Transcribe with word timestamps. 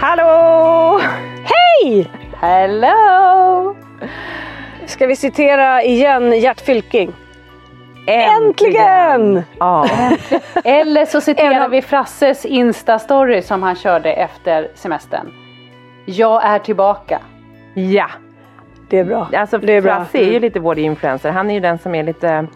Hallå! 0.00 1.00
Hej! 1.44 2.10
Hello! 2.40 3.76
Ska 4.86 5.06
vi 5.06 5.16
citera 5.16 5.82
igen 5.82 6.40
Gert 6.40 6.60
Fylking? 6.60 7.12
Äntligen! 8.08 9.42
Ja. 9.58 9.86
Eller 10.64 11.04
så 11.04 11.20
citerar 11.20 11.68
vi 11.68 11.82
Frasses 11.82 12.46
Insta-story 12.46 13.40
som 13.40 13.62
han 13.62 13.76
körde 13.76 14.12
efter 14.12 14.68
semestern. 14.74 15.26
Jag 16.06 16.44
är 16.44 16.58
tillbaka. 16.58 17.18
Ja, 17.74 18.06
Det 18.90 18.98
är 18.98 19.04
bra. 19.04 19.28
alltså 19.36 19.58
det 19.58 19.72
är 19.72 19.82
bra. 19.82 19.96
Frasse 19.96 20.18
är 20.18 20.32
ju 20.32 20.40
lite 20.40 20.60
vår 20.60 20.78
influencer. 20.78 21.30
Han 21.30 21.50
är 21.50 21.54
ju 21.54 21.60
den 21.60 21.78
som 21.78 21.94
är 21.94 22.02
lite 22.02 22.46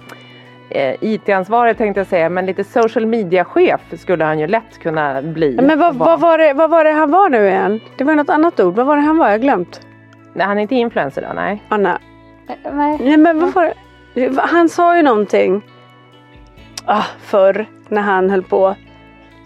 eh, 0.71 0.95
IT-ansvarig 1.01 1.79
tänkte 1.79 2.01
jag 2.01 2.07
säga, 2.07 2.29
men 2.29 2.47
lite 2.47 2.65
social 2.65 3.07
media-chef 3.07 3.81
skulle 3.99 4.25
han 4.25 4.39
ju 4.39 4.47
lätt 4.47 4.79
kunna 4.83 5.23
bli. 5.23 5.59
Men 5.63 5.79
vad, 5.79 5.95
vad, 5.95 6.21
var 6.21 6.39
det, 6.39 6.53
vad 6.53 6.71
var 6.71 6.85
det 6.85 6.93
han 6.93 7.11
var 7.11 7.29
nu 7.29 7.49
igen? 7.49 7.81
Det 7.97 8.05
var 8.05 8.15
något 8.15 8.31
annat 8.31 8.61
ord. 8.61 8.75
Vad 8.75 8.87
var 8.87 8.97
det 8.97 9.03
han 9.03 9.19
var? 9.19 9.27
Jag 9.27 9.33
har 9.33 9.39
glömt. 9.39 9.81
Nej, 10.35 10.47
han 10.47 10.59
är 10.59 10.63
inte 10.63 10.75
influencer 10.75 11.23
då, 11.29 11.35
nej. 11.35 11.63
Anna. 11.69 11.99
Nej. 12.73 12.99
Nej 13.01 13.17
men 13.17 13.41
vad 13.41 13.53
var 13.55 13.65
det? 13.65 13.75
Han 14.39 14.69
sa 14.69 14.97
ju 14.97 15.03
någonting. 15.03 15.63
Ah, 16.87 17.03
förr 17.21 17.67
när 17.89 18.03
han 18.03 18.31
höll 18.31 18.43
på. 18.43 18.75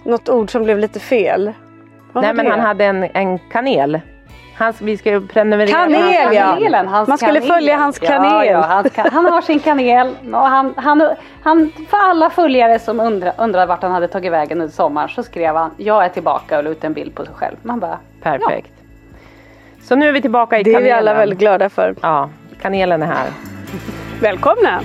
Något 0.04 0.28
ord 0.28 0.50
som 0.50 0.64
blev 0.64 0.78
lite 0.78 1.00
fel. 1.00 1.52
Vad 2.12 2.24
nej 2.24 2.34
men 2.34 2.44
det? 2.44 2.50
han 2.50 2.60
hade 2.60 2.84
en, 2.84 3.02
en 3.14 3.38
kanel. 3.38 4.00
Hans, 4.58 4.80
vi 4.80 4.96
ska 4.96 5.10
ju 5.10 5.26
prenumerera. 5.26 5.70
Kanel, 5.72 6.34
ja. 6.34 6.42
Kanelen, 6.54 6.88
hans 6.88 7.08
Man 7.08 7.18
skulle 7.18 7.40
kanel. 7.40 7.48
följa 7.54 7.76
hans 7.76 7.98
Ja, 8.02 8.08
kanel. 8.08 8.46
ja, 8.46 8.60
hans 8.60 8.90
kan- 8.90 9.08
han 9.12 9.24
har 9.26 9.40
sin 9.40 9.60
kanel. 9.60 10.08
Och 10.32 10.38
han, 10.38 10.74
han, 10.76 11.10
han, 11.42 11.70
för 11.90 11.96
alla 11.96 12.30
följare 12.30 12.78
som 12.78 13.00
undrar, 13.00 13.32
undrar 13.38 13.66
vart 13.66 13.82
han 13.82 13.92
hade 13.92 14.08
tagit 14.08 14.32
vägen 14.32 14.60
under 14.60 14.72
sommaren 14.74 15.08
så 15.08 15.22
skrev 15.22 15.56
han 15.56 15.70
jag 15.76 16.04
är 16.04 16.08
tillbaka 16.08 16.58
och 16.58 16.64
la 16.64 16.70
ut 16.70 16.84
en 16.84 16.92
bild 16.92 17.14
på 17.14 17.24
sig 17.24 17.34
själv. 17.34 17.56
Man 17.62 17.80
bara 17.80 17.98
Perfekt. 18.22 18.72
Så 19.82 19.96
nu 19.96 20.08
är 20.08 20.12
vi 20.12 20.20
tillbaka 20.22 20.58
i 20.58 20.62
Det 20.62 20.70
är 20.70 20.74
kanelen. 20.74 20.94
vi 20.94 20.98
alla 20.98 21.14
väldigt 21.14 21.38
glada 21.38 21.68
för. 21.68 21.94
Ja, 22.02 22.28
kanelen 22.62 23.02
är 23.02 23.06
här. 23.06 23.28
Välkomna! 24.20 24.82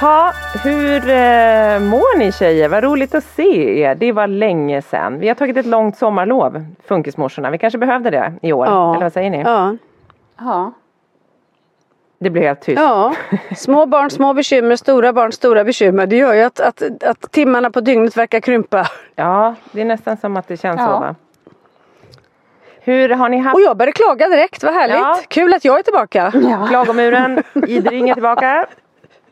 Ha, 0.00 0.32
hur 0.64 1.08
eh, 1.08 1.80
mår 1.80 2.18
ni 2.18 2.32
tjejer? 2.32 2.68
Vad 2.68 2.84
roligt 2.84 3.14
att 3.14 3.24
se 3.24 3.80
er. 3.80 3.94
Det 3.94 4.12
var 4.12 4.26
länge 4.26 4.82
sedan. 4.82 5.18
Vi 5.18 5.28
har 5.28 5.34
tagit 5.34 5.56
ett 5.56 5.66
långt 5.66 5.96
sommarlov, 5.96 6.66
Funkismorsorna. 6.84 7.50
Vi 7.50 7.58
kanske 7.58 7.78
behövde 7.78 8.10
det 8.10 8.32
i 8.42 8.52
år. 8.52 8.66
Ja. 8.66 8.94
Eller 8.94 9.04
vad 9.04 9.12
säger 9.12 9.30
ni? 9.30 9.40
Ja. 9.40 9.76
ja. 10.38 10.72
Det 12.18 12.30
blev 12.30 12.44
helt 12.44 12.60
tyst. 12.60 12.80
Ja, 12.80 13.14
små 13.56 13.86
barn, 13.86 14.10
små 14.10 14.32
bekymmer, 14.34 14.76
stora 14.76 15.12
barn, 15.12 15.32
stora 15.32 15.64
bekymmer. 15.64 16.06
Det 16.06 16.16
gör 16.16 16.34
ju 16.34 16.42
att, 16.42 16.60
att, 16.60 16.82
att 17.04 17.32
timmarna 17.32 17.70
på 17.70 17.80
dygnet 17.80 18.16
verkar 18.16 18.40
krympa. 18.40 18.86
Ja, 19.14 19.54
det 19.72 19.80
är 19.80 19.84
nästan 19.84 20.16
som 20.16 20.36
att 20.36 20.48
det 20.48 20.56
känns 20.56 20.80
Ja. 20.80 20.86
så 20.86 20.92
va? 20.92 21.14
Hur 22.80 23.08
har 23.08 23.28
ni 23.28 23.38
haft 23.38 23.54
Och 23.54 23.60
jag 23.60 23.76
började 23.76 23.92
klaga 23.92 24.28
direkt, 24.28 24.64
vad 24.64 24.74
härligt. 24.74 24.96
Ja. 24.96 25.18
Kul 25.28 25.54
att 25.54 25.64
jag 25.64 25.78
är 25.78 25.82
tillbaka. 25.82 26.32
klagomuren? 26.68 27.42
Idring 27.66 28.08
är 28.08 28.14
tillbaka. 28.14 28.66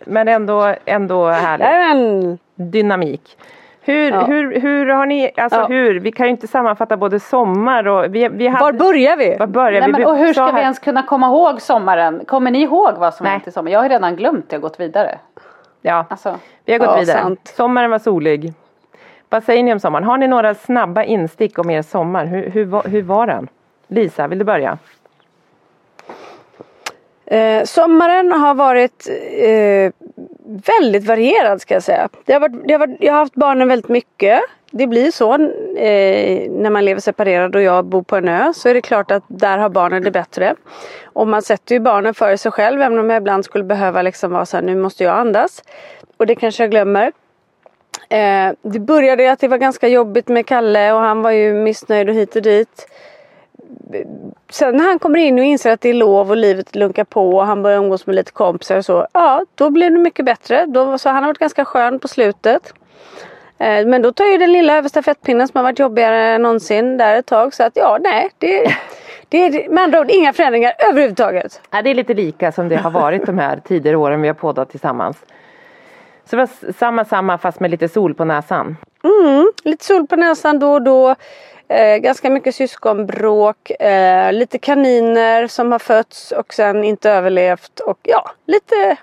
Men 0.04 0.28
ändå, 0.28 0.74
ändå 0.84 1.26
härligt. 1.28 1.66
Jajamän. 1.66 2.38
Dynamik. 2.54 3.38
Hur, 3.86 4.10
Ja. 4.12 4.24
hur, 4.24 4.60
hur 4.60 4.86
har 4.86 5.06
ni, 5.06 5.30
alltså 5.36 5.58
Ja. 5.60 5.66
hur, 5.66 6.00
vi 6.00 6.12
kan 6.12 6.26
ju 6.26 6.30
inte 6.30 6.46
sammanfatta 6.46 6.96
både 6.96 7.20
sommar 7.20 7.88
och 7.88 8.14
vi, 8.14 8.28
vi 8.28 8.48
hade, 8.48 8.64
Var 8.64 8.72
börjar 8.72 9.16
vi? 9.16 9.36
var 9.38 9.46
börjar 9.46 9.80
Nej, 9.80 9.92
vi? 9.92 9.98
men, 9.98 10.06
och 10.06 10.16
hur 10.16 10.32
ska 10.32 10.50
vi 10.52 10.60
ens 10.60 10.78
kunna 10.78 11.02
komma 11.02 11.26
ihåg 11.26 11.60
sommaren? 11.60 12.24
Kommer 12.26 12.50
ni 12.50 12.62
ihåg 12.62 12.94
vad 12.98 13.14
som 13.14 13.26
hänt 13.26 13.46
i 13.46 13.50
sommar? 13.52 13.70
Jag 13.70 13.82
har 13.82 13.88
redan 13.88 14.16
glömt 14.16 14.48
det 14.50 14.56
och 14.56 14.62
gått 14.62 14.80
vidare. 14.80 15.18
Ja, 15.82 16.06
Alltså, 16.10 16.34
vi 16.64 16.72
har 16.72 16.78
gått 16.80 16.88
Ja, 16.88 16.96
vidare. 17.00 17.18
sant. 17.20 17.52
Sommaren 17.56 17.90
var 17.90 17.98
solig. 17.98 18.52
Vad 19.28 19.44
säger 19.44 19.62
ni 19.62 19.72
om 19.72 19.80
sommaren? 19.80 20.04
Har 20.04 20.16
ni 20.18 20.28
några 20.28 20.54
snabba 20.54 21.04
instick 21.04 21.58
om 21.58 21.70
er 21.70 21.82
sommar? 21.82 22.24
Hur, 22.26 22.50
hur, 22.50 22.88
hur 22.88 23.02
var 23.02 23.26
den? 23.26 23.48
Lisa, 23.88 24.26
vill 24.28 24.38
du 24.38 24.44
börja? 24.44 24.78
Eh, 27.34 27.64
sommaren 27.64 28.32
har 28.32 28.54
varit 28.54 29.08
eh, 29.38 29.92
väldigt 30.66 31.04
varierad 31.06 31.60
ska 31.60 31.74
jag 31.74 31.82
säga. 31.82 32.08
Det 32.24 32.32
har 32.32 32.40
varit, 32.40 32.68
det 32.68 32.72
har 32.72 32.78
varit, 32.78 32.96
jag 33.00 33.12
har 33.12 33.18
haft 33.18 33.34
barnen 33.34 33.68
väldigt 33.68 33.88
mycket. 33.88 34.40
Det 34.70 34.86
blir 34.86 35.10
så 35.10 35.34
eh, 35.34 36.50
när 36.50 36.70
man 36.70 36.84
lever 36.84 37.00
separerad 37.00 37.56
och 37.56 37.62
jag 37.62 37.84
bor 37.84 38.02
på 38.02 38.16
en 38.16 38.28
ö 38.28 38.52
så 38.54 38.68
är 38.68 38.74
det 38.74 38.80
klart 38.80 39.10
att 39.10 39.22
där 39.28 39.58
har 39.58 39.68
barnen 39.68 40.02
det 40.02 40.10
bättre. 40.10 40.54
Och 41.04 41.28
man 41.28 41.42
sätter 41.42 41.74
ju 41.74 41.80
barnen 41.80 42.14
före 42.14 42.38
sig 42.38 42.52
själv 42.52 42.82
även 42.82 42.98
om 42.98 43.10
jag 43.10 43.16
ibland 43.16 43.44
skulle 43.44 43.64
behöva 43.64 44.02
liksom 44.02 44.32
vara 44.32 44.46
så 44.46 44.56
här, 44.56 44.64
nu 44.64 44.76
måste 44.76 45.04
jag 45.04 45.16
andas. 45.18 45.62
Och 46.16 46.26
det 46.26 46.34
kanske 46.34 46.62
jag 46.62 46.70
glömmer. 46.70 47.12
Eh, 48.08 48.52
det 48.62 48.78
började 48.78 49.32
att 49.32 49.40
det 49.40 49.48
var 49.48 49.58
ganska 49.58 49.88
jobbigt 49.88 50.28
med 50.28 50.46
Kalle 50.46 50.92
och 50.92 51.00
han 51.00 51.22
var 51.22 51.30
ju 51.30 51.52
missnöjd 51.54 52.08
och 52.08 52.14
hit 52.14 52.36
och 52.36 52.42
dit 52.42 52.86
sen 54.50 54.76
när 54.76 54.84
han 54.84 54.98
kommer 54.98 55.18
in 55.18 55.38
och 55.38 55.44
inser 55.44 55.70
att 55.70 55.80
det 55.80 55.88
är 55.88 55.94
lov 55.94 56.30
och 56.30 56.36
livet 56.36 56.76
lunkar 56.76 57.04
på 57.04 57.36
och 57.36 57.46
han 57.46 57.62
börjar 57.62 57.78
umgås 57.78 58.06
med 58.06 58.16
lite 58.16 58.32
kompisar 58.32 58.76
och 58.76 58.84
så. 58.84 59.06
Ja, 59.12 59.44
då 59.54 59.70
blir 59.70 59.90
det 59.90 59.98
mycket 59.98 60.24
bättre. 60.24 60.66
Då, 60.66 60.98
så 60.98 61.08
han 61.08 61.22
har 61.22 61.30
varit 61.30 61.38
ganska 61.38 61.64
skön 61.64 61.98
på 61.98 62.08
slutet. 62.08 62.74
Eh, 63.58 63.86
men 63.86 64.02
då 64.02 64.12
tar 64.12 64.24
ju 64.24 64.38
den 64.38 64.52
lilla 64.52 64.76
över 64.76 64.88
stafettpinnen 64.88 65.48
som 65.48 65.58
har 65.58 65.62
varit 65.62 65.78
jobbigare 65.78 66.34
än 66.34 66.42
någonsin 66.42 66.96
där 66.96 67.16
ett 67.16 67.26
tag. 67.26 67.54
Så 67.54 67.62
att 67.62 67.72
ja, 67.76 67.98
nej. 68.00 68.30
Det, 68.38 68.74
det 69.28 69.38
är 69.38 69.68
med 69.68 69.84
andra 69.84 70.00
ord 70.00 70.10
inga 70.10 70.32
förändringar 70.32 70.72
överhuvudtaget. 70.90 71.60
Ja, 71.70 71.82
det 71.82 71.90
är 71.90 71.94
lite 71.94 72.14
lika 72.14 72.52
som 72.52 72.68
det 72.68 72.76
har 72.76 72.90
varit 72.90 73.26
de 73.26 73.38
här 73.38 73.60
tidigare 73.64 73.96
åren 73.96 74.22
vi 74.22 74.28
har 74.28 74.34
poddat 74.34 74.70
tillsammans. 74.70 75.16
Så 76.24 76.36
det 76.36 76.42
var 76.42 76.72
samma 76.72 77.04
samma 77.04 77.38
fast 77.38 77.60
med 77.60 77.70
lite 77.70 77.88
sol 77.88 78.14
på 78.14 78.24
näsan. 78.24 78.76
Mm, 79.04 79.52
lite 79.64 79.84
sol 79.84 80.06
på 80.06 80.16
näsan 80.16 80.58
då 80.58 80.72
och 80.72 80.82
då. 80.82 81.14
Eh, 81.68 81.96
ganska 81.96 82.30
mycket 82.30 82.54
syskonbråk. 82.54 83.70
Eh, 83.70 84.32
lite 84.32 84.58
kaniner 84.58 85.46
som 85.46 85.72
har 85.72 85.78
fötts 85.78 86.32
och 86.32 86.54
sen 86.54 86.84
inte 86.84 87.10
överlevt. 87.10 87.80
Och 87.80 87.98
ja, 88.02 88.30
lite, 88.46 88.96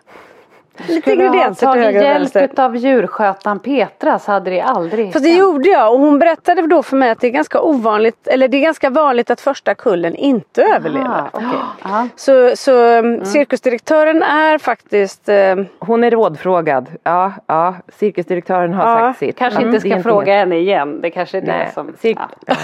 lite 0.88 1.12
du 1.12 1.18
ha 1.18 1.26
ingredienser 1.26 1.74
till 1.74 1.82
höger 1.82 2.00
och 2.00 2.06
vänster. 2.06 2.40
hjälp 2.40 2.60
av 2.60 2.76
djurskötaren 2.76 3.60
Petra 3.60 4.20
så 4.20 4.32
hade 4.32 4.50
det 4.50 4.62
aldrig 4.62 5.14
Fast 5.14 5.26
det 5.26 5.34
gjorde 5.34 5.70
jag 5.70 5.94
och 5.94 6.00
hon 6.00 6.20
berättade 6.20 6.68
då 6.68 6.84
för 6.84 6.98
mig 6.98 7.10
att 7.10 7.20
det 7.20 7.28
är 7.28 7.32
ganska 7.32 7.62
ovanligt, 7.62 8.28
eller 8.28 8.48
det 8.48 8.58
är 8.58 8.62
ganska 8.62 8.90
vanligt 8.90 9.32
att 9.32 9.42
första 9.42 9.76
kullen 9.76 10.16
inte 10.16 10.64
överlever. 10.64 11.10
Ah, 11.10 11.30
okej. 11.34 11.48
Ja. 11.84 12.08
Så, 12.16 12.52
så 12.56 12.86
mm. 12.86 13.26
cirkusdirektören 13.26 14.24
är 14.24 14.58
faktiskt 14.58 15.30
eh, 15.30 15.56
Hon 15.80 16.04
är 16.04 16.12
rådfrågad. 16.12 16.88
Ja, 17.04 17.34
ja. 17.48 17.76
Cirkusdirektören 18.00 18.74
har 18.74 18.90
Ja, 18.90 19.00
sagt 19.00 19.20
sitt. 19.20 19.38
Kanske 19.38 19.62
Ja, 19.62 19.66
inte 19.68 19.80
det 19.80 19.90
ska 19.90 20.04
fråga 20.04 20.34
henne 20.34 20.56
igen. 20.58 21.02
Det 21.02 21.10
kanske 21.10 21.38
är 21.38 21.42
det 21.42 21.48
Nej, 21.48 21.72
som... 21.74 21.88
Cir- 21.88 22.18
ja. 22.48 22.56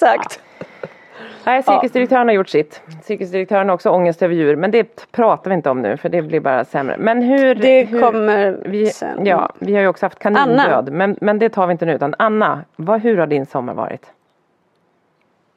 ja. 0.00 0.18
Nej, 1.44 1.62
cirkusdirektören 1.62 2.28
har 2.28 2.34
gjort 2.34 2.48
sitt. 2.48 2.82
Cirkusdirektören 3.02 3.68
har 3.68 3.74
också 3.74 3.90
ångest 3.90 4.22
över 4.22 4.34
djur. 4.34 4.56
Men 4.56 4.70
det 4.70 5.12
pratar 5.12 5.50
vi 5.50 5.54
inte 5.54 5.70
om 5.70 5.82
nu 5.82 5.96
för 5.96 6.08
det 6.08 6.22
blir 6.22 6.40
bara 6.40 6.64
sämre. 6.64 6.96
Men 6.98 7.22
hur... 7.22 7.54
Det 7.54 7.84
hur, 7.84 8.00
kommer 8.00 8.58
vi, 8.64 8.86
sen. 8.86 9.26
Ja, 9.26 9.50
vi 9.58 9.74
har 9.74 9.82
ju 9.82 9.88
också 9.88 10.06
haft 10.06 10.18
kanindöd. 10.18 10.92
Men, 10.92 11.16
men 11.20 11.38
det 11.38 11.48
tar 11.48 11.66
vi 11.66 11.72
inte 11.72 11.86
nu. 11.86 11.94
Utan 11.94 12.14
Anna, 12.18 12.64
vad, 12.76 13.00
hur 13.00 13.18
har 13.18 13.26
din 13.26 13.46
sommar 13.46 13.74
varit? 13.74 14.06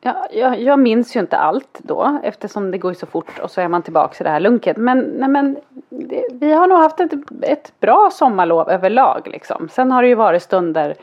Ja, 0.02 0.28
jag, 0.32 0.62
jag 0.62 0.80
minns 0.80 1.16
ju 1.16 1.20
inte 1.20 1.38
allt 1.38 1.80
då 1.80 2.20
eftersom 2.24 2.72
det 2.72 2.78
går 2.78 2.94
så 2.94 3.06
fort 3.06 3.40
och 3.40 3.52
så 3.52 3.62
är 3.62 3.68
man 3.68 3.82
tillbaka 3.82 4.16
i 4.20 4.24
det 4.24 4.30
här 4.30 4.40
lunket. 4.40 4.78
Men, 4.78 5.00
nej, 5.00 5.30
men 5.30 5.58
det, 5.90 6.24
vi 6.32 6.54
har 6.54 6.68
nog 6.68 6.78
haft 6.78 7.00
ett, 7.00 7.12
ett 7.42 7.74
bra 7.80 8.10
sommarlov 8.12 8.70
överlag 8.70 9.28
liksom. 9.32 9.70
Sen 9.72 9.92
har 9.92 10.02
det 10.02 10.08
ju 10.08 10.16
varit 10.16 10.44
stunder 10.44 10.96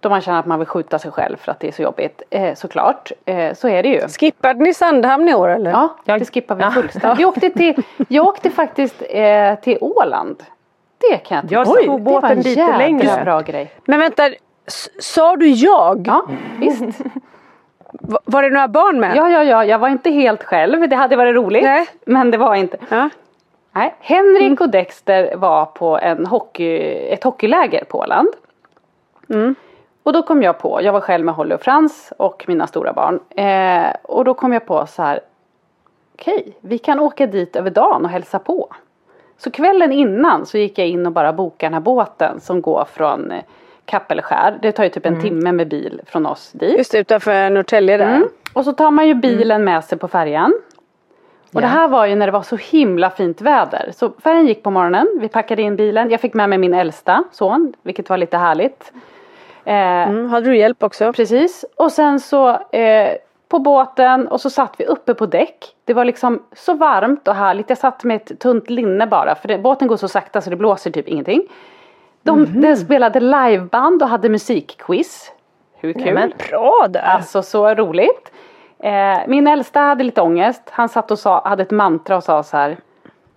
då 0.00 0.08
man 0.08 0.20
känner 0.20 0.38
att 0.38 0.46
man 0.46 0.58
vill 0.58 0.68
skjuta 0.68 0.98
sig 0.98 1.10
själv 1.10 1.36
för 1.36 1.52
att 1.52 1.60
det 1.60 1.68
är 1.68 1.72
så 1.72 1.82
jobbigt. 1.82 2.22
Eh, 2.30 2.54
såklart, 2.54 3.12
eh, 3.24 3.54
så 3.54 3.68
är 3.68 3.82
det 3.82 3.88
ju. 3.88 4.00
Skippade 4.08 4.60
ni 4.64 4.74
Sandhamn 4.74 5.28
i 5.28 5.34
år 5.34 5.48
eller? 5.48 5.70
Ja, 5.70 5.88
det 6.04 6.32
skippar 6.34 6.54
vi 6.54 6.64
fullständigt. 6.70 7.20
Vi 7.20 7.24
åkte 7.24 7.50
till, 7.50 7.82
jag 8.08 8.26
åkte 8.26 8.50
faktiskt 8.50 9.02
eh, 9.10 9.54
till 9.54 9.78
Åland. 9.80 10.42
Det 11.10 11.16
kan 11.16 11.36
jag 11.36 11.52
Jag 11.52 11.66
tycka. 11.76 11.86
tog 11.86 12.00
det 12.00 12.04
var 12.04 12.20
båten 12.20 12.30
en 12.30 12.40
lite 12.40 12.78
längre. 12.78 13.20
bra 13.24 13.40
grej. 13.40 13.70
Men 13.84 14.00
vänta, 14.00 14.30
sa 15.00 15.36
du 15.36 15.48
jag? 15.48 16.04
Ja, 16.06 16.26
visst. 16.60 16.82
Va- 17.92 18.18
Var 18.24 18.42
det 18.42 18.50
några 18.50 18.68
barn 18.68 19.00
med? 19.00 19.16
Ja, 19.16 19.30
ja, 19.30 19.44
ja, 19.44 19.64
jag 19.64 19.78
var 19.78 19.88
inte 19.88 20.10
helt 20.10 20.44
själv. 20.44 20.88
Det 20.88 20.96
hade 20.96 21.16
varit 21.16 21.34
roligt. 21.34 21.62
Nej. 21.62 21.86
Men 22.04 22.30
det 22.30 22.38
var 22.38 22.54
inte. 22.54 22.76
Ja. 22.88 23.10
Nej, 23.72 23.94
Henrik 24.00 24.60
och 24.60 24.68
Dexter 24.68 25.36
var 25.36 25.64
på 25.66 25.98
en 25.98 26.26
hockey, 26.26 26.76
ett 27.12 27.24
hockeyläger 27.24 27.84
på 27.84 27.98
Åland. 27.98 28.28
Och 30.08 30.14
då 30.14 30.22
kom 30.22 30.42
jag 30.42 30.58
på, 30.58 30.82
jag 30.82 30.92
var 30.92 31.00
själv 31.00 31.24
med 31.24 31.34
Holly 31.34 31.54
och 31.54 31.60
Frans 31.60 32.12
och 32.16 32.44
mina 32.48 32.66
stora 32.66 32.92
barn. 32.92 33.20
Eh, 33.30 33.96
och 34.02 34.24
då 34.24 34.34
kom 34.34 34.52
jag 34.52 34.66
på 34.66 34.86
så 34.86 35.02
här, 35.02 35.20
okej, 36.14 36.56
vi 36.60 36.78
kan 36.78 37.00
åka 37.00 37.26
dit 37.26 37.56
över 37.56 37.70
dagen 37.70 38.04
och 38.04 38.10
hälsa 38.10 38.38
på. 38.38 38.68
Så 39.38 39.50
kvällen 39.50 39.92
innan 39.92 40.46
så 40.46 40.58
gick 40.58 40.78
jag 40.78 40.88
in 40.88 41.06
och 41.06 41.12
bara 41.12 41.32
bokade 41.32 41.66
den 41.66 41.74
här 41.74 41.80
båten 41.80 42.40
som 42.40 42.62
går 42.62 42.84
från 42.92 43.30
eh, 43.30 43.42
Kappelskär. 43.84 44.58
Det 44.62 44.72
tar 44.72 44.84
ju 44.84 44.90
typ 44.90 45.06
en 45.06 45.20
timme 45.20 45.52
med 45.52 45.68
bil 45.68 46.00
från 46.06 46.26
oss 46.26 46.52
dit. 46.52 46.78
Just 46.78 46.92
det, 46.92 46.98
utanför 46.98 47.50
Norrtälje 47.50 47.96
där. 47.96 48.16
Mm. 48.16 48.28
Och 48.52 48.64
så 48.64 48.72
tar 48.72 48.90
man 48.90 49.08
ju 49.08 49.14
bilen 49.14 49.64
med 49.64 49.84
sig 49.84 49.98
på 49.98 50.08
färjan. 50.08 50.60
Och 51.54 51.60
det 51.60 51.66
här 51.66 51.88
var 51.88 52.06
ju 52.06 52.14
när 52.14 52.26
det 52.26 52.32
var 52.32 52.42
så 52.42 52.56
himla 52.56 53.10
fint 53.10 53.40
väder. 53.40 53.92
Så 53.96 54.10
färjan 54.10 54.46
gick 54.46 54.62
på 54.62 54.70
morgonen, 54.70 55.06
vi 55.20 55.28
packade 55.28 55.62
in 55.62 55.76
bilen. 55.76 56.10
Jag 56.10 56.20
fick 56.20 56.34
med 56.34 56.48
mig 56.48 56.58
min 56.58 56.74
äldsta 56.74 57.24
son, 57.32 57.72
vilket 57.82 58.10
var 58.10 58.16
lite 58.16 58.36
härligt. 58.36 58.92
Eh, 59.68 60.08
Mm, 60.08 60.30
hade 60.30 60.46
du 60.50 60.56
hjälp 60.56 60.82
också? 60.82 61.12
Precis. 61.12 61.64
Och 61.76 61.92
sen 61.92 62.20
så 62.20 62.48
eh, 62.72 63.16
på 63.48 63.58
båten 63.58 64.28
och 64.28 64.40
så 64.40 64.50
satt 64.50 64.74
vi 64.78 64.84
uppe 64.86 65.14
på 65.14 65.26
däck. 65.26 65.74
Det 65.84 65.94
var 65.94 66.04
liksom 66.04 66.42
så 66.52 66.74
varmt 66.74 67.28
och 67.28 67.34
härligt. 67.34 67.68
Jag 67.68 67.78
satt 67.78 68.04
med 68.04 68.16
ett 68.16 68.40
tunt 68.40 68.70
linne 68.70 69.06
bara 69.06 69.34
för 69.34 69.48
det, 69.48 69.58
båten 69.58 69.88
går 69.88 69.96
så 69.96 70.08
sakta 70.08 70.40
så 70.40 70.50
det 70.50 70.56
blåser 70.56 70.90
typ 70.90 71.08
ingenting. 71.08 71.42
De, 72.22 72.60
de 72.60 72.76
spelade 72.76 73.20
liveband 73.20 74.02
och 74.02 74.08
hade 74.08 74.28
musikquiz. 74.28 75.32
Hur 75.76 75.92
kul? 75.92 76.04
Nämen. 76.04 76.32
Bra 76.50 76.86
där. 76.90 77.00
Alltså 77.00 77.42
så 77.42 77.74
roligt. 77.74 78.32
Eh, 78.78 79.18
min 79.26 79.46
äldsta 79.46 79.80
hade 79.80 80.04
lite 80.04 80.20
ångest. 80.20 80.62
Han 80.70 80.88
satt 80.88 81.10
och 81.10 81.18
sa, 81.18 81.42
hade 81.44 81.62
ett 81.62 81.70
mantra 81.70 82.16
och 82.16 82.24
sa 82.24 82.42
så 82.42 82.56
här. 82.56 82.76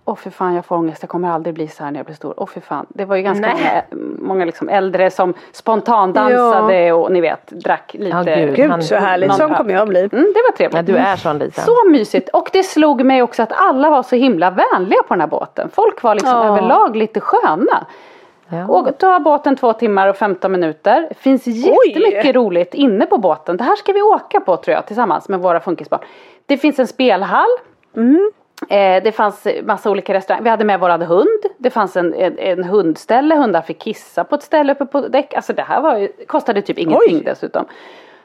Åh 0.04 0.14
för 0.16 0.30
fan 0.30 0.54
jag 0.54 0.64
får 0.64 0.76
ångest, 0.76 1.02
jag 1.02 1.08
kommer 1.10 1.30
aldrig 1.30 1.54
bli 1.54 1.68
så 1.68 1.84
här 1.84 1.90
när 1.90 1.98
jag 1.98 2.06
blir 2.06 2.16
stor. 2.16 2.34
Åh 2.36 2.46
för 2.46 2.60
fan. 2.60 2.86
Det 2.88 3.04
var 3.04 3.16
ju 3.16 3.22
ganska 3.22 3.46
Nej. 3.46 3.84
många, 3.90 4.06
många 4.18 4.44
liksom 4.44 4.68
äldre 4.68 5.10
som 5.10 5.34
spontandansade 5.52 6.92
och 6.92 7.12
ni 7.12 7.20
vet 7.20 7.46
drack 7.50 7.94
lite. 7.98 8.16
Ja, 8.30 8.36
gud. 8.36 8.54
Gud 8.56 8.70
han- 8.70 8.82
så 8.82 8.94
härligt, 8.96 9.34
sån 9.34 9.54
kommer 9.54 9.74
jag 9.74 9.88
bli. 9.88 10.00
Mm, 10.00 10.10
det 10.34 10.42
var 10.50 10.56
trevligt. 10.56 10.76
Ja, 10.76 10.82
du 10.82 10.96
är 10.96 11.16
sån 11.16 11.38
Lisa. 11.38 11.62
Så 11.62 11.88
mysigt. 11.90 12.28
Och 12.28 12.48
det 12.52 12.62
slog 12.62 13.04
mig 13.04 13.22
också 13.22 13.42
att 13.42 13.52
alla 13.52 13.90
var 13.90 14.02
så 14.02 14.16
himla 14.16 14.50
vänliga 14.50 15.02
på 15.02 15.14
den 15.14 15.20
här 15.20 15.28
båten. 15.28 15.68
Folk 15.72 16.02
var 16.02 16.14
liksom 16.14 16.32
Ja. 16.36 16.44
överlag 16.44 16.96
lite 16.96 17.20
sköna. 17.20 17.86
Ja. 18.48 18.66
Och 18.66 18.98
tar 18.98 19.20
båten 19.20 19.56
två 19.56 19.72
timmar 19.72 20.08
och 20.08 20.16
15 20.16 20.52
minuter. 20.52 21.06
Det 21.08 21.14
finns 21.14 21.46
jättemycket 21.46 22.34
roligt 22.34 22.74
inne 22.74 23.06
på 23.06 23.18
båten. 23.18 23.56
Det 23.56 23.64
här 23.64 23.76
ska 23.76 23.92
vi 23.92 24.02
åka 24.02 24.40
på 24.40 24.56
tror 24.56 24.74
jag 24.74 24.86
tillsammans 24.86 25.28
med 25.28 25.40
våra 25.40 25.60
funkisbarn. 25.60 26.00
Det 26.46 26.56
finns 26.56 26.78
en 26.78 26.86
spelhall. 26.86 27.48
Eh, 28.68 29.02
det 29.02 29.12
fanns 29.12 29.46
massa 29.64 29.90
olika 29.90 30.14
restauranger. 30.14 30.44
Vi 30.44 30.50
hade 30.50 30.64
med 30.64 30.80
våran 30.80 31.02
hund. 31.02 31.42
Det 31.58 31.70
fanns 31.70 31.96
en, 31.96 32.14
en, 32.14 32.38
en 32.38 32.64
hundställe. 32.64 33.34
Hundar 33.34 33.62
fick 33.62 33.78
kissa 33.80 34.24
på 34.24 34.34
ett 34.34 34.42
ställe 34.42 34.72
uppe 34.72 34.86
på 34.86 35.00
däck. 35.00 35.34
Alltså 35.34 35.52
det 35.52 35.62
här 35.62 35.80
var 35.80 35.96
ju, 35.98 36.08
kostade 36.26 36.62
typ 36.62 36.78
ingenting 36.78 37.16
Oj. 37.16 37.22
dessutom. 37.24 37.64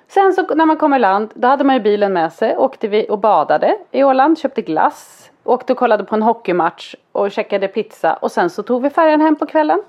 Sen 0.07 0.33
så 0.33 0.55
när 0.55 0.65
man 0.65 0.77
kom 0.77 0.93
i 0.93 0.99
land, 0.99 1.29
då 1.33 1.47
hade 1.47 1.63
man 1.63 1.75
ju 1.75 1.81
bilen 1.81 2.13
med 2.13 2.33
sig. 2.33 2.57
Åkte 2.57 2.87
vi 2.87 3.05
och 3.09 3.19
badade 3.19 3.77
i 3.91 4.03
Åland, 4.03 4.39
köpte 4.39 4.61
glass. 4.61 5.31
Åkte 5.43 5.73
och 5.73 5.79
kollade 5.79 6.03
på 6.03 6.15
en 6.15 6.21
hockeymatch 6.21 6.95
och 7.11 7.31
käkade 7.31 7.67
pizza. 7.67 8.13
Och 8.13 8.31
sen 8.31 8.49
så 8.49 8.63
tog 8.63 8.83
vi 8.83 8.89
färjan 8.89 9.21
hem 9.21 9.35
på 9.35 9.45
kvällen. 9.45 9.81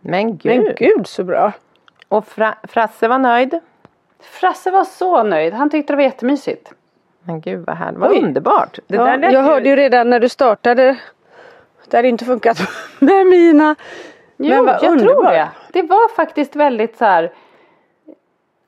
Men 0.00 0.36
gud. 0.36 0.64
Men 0.64 0.74
gud 0.78 1.06
så 1.06 1.24
bra. 1.24 1.52
Och 2.08 2.24
Fra- 2.24 2.54
Frasse 2.68 3.08
var 3.08 3.18
nöjd. 3.18 3.60
Frasse 4.20 4.70
var 4.70 4.84
så 4.84 5.22
nöjd. 5.22 5.54
Han 5.54 5.70
tyckte 5.70 5.92
det 5.92 5.96
var 5.96 6.02
jättemysigt. 6.02 6.72
Men 7.26 7.40
gud 7.40 7.64
vad 7.66 7.76
härligt. 7.76 8.00
Vad 8.00 8.10
Oj. 8.10 8.18
underbart. 8.24 8.78
Det 8.86 8.96
Ja, 8.96 9.16
jag 9.16 9.42
hörde 9.42 9.68
ju 9.68 9.76
redan 9.76 10.10
när 10.10 10.20
du 10.20 10.28
startade. 10.28 10.96
Det 11.90 11.96
hade 11.96 12.08
inte 12.08 12.24
funkat 12.24 12.58
med 12.98 13.26
mina. 13.26 13.74
Jo, 14.36 14.48
Men 14.54 14.64
vad 14.64 14.74
jag 14.74 14.80
tror 14.80 14.92
underbart. 14.92 15.32
det. 15.32 15.48
Det 15.72 15.82
var 15.82 16.14
faktiskt 16.14 16.56
väldigt 16.56 16.96
så 16.98 17.04
här. 17.04 17.32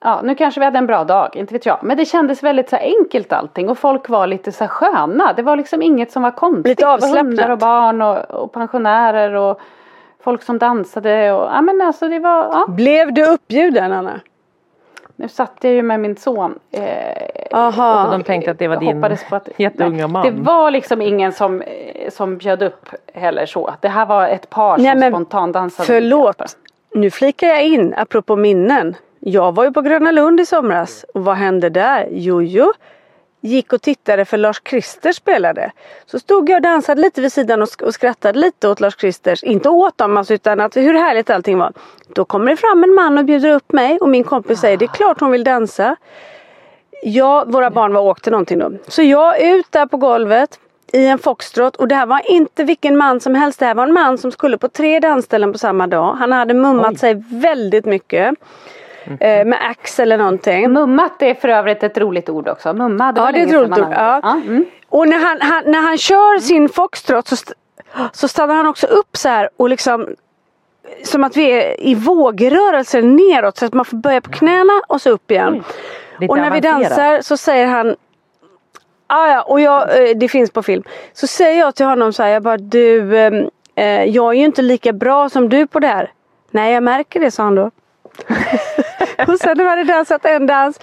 Ja, 0.04 0.20
nu 0.24 0.34
kanske 0.34 0.60
vi 0.60 0.64
hade 0.64 0.78
en 0.78 0.86
bra 0.86 1.04
dag, 1.04 1.36
inte 1.36 1.52
vet 1.54 1.66
jag. 1.66 1.78
Men 1.82 1.96
det 1.96 2.04
kändes 2.04 2.42
väldigt 2.42 2.68
så 2.70 2.76
enkelt 2.76 3.32
allting 3.32 3.68
och 3.70 3.78
folk 3.78 4.08
var 4.08 4.26
lite 4.26 4.52
så 4.52 4.64
här 4.64 4.68
sköna. 4.68 5.32
Det 5.32 5.42
var 5.42 5.56
liksom 5.56 5.82
inget 5.82 6.12
som 6.12 6.22
var 6.22 6.30
konstigt. 6.30 6.66
Lite 6.66 6.88
avslappnat. 6.88 7.24
hundar 7.26 7.50
och 7.50 7.58
barn 7.58 8.02
och, 8.02 8.30
och 8.30 8.52
pensionärer 8.52 9.34
och 9.34 9.60
folk 10.20 10.42
som 10.42 10.58
dansade 10.58 11.32
och 11.32 11.42
ja 11.52 11.60
men 11.60 11.80
alltså 11.80 12.08
det 12.08 12.18
var, 12.18 12.44
ja. 12.44 12.66
Blev 12.68 13.12
du 13.12 13.26
uppbjuden 13.26 13.92
Anna? 13.92 14.20
Nu 15.20 15.28
satt 15.28 15.56
jag 15.60 15.72
ju 15.72 15.82
med 15.82 16.00
min 16.00 16.16
son. 16.16 16.58
Eh, 16.70 16.82
Aha. 17.52 18.04
Och 18.04 18.10
de 18.10 18.24
tänkte 18.24 18.50
att 18.50 18.58
det 18.58 18.68
var 18.68 18.76
din 18.76 18.96
hoppades 18.96 19.24
på 19.28 19.36
att, 19.36 19.48
jätteunga 19.56 20.08
man. 20.08 20.26
Det 20.26 20.42
var 20.42 20.70
liksom 20.70 21.02
ingen 21.02 21.32
som, 21.32 21.62
eh, 21.62 22.10
som 22.10 22.38
bjöd 22.38 22.62
upp 22.62 22.88
heller 23.14 23.46
så. 23.46 23.74
Det 23.80 23.88
här 23.88 24.06
var 24.06 24.28
ett 24.28 24.50
par 24.50 24.78
Nej, 24.78 25.00
som 25.00 25.10
spontandansade. 25.10 25.86
Förlåt. 25.86 26.56
Nu 26.94 27.10
flikar 27.10 27.46
jag 27.46 27.64
in 27.64 27.94
apropå 27.96 28.36
minnen. 28.36 28.96
Jag 29.20 29.54
var 29.54 29.64
ju 29.64 29.72
på 29.72 29.80
Gröna 29.80 30.12
Lund 30.12 30.40
i 30.40 30.46
somras. 30.46 31.04
Och 31.14 31.24
vad 31.24 31.36
hände 31.36 31.68
där? 31.68 32.08
Jojo 32.10 32.72
gick 33.40 33.72
och 33.72 33.82
tittade 33.82 34.24
för 34.24 34.36
Lars 34.36 34.60
Krister 34.60 35.12
spelade. 35.12 35.72
Så 36.06 36.18
stod 36.18 36.50
jag 36.50 36.56
och 36.56 36.62
dansade 36.62 37.00
lite 37.00 37.20
vid 37.20 37.32
sidan 37.32 37.62
och, 37.62 37.68
sk- 37.68 37.82
och 37.82 37.94
skrattade 37.94 38.38
lite 38.38 38.68
åt 38.68 38.80
Lars 38.80 38.96
Kristers. 38.96 39.42
Inte 39.42 39.68
åt 39.68 39.98
dem 39.98 40.16
alltså, 40.16 40.34
utan 40.34 40.60
att 40.60 40.76
hur 40.76 40.94
härligt 40.94 41.30
allting 41.30 41.58
var. 41.58 41.72
Då 42.14 42.24
kommer 42.24 42.50
det 42.50 42.56
fram 42.56 42.84
en 42.84 42.94
man 42.94 43.18
och 43.18 43.24
bjuder 43.24 43.50
upp 43.50 43.72
mig 43.72 43.98
och 43.98 44.08
min 44.08 44.24
kompis 44.24 44.60
säger 44.60 44.76
det 44.76 44.84
är 44.84 44.86
klart 44.86 45.20
hon 45.20 45.30
vill 45.30 45.44
dansa. 45.44 45.96
Ja, 47.02 47.44
våra 47.46 47.70
barn 47.70 47.92
var 47.92 48.00
åkte 48.00 48.30
någonting 48.30 48.58
då. 48.58 48.72
Så 48.88 49.02
jag 49.02 49.40
ut 49.40 49.66
där 49.72 49.86
på 49.86 49.96
golvet 49.96 50.58
i 50.92 51.06
en 51.06 51.18
foxtrot 51.18 51.76
och 51.76 51.88
det 51.88 51.94
här 51.94 52.06
var 52.06 52.30
inte 52.30 52.64
vilken 52.64 52.96
man 52.96 53.20
som 53.20 53.34
helst. 53.34 53.58
Det 53.58 53.66
här 53.66 53.74
var 53.74 53.86
en 53.86 53.92
man 53.92 54.18
som 54.18 54.32
skulle 54.32 54.58
på 54.58 54.68
tre 54.68 55.00
dansställen 55.00 55.52
på 55.52 55.58
samma 55.58 55.86
dag. 55.86 56.14
Han 56.18 56.32
hade 56.32 56.54
mummat 56.54 56.98
sig 56.98 57.22
väldigt 57.30 57.84
mycket. 57.84 58.34
Eh, 59.20 59.44
med 59.44 59.58
ax 59.70 60.00
eller 60.00 60.18
någonting. 60.18 60.72
Mummat 60.72 61.22
är 61.22 61.34
för 61.34 61.48
övrigt 61.48 61.82
ett 61.82 61.98
roligt 61.98 62.28
ord 62.28 62.48
också. 62.48 62.72
Mumma, 62.72 63.12
det 63.12 63.20
Ja 63.20 63.32
det 63.32 63.40
är 63.40 63.46
ett 63.46 63.52
roligt 63.52 63.78
ord. 63.78 63.92
Ja. 63.92 64.20
det. 64.22 64.28
mm. 64.28 64.64
Och 64.88 65.08
när 65.08 65.18
han, 65.18 65.40
han, 65.40 65.62
när 65.66 65.82
han 65.82 65.98
kör 65.98 66.38
sin 66.38 66.68
foxtrot 66.68 67.28
så, 67.28 67.34
st- 67.34 67.54
så 68.12 68.28
stannar 68.28 68.54
han 68.54 68.66
också 68.66 68.86
upp 68.86 69.16
så 69.16 69.28
här 69.28 69.48
och 69.56 69.68
liksom 69.68 70.06
som 71.04 71.24
att 71.24 71.36
vi 71.36 71.50
är 71.50 71.80
i 71.86 71.94
vågrörelser 71.94 73.02
neråt 73.02 73.56
så 73.56 73.66
att 73.66 73.74
man 73.74 73.84
får 73.84 73.96
börja 73.96 74.20
på 74.20 74.30
knäna 74.30 74.72
och 74.88 75.00
så 75.02 75.10
upp 75.10 75.30
igen. 75.30 75.64
Lite 76.20 76.30
och 76.30 76.38
när 76.38 76.50
vi 76.50 76.60
dansar 76.60 77.20
så 77.22 77.36
säger 77.36 77.66
han 77.66 77.96
Ah, 79.10 79.26
ja, 79.28 79.42
och 79.42 79.60
jag, 79.60 80.08
eh, 80.10 80.16
det 80.16 80.28
finns 80.28 80.50
på 80.50 80.62
film. 80.62 80.82
Så 81.12 81.26
säger 81.26 81.60
jag 81.60 81.74
till 81.74 81.86
honom 81.86 82.12
så 82.12 82.22
här, 82.22 82.30
jag 82.30 82.42
bara 82.42 82.56
du, 82.56 83.18
ehm, 83.18 83.48
eh, 83.74 84.04
jag 84.04 84.34
är 84.34 84.38
ju 84.38 84.44
inte 84.44 84.62
lika 84.62 84.92
bra 84.92 85.28
som 85.28 85.48
du 85.48 85.66
på 85.66 85.80
det 85.80 85.86
här. 85.86 86.12
Nej 86.50 86.74
jag 86.74 86.82
märker 86.82 87.20
det 87.20 87.30
sa 87.30 87.42
han 87.42 87.54
då. 87.54 87.70
och 89.26 89.38
sen 89.38 89.56
när 89.56 89.64
vi 89.64 89.70
hade 89.70 89.84
dansat 89.84 90.24
en 90.24 90.46
dans 90.46 90.80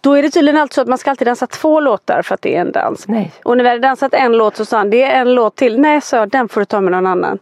då 0.00 0.12
är 0.14 0.22
det 0.22 0.30
tydligen 0.30 0.60
alltid 0.60 0.74
så 0.74 0.80
att 0.80 0.88
man 0.88 0.98
ska 0.98 1.10
alltid 1.10 1.26
dansa 1.26 1.46
två 1.46 1.80
låtar 1.80 2.22
för 2.22 2.34
att 2.34 2.42
det 2.42 2.56
är 2.56 2.60
en 2.60 2.72
dans. 2.72 3.08
Nej. 3.08 3.32
Och 3.44 3.56
när 3.56 3.64
vi 3.64 3.70
hade 3.70 3.80
dansat 3.88 4.14
en 4.14 4.32
låt 4.36 4.56
så 4.56 4.64
sa 4.64 4.76
han 4.78 4.90
det 4.90 5.02
är 5.02 5.20
en 5.20 5.34
låt 5.34 5.56
till. 5.56 5.80
Nej 5.80 6.00
sa 6.00 6.16
jag 6.16 6.28
den 6.28 6.48
får 6.48 6.60
du 6.60 6.64
ta 6.64 6.80
med 6.80 6.92
någon 6.92 7.06
annan. 7.06 7.38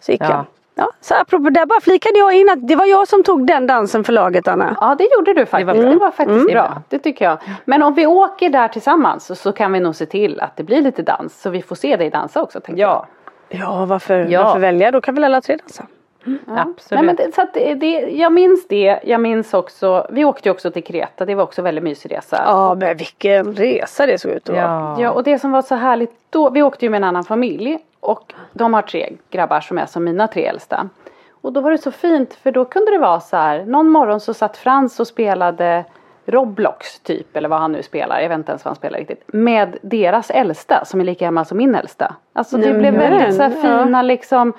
Så 0.00 0.12
gick 0.12 0.22
Ja. 0.22 0.30
jag. 0.30 0.44
Ja, 0.74 0.90
så 1.00 1.14
apropå 1.14 1.50
det 1.50 1.66
bara 1.66 1.80
flikade 1.80 2.18
jag 2.18 2.32
in 2.34 2.50
att 2.50 2.68
det 2.68 2.76
var 2.76 2.86
jag 2.86 3.08
som 3.08 3.22
tog 3.22 3.46
den 3.46 3.66
dansen 3.66 4.04
för 4.04 4.12
laget 4.12 4.48
Anna. 4.48 4.76
Ja 4.80 4.94
det 4.98 5.08
gjorde 5.16 5.34
du 5.34 5.46
faktiskt. 5.46 5.82
Det 5.82 5.96
var, 5.96 6.10
faktiskt 6.10 6.46
bra. 6.52 6.82
Det 6.88 6.98
tycker 6.98 7.24
jag. 7.24 7.38
Men 7.64 7.82
om 7.82 7.94
vi 7.94 8.06
åker 8.06 8.50
där 8.50 8.68
tillsammans 8.68 9.26
så, 9.26 9.34
så 9.34 9.52
kan 9.52 9.72
vi 9.72 9.80
nog 9.80 9.96
se 9.96 10.06
till 10.06 10.40
att 10.40 10.56
det 10.56 10.62
blir 10.62 10.82
lite 10.82 11.02
dans. 11.02 11.40
Så 11.42 11.50
vi 11.50 11.62
får 11.62 11.76
se 11.76 11.96
dig 11.96 12.10
dansa 12.10 12.42
också. 12.42 12.60
Ja, 12.66 13.06
Ja 13.48 13.84
varför, 13.84 14.26
Ja. 14.30 14.44
varför 14.44 14.60
välja? 14.60 14.90
Då 14.90 15.00
kan 15.00 15.14
väl 15.14 15.24
alla 15.24 15.40
tre 15.40 15.56
dansa. 15.56 15.86
Jag. 16.24 16.58
absolut. 16.58 16.90
Nej, 16.90 17.02
men 17.02 17.16
det, 17.16 17.34
så 17.34 17.46
det, 17.54 17.74
det, 17.74 18.00
jag 18.00 18.32
minns 18.32 18.68
det. 18.68 19.00
Jag 19.04 19.20
minns 19.20 19.54
också. 19.54 20.06
Vi 20.10 20.24
åkte 20.24 20.48
ju 20.48 20.52
också 20.52 20.70
till 20.70 20.84
Kreta. 20.84 21.24
Det 21.24 21.34
var 21.34 21.44
också 21.44 21.60
en 21.60 21.64
väldigt 21.64 21.84
mysig 21.84 22.12
resa. 22.12 22.42
Ja 22.46 22.74
men 22.74 22.96
vilken 22.96 23.54
resa 23.54 24.06
det 24.06 24.18
såg 24.18 24.30
ut 24.30 24.48
att 24.48 24.56
ja. 24.56 25.00
Ja 25.00 25.10
och 25.10 25.22
det 25.22 25.38
som 25.38 25.52
var 25.52 25.62
så 25.62 25.74
härligt 25.74 26.10
då, 26.30 26.50
vi 26.50 26.62
åkte 26.62 26.84
ju 26.84 26.90
med 26.90 26.98
en 26.98 27.04
annan 27.04 27.24
familj 27.24 27.78
och 28.00 28.32
de 28.52 28.74
har 28.74 28.82
tre 28.82 29.12
grabbar 29.30 29.60
som 29.60 29.78
är 29.78 29.86
som 29.86 30.04
mina 30.04 30.28
tre 30.28 30.46
äldsta. 30.46 30.88
Och 31.30 31.52
då 31.52 31.60
var 31.60 31.70
det 31.70 31.78
så 31.78 31.90
fint 31.90 32.34
för 32.34 32.52
då 32.52 32.64
kunde 32.64 32.90
det 32.90 32.98
vara 32.98 33.20
så 33.20 33.36
här, 33.36 33.64
någon 33.64 33.88
morgon 33.88 34.20
så 34.20 34.34
satt 34.34 34.56
Frans 34.56 35.00
och 35.00 35.06
spelade 35.06 35.84
Roblox 36.26 37.00
typ 37.00 37.36
eller 37.36 37.48
vad 37.48 37.58
han 37.58 37.72
nu 37.72 37.82
spelar, 37.82 38.20
jag 38.20 38.28
vet 38.28 38.38
inte 38.38 38.52
ens 38.52 38.64
vad 38.64 38.70
han 38.70 38.76
spelar 38.76 38.98
riktigt. 38.98 39.22
Med 39.26 39.78
deras 39.82 40.30
äldsta 40.30 40.84
som 40.84 41.00
är 41.00 41.04
lika 41.04 41.24
gammal 41.24 41.46
som 41.46 41.58
min 41.58 41.74
äldsta. 41.74 42.14
Alltså 42.32 42.56
det 42.56 42.70
Nej, 42.70 42.78
blev 42.78 42.94
väldigt 42.94 43.36
så 43.36 43.42
här 43.42 43.52
ja. 43.62 43.84
fina 43.84 44.02
liksom 44.02 44.52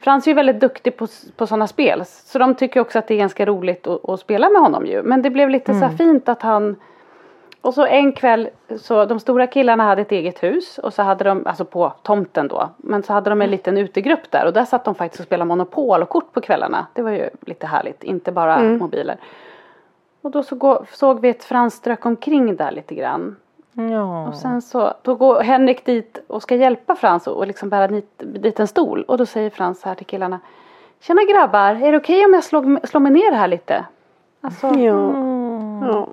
Frans 0.00 0.26
är 0.26 0.30
ju 0.30 0.34
väldigt 0.34 0.60
duktig 0.60 0.96
på, 0.96 1.06
på 1.36 1.46
sådana 1.46 1.66
spel 1.66 2.02
så 2.04 2.38
de 2.38 2.54
tycker 2.54 2.80
också 2.80 2.98
att 2.98 3.08
det 3.08 3.14
är 3.14 3.18
ganska 3.18 3.46
roligt 3.46 3.86
att, 3.86 4.08
att 4.08 4.20
spela 4.20 4.50
med 4.50 4.62
honom 4.62 4.86
ju. 4.86 5.02
Men 5.02 5.22
det 5.22 5.30
blev 5.30 5.50
lite 5.50 5.74
så 5.74 5.80
här 5.80 5.96
fint 5.96 6.28
att 6.28 6.42
han 6.42 6.76
och 7.62 7.74
så 7.74 7.86
en 7.86 8.12
kväll, 8.12 8.48
så 8.76 9.04
de 9.04 9.20
stora 9.20 9.46
killarna 9.46 9.84
hade 9.84 10.02
ett 10.02 10.12
eget 10.12 10.42
hus 10.42 10.78
och 10.78 10.94
så 10.94 11.02
hade 11.02 11.24
de, 11.24 11.46
alltså 11.46 11.64
på 11.64 11.92
tomten 12.02 12.48
då, 12.48 12.68
men 12.76 13.02
så 13.02 13.12
hade 13.12 13.30
de 13.30 13.42
en 13.42 13.50
liten 13.50 13.78
utegrupp 13.78 14.30
där 14.30 14.46
och 14.46 14.52
där 14.52 14.64
satt 14.64 14.84
de 14.84 14.94
faktiskt 14.94 15.20
och 15.20 15.26
spelade 15.26 15.48
Monopol 15.48 16.02
och 16.02 16.08
kort 16.08 16.32
på 16.32 16.40
kvällarna. 16.40 16.86
Det 16.94 17.02
var 17.02 17.10
ju 17.10 17.30
lite 17.40 17.66
härligt, 17.66 18.02
inte 18.02 18.32
bara 18.32 18.62
mobiler. 18.62 19.16
Och 20.22 20.30
då 20.30 20.42
så 20.42 20.56
gå, 20.56 20.84
såg 20.92 21.20
vi 21.20 21.28
ett 21.28 21.44
Frans 21.44 21.74
strök 21.74 22.06
omkring 22.06 22.56
där 22.56 22.70
lite 22.70 22.94
grann. 22.94 23.36
Ja. 23.72 24.28
Och 24.28 24.34
sen 24.34 24.62
så, 24.62 24.94
då 25.02 25.14
går 25.14 25.40
Henrik 25.40 25.84
dit 25.84 26.18
och 26.26 26.42
ska 26.42 26.54
hjälpa 26.54 26.96
Frans 26.96 27.26
och 27.26 27.46
liksom 27.46 27.68
bära 27.68 27.88
dit, 27.88 28.10
dit 28.18 28.60
en 28.60 28.66
stol. 28.66 29.02
Och 29.08 29.18
då 29.18 29.26
säger 29.26 29.50
Frans 29.50 29.82
här 29.84 29.94
till 29.94 30.06
killarna. 30.06 30.40
Tjena 31.00 31.20
grabbar, 31.32 31.74
är 31.82 31.92
det 31.92 31.98
okej 31.98 32.24
om 32.24 32.34
jag 32.34 32.44
slår, 32.44 32.86
slår 32.86 33.00
mig 33.00 33.12
ner 33.12 33.32
här 33.32 33.48
lite? 33.48 33.84
Alltså, 34.40 34.66
Ja. 34.66 35.12
ja. 35.88 36.06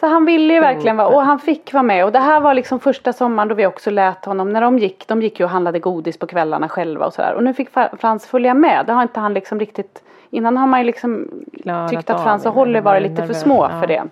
så 0.00 0.06
han 0.06 0.24
ville 0.24 0.54
ju 0.54 0.60
verkligen 0.60 0.96
vara, 0.96 1.08
och 1.08 1.22
han 1.22 1.38
fick 1.38 1.72
vara 1.72 1.82
med. 1.82 2.04
Och 2.04 2.12
det 2.12 2.18
här 2.18 2.40
var 2.40 2.54
liksom 2.54 2.80
första 2.80 3.12
sommaren 3.12 3.48
då 3.48 3.54
vi 3.54 3.66
också 3.66 3.90
lät 3.90 4.24
honom, 4.24 4.50
när 4.52 4.60
de 4.60 4.78
gick, 4.78 5.08
de 5.08 5.22
gick 5.22 5.40
ju 5.40 5.44
och 5.44 5.50
handlade 5.50 5.78
godis 5.78 6.18
på 6.18 6.26
kvällarna 6.26 6.68
själva 6.68 7.06
och 7.06 7.12
sådär. 7.12 7.34
Och 7.34 7.44
nu 7.44 7.54
fick 7.54 7.70
Fra- 7.70 7.96
Frans 7.96 8.26
följa 8.26 8.54
med, 8.54 8.86
det 8.86 8.92
har 8.92 9.02
inte 9.02 9.20
han 9.20 9.34
liksom 9.34 9.60
riktigt, 9.60 10.02
innan 10.30 10.56
har 10.56 10.66
man 10.66 10.80
ju 10.80 10.86
liksom 10.86 11.28
Klarat 11.62 11.90
tyckt 11.90 12.10
att 12.10 12.22
Frans 12.22 12.46
och 12.46 12.52
Holly 12.52 12.80
varit 12.80 13.02
var 13.02 13.08
lite 13.10 13.26
för 13.26 13.34
små 13.34 13.68
ja. 13.72 13.80
för 13.80 13.86
det. 13.86 14.02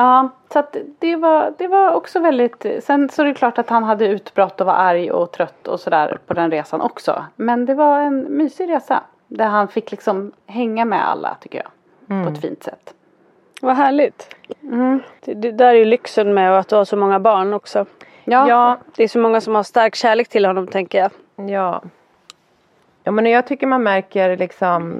Ja, 0.00 0.28
så 0.52 0.58
att 0.58 0.76
det 0.98 1.16
var, 1.16 1.54
det 1.58 1.68
var 1.68 1.92
också 1.92 2.20
väldigt, 2.20 2.66
sen 2.80 3.08
så 3.08 3.22
är 3.22 3.26
det 3.26 3.34
klart 3.34 3.58
att 3.58 3.70
han 3.70 3.84
hade 3.84 4.06
utbrott 4.06 4.60
och 4.60 4.66
var 4.66 4.74
arg 4.74 5.10
och 5.10 5.32
trött 5.32 5.68
och 5.68 5.80
sådär 5.80 6.18
på 6.26 6.34
den 6.34 6.50
resan 6.50 6.80
också. 6.80 7.24
Men 7.36 7.66
det 7.66 7.74
var 7.74 8.00
en 8.00 8.36
mysig 8.36 8.70
resa. 8.70 9.02
Där 9.28 9.46
han 9.46 9.68
fick 9.68 9.90
liksom 9.90 10.32
hänga 10.46 10.84
med 10.84 11.08
alla 11.08 11.36
tycker 11.40 11.58
jag. 11.58 11.70
Mm. 12.16 12.26
På 12.26 12.32
ett 12.32 12.40
fint 12.40 12.62
sätt. 12.62 12.94
Vad 13.60 13.76
härligt. 13.76 14.36
Det, 15.24 15.34
det 15.34 15.50
där 15.52 15.68
är 15.68 15.78
ju 15.78 15.84
lyxen 15.84 16.34
med 16.34 16.58
att 16.58 16.68
du 16.68 16.76
har 16.76 16.84
så 16.84 16.96
många 16.96 17.20
barn 17.20 17.54
också. 17.54 17.86
Ja, 18.24 18.48
ja, 18.48 18.78
Det 18.96 19.02
är 19.04 19.08
så 19.08 19.18
många 19.18 19.40
som 19.40 19.54
har 19.54 19.62
stark 19.62 19.94
kärlek 19.94 20.28
till 20.28 20.44
honom 20.44 20.66
tänker 20.66 20.98
jag. 20.98 21.10
Ja. 21.50 21.82
Ja 23.04 23.12
men 23.12 23.26
jag 23.26 23.46
tycker 23.46 23.66
man 23.66 23.82
märker 23.82 24.36
liksom 24.36 24.94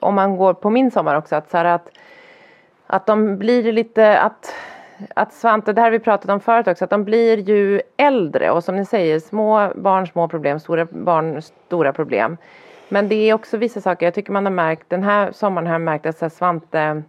om 0.00 0.14
man 0.14 0.36
går 0.36 0.54
på 0.54 0.70
min 0.70 0.90
sommar 0.90 1.14
också 1.14 1.36
att 1.36 1.50
så 1.50 1.56
här 1.56 1.64
att 1.64 1.88
att 2.86 3.06
de 3.06 3.38
blir 3.38 3.72
lite 3.72 4.20
att 4.20 4.54
att 5.14 5.32
Svante, 5.32 5.72
det 5.72 5.80
här 5.80 5.86
har 5.86 5.92
vi 5.92 5.98
pratat 5.98 6.30
om 6.30 6.40
förut 6.40 6.68
också, 6.68 6.84
att 6.84 6.90
de 6.90 7.04
blir 7.04 7.38
ju 7.38 7.80
äldre 7.96 8.50
och 8.50 8.64
som 8.64 8.76
ni 8.76 8.84
säger 8.84 9.20
små 9.20 9.72
barn 9.74 10.06
små 10.06 10.28
problem, 10.28 10.60
stora 10.60 10.84
barn 10.84 11.42
stora 11.42 11.92
problem. 11.92 12.36
Men 12.88 13.08
det 13.08 13.14
är 13.14 13.34
också 13.34 13.56
vissa 13.56 13.80
saker, 13.80 14.06
jag 14.06 14.14
tycker 14.14 14.32
man 14.32 14.46
har 14.46 14.52
märkt, 14.52 14.90
den 14.90 15.02
här 15.02 15.32
sommaren 15.32 15.66
har 15.66 15.74
jag 15.74 15.80
märkt 15.80 16.06
att 16.06 16.18
så 16.18 16.24
här, 16.24 16.30
Svante 16.30 17.02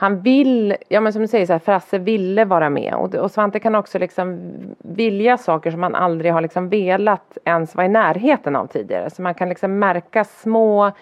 han 0.00 0.20
vill, 0.20 0.76
ja 0.88 1.00
men 1.00 1.12
som 1.12 1.22
du 1.22 1.28
säger 1.28 1.46
så 1.46 1.52
här, 1.52 1.60
Frasse 1.60 1.98
ville 1.98 2.44
vara 2.44 2.70
med 2.70 2.94
och, 2.94 3.14
och 3.14 3.30
Svante 3.30 3.60
kan 3.60 3.74
också 3.74 3.98
liksom 3.98 4.52
vilja 4.78 5.38
saker 5.38 5.70
som 5.70 5.80
man 5.80 5.94
aldrig 5.94 6.32
har 6.32 6.40
liksom 6.40 6.68
velat 6.68 7.38
ens 7.44 7.74
vara 7.74 7.86
i 7.86 7.88
närheten 7.88 8.56
av 8.56 8.66
tidigare. 8.66 9.10
Så 9.10 9.22
man 9.22 9.34
kan 9.34 9.48
liksom 9.48 9.78
märka 9.78 10.24
små 10.24 10.92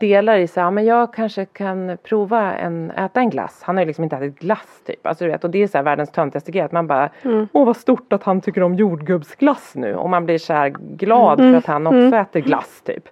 delar 0.00 0.38
i 0.38 0.46
sig, 0.46 0.62
ja 0.62 0.70
men 0.70 0.84
jag 0.84 1.14
kanske 1.14 1.44
kan 1.44 1.98
prova 2.02 2.54
en, 2.54 2.90
äta 2.90 3.20
en 3.20 3.30
glass. 3.30 3.62
Han 3.62 3.76
har 3.76 3.82
ju 3.82 3.86
liksom 3.86 4.04
inte 4.04 4.16
ätit 4.16 4.38
glass 4.38 4.82
typ. 4.86 5.06
Alltså 5.06 5.24
du 5.24 5.30
vet, 5.30 5.44
och 5.44 5.50
det 5.50 5.62
är 5.62 5.66
så 5.66 5.78
här 5.78 5.82
världens 5.82 6.10
töntigaste 6.10 6.52
grej 6.52 6.62
att 6.62 6.72
man 6.72 6.86
bara, 6.86 7.10
åh 7.52 7.66
vad 7.66 7.76
stort 7.76 8.12
att 8.12 8.22
han 8.22 8.40
tycker 8.40 8.62
om 8.62 8.74
jordgubbsglass 8.74 9.72
nu. 9.74 9.94
Och 9.94 10.10
man 10.10 10.24
blir 10.24 10.38
så 10.38 10.52
här 10.52 10.68
glad 10.78 11.38
för 11.38 11.54
att 11.54 11.66
han 11.66 11.86
också 11.86 12.16
äter 12.16 12.40
glass 12.40 12.82
typ. 12.82 13.08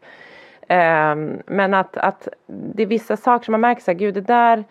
Ehm, 0.68 1.42
men 1.46 1.74
att, 1.74 1.96
att 1.96 2.28
det 2.46 2.82
är 2.82 2.86
vissa 2.86 3.16
saker 3.16 3.44
som 3.44 3.52
man 3.52 3.60
märker 3.60 3.82
så 3.82 3.90
här, 3.90 3.98
gud 3.98 4.14
det 4.14 4.20
där 4.20 4.64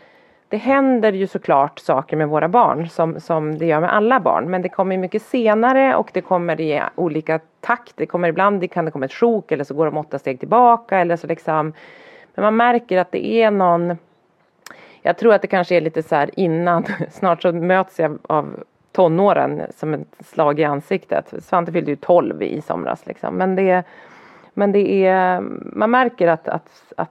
det 0.50 0.58
händer 0.58 1.14
ju 1.14 1.28
såklart 1.28 1.80
saker 1.80 2.18
med 2.18 2.28
våra 2.30 2.48
barn 2.48 2.90
som, 2.90 3.20
som 3.20 3.58
det 3.58 3.66
gör 3.66 3.80
med 3.80 3.94
alla 3.94 4.20
barn. 4.20 4.50
Men 4.50 4.62
det 4.62 4.70
kommer 4.70 4.98
mycket 4.98 5.22
senare 5.22 5.96
och 5.96 6.10
det 6.14 6.22
kommer 6.22 6.62
i 6.62 6.82
olika 6.96 7.40
takt. 7.62 7.94
Det 7.96 8.06
kommer 8.06 8.30
ibland 8.30 8.62
det 8.62 8.68
kan 8.68 8.86
det 8.86 8.92
komma 8.92 9.06
ett 9.06 9.14
sjok 9.14 9.52
eller 9.52 9.64
så 9.64 9.74
går 9.74 9.86
de 9.86 9.98
åtta 9.98 10.20
steg 10.20 10.40
tillbaka 10.40 11.00
eller 11.00 11.16
så 11.16 11.28
liksom. 11.28 11.74
Men 12.38 12.44
man 12.44 12.56
märker 12.56 12.98
att 12.98 13.12
det 13.12 13.42
är 13.42 13.52
någon 13.52 13.98
jag 15.02 15.18
tror 15.18 15.34
att 15.34 15.42
det 15.42 15.48
kanske 15.48 15.76
är 15.76 15.82
lite 15.82 16.04
så 16.04 16.16
här 16.16 16.30
innan, 16.40 16.86
snart 17.12 17.42
så 17.42 17.52
möts 17.52 18.00
jag 18.00 18.18
av 18.22 18.64
tonåren 18.92 19.62
som 19.76 19.94
ett 19.94 20.08
slag 20.20 20.60
i 20.60 20.64
ansiktet. 20.64 21.34
Svante 21.44 21.72
fyllde 21.72 21.92
ju 21.92 21.96
12 21.96 22.44
i 22.44 22.62
somras 22.62 23.06
liksom. 23.06 23.36
Men 23.36 23.56
det, 23.56 23.84
men 24.54 24.72
det 24.72 25.06
är, 25.06 25.42
man 25.74 25.92
märker 25.92 26.28
att, 26.28 26.48
att, 26.48 26.94
att 26.98 27.10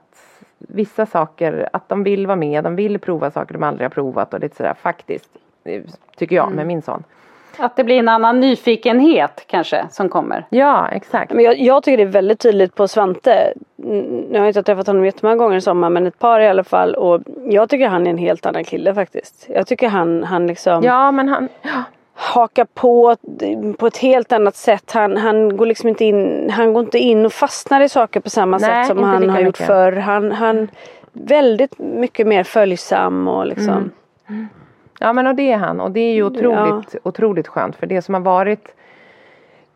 vissa 0.57 1.05
saker, 1.05 1.69
att 1.73 1.89
de 1.89 2.03
vill 2.03 2.27
vara 2.27 2.35
med, 2.35 2.63
de 2.63 2.75
vill 2.75 2.99
prova 2.99 3.31
saker 3.31 3.53
de 3.53 3.63
aldrig 3.63 3.85
har 3.85 3.89
provat 3.89 4.33
och 4.33 4.39
lite 4.39 4.55
sådär 4.55 4.75
faktiskt. 4.81 5.29
Tycker 6.17 6.35
jag 6.35 6.51
med 6.51 6.67
min 6.67 6.81
son. 6.81 7.03
Att 7.57 7.75
det 7.75 7.83
blir 7.83 7.99
en 7.99 8.09
annan 8.09 8.39
nyfikenhet 8.39 9.43
kanske 9.47 9.85
som 9.91 10.09
kommer. 10.09 10.45
Ja, 10.49 10.89
exakt. 10.89 11.33
Men 11.33 11.45
jag, 11.45 11.59
jag 11.59 11.83
tycker 11.83 11.97
det 11.97 12.03
är 12.03 12.07
väldigt 12.07 12.39
tydligt 12.39 12.75
på 12.75 12.87
Svante. 12.87 13.53
Mm, 13.87 14.21
Nu 14.29 14.37
har 14.39 14.45
jag 14.45 14.49
inte 14.49 14.63
träffat 14.63 14.87
honom 14.87 15.05
jättemånga 15.05 15.35
gånger 15.35 15.57
i 15.57 15.61
sommar 15.61 15.89
men 15.89 16.07
ett 16.07 16.19
par 16.19 16.39
i 16.39 16.47
alla 16.47 16.63
fall. 16.63 16.95
Och 16.95 17.21
jag 17.45 17.69
tycker 17.69 17.87
han 17.87 18.07
är 18.07 18.11
en 18.11 18.17
helt 18.17 18.45
annan 18.45 18.63
kille 18.63 18.93
faktiskt. 18.93 19.45
Jag 19.49 19.67
tycker 19.67 19.89
han, 19.89 20.23
han 20.23 20.47
liksom 20.47 20.83
Ja, 20.83 21.11
men 21.11 21.29
han, 21.29 21.49
ja, 21.61 21.83
hakar 22.13 22.65
på 22.73 23.15
på 23.77 23.87
ett 23.87 23.97
helt 23.97 24.31
annat 24.31 24.55
sätt. 24.55 24.91
Han, 24.91 25.17
han 25.17 25.57
går 25.57 25.65
liksom 25.65 25.89
inte 25.89 26.05
in, 26.05 26.49
han 26.49 26.73
går 26.73 26.83
inte 26.83 26.99
in 26.99 27.25
och 27.25 27.33
fastnar 27.33 27.81
i 27.81 27.89
saker 27.89 28.19
på 28.19 28.29
samma 28.29 28.57
Nej, 28.57 28.85
sätt 28.85 28.87
som 28.87 29.03
han 29.03 29.29
har 29.29 29.39
gjort 29.39 29.47
mycket. 29.47 29.67
förr. 29.67 29.91
Han, 29.91 30.31
han 30.31 30.67
väldigt 31.13 31.79
mycket 31.79 32.27
mer 32.27 32.43
följsam 32.43 33.27
och 33.27 33.47
liksom. 33.47 33.91
Ja 34.99 35.13
men 35.13 35.27
och 35.27 35.35
det 35.35 35.51
är 35.51 35.57
han 35.57 35.79
och 35.81 35.91
det 35.91 35.99
är 35.99 36.13
ju 36.13 36.23
otroligt, 36.23 36.95
otroligt 37.03 37.47
skönt 37.47 37.75
för 37.75 37.87
det 37.87 38.01
som 38.01 38.13
har 38.13 38.21
varit 38.21 38.67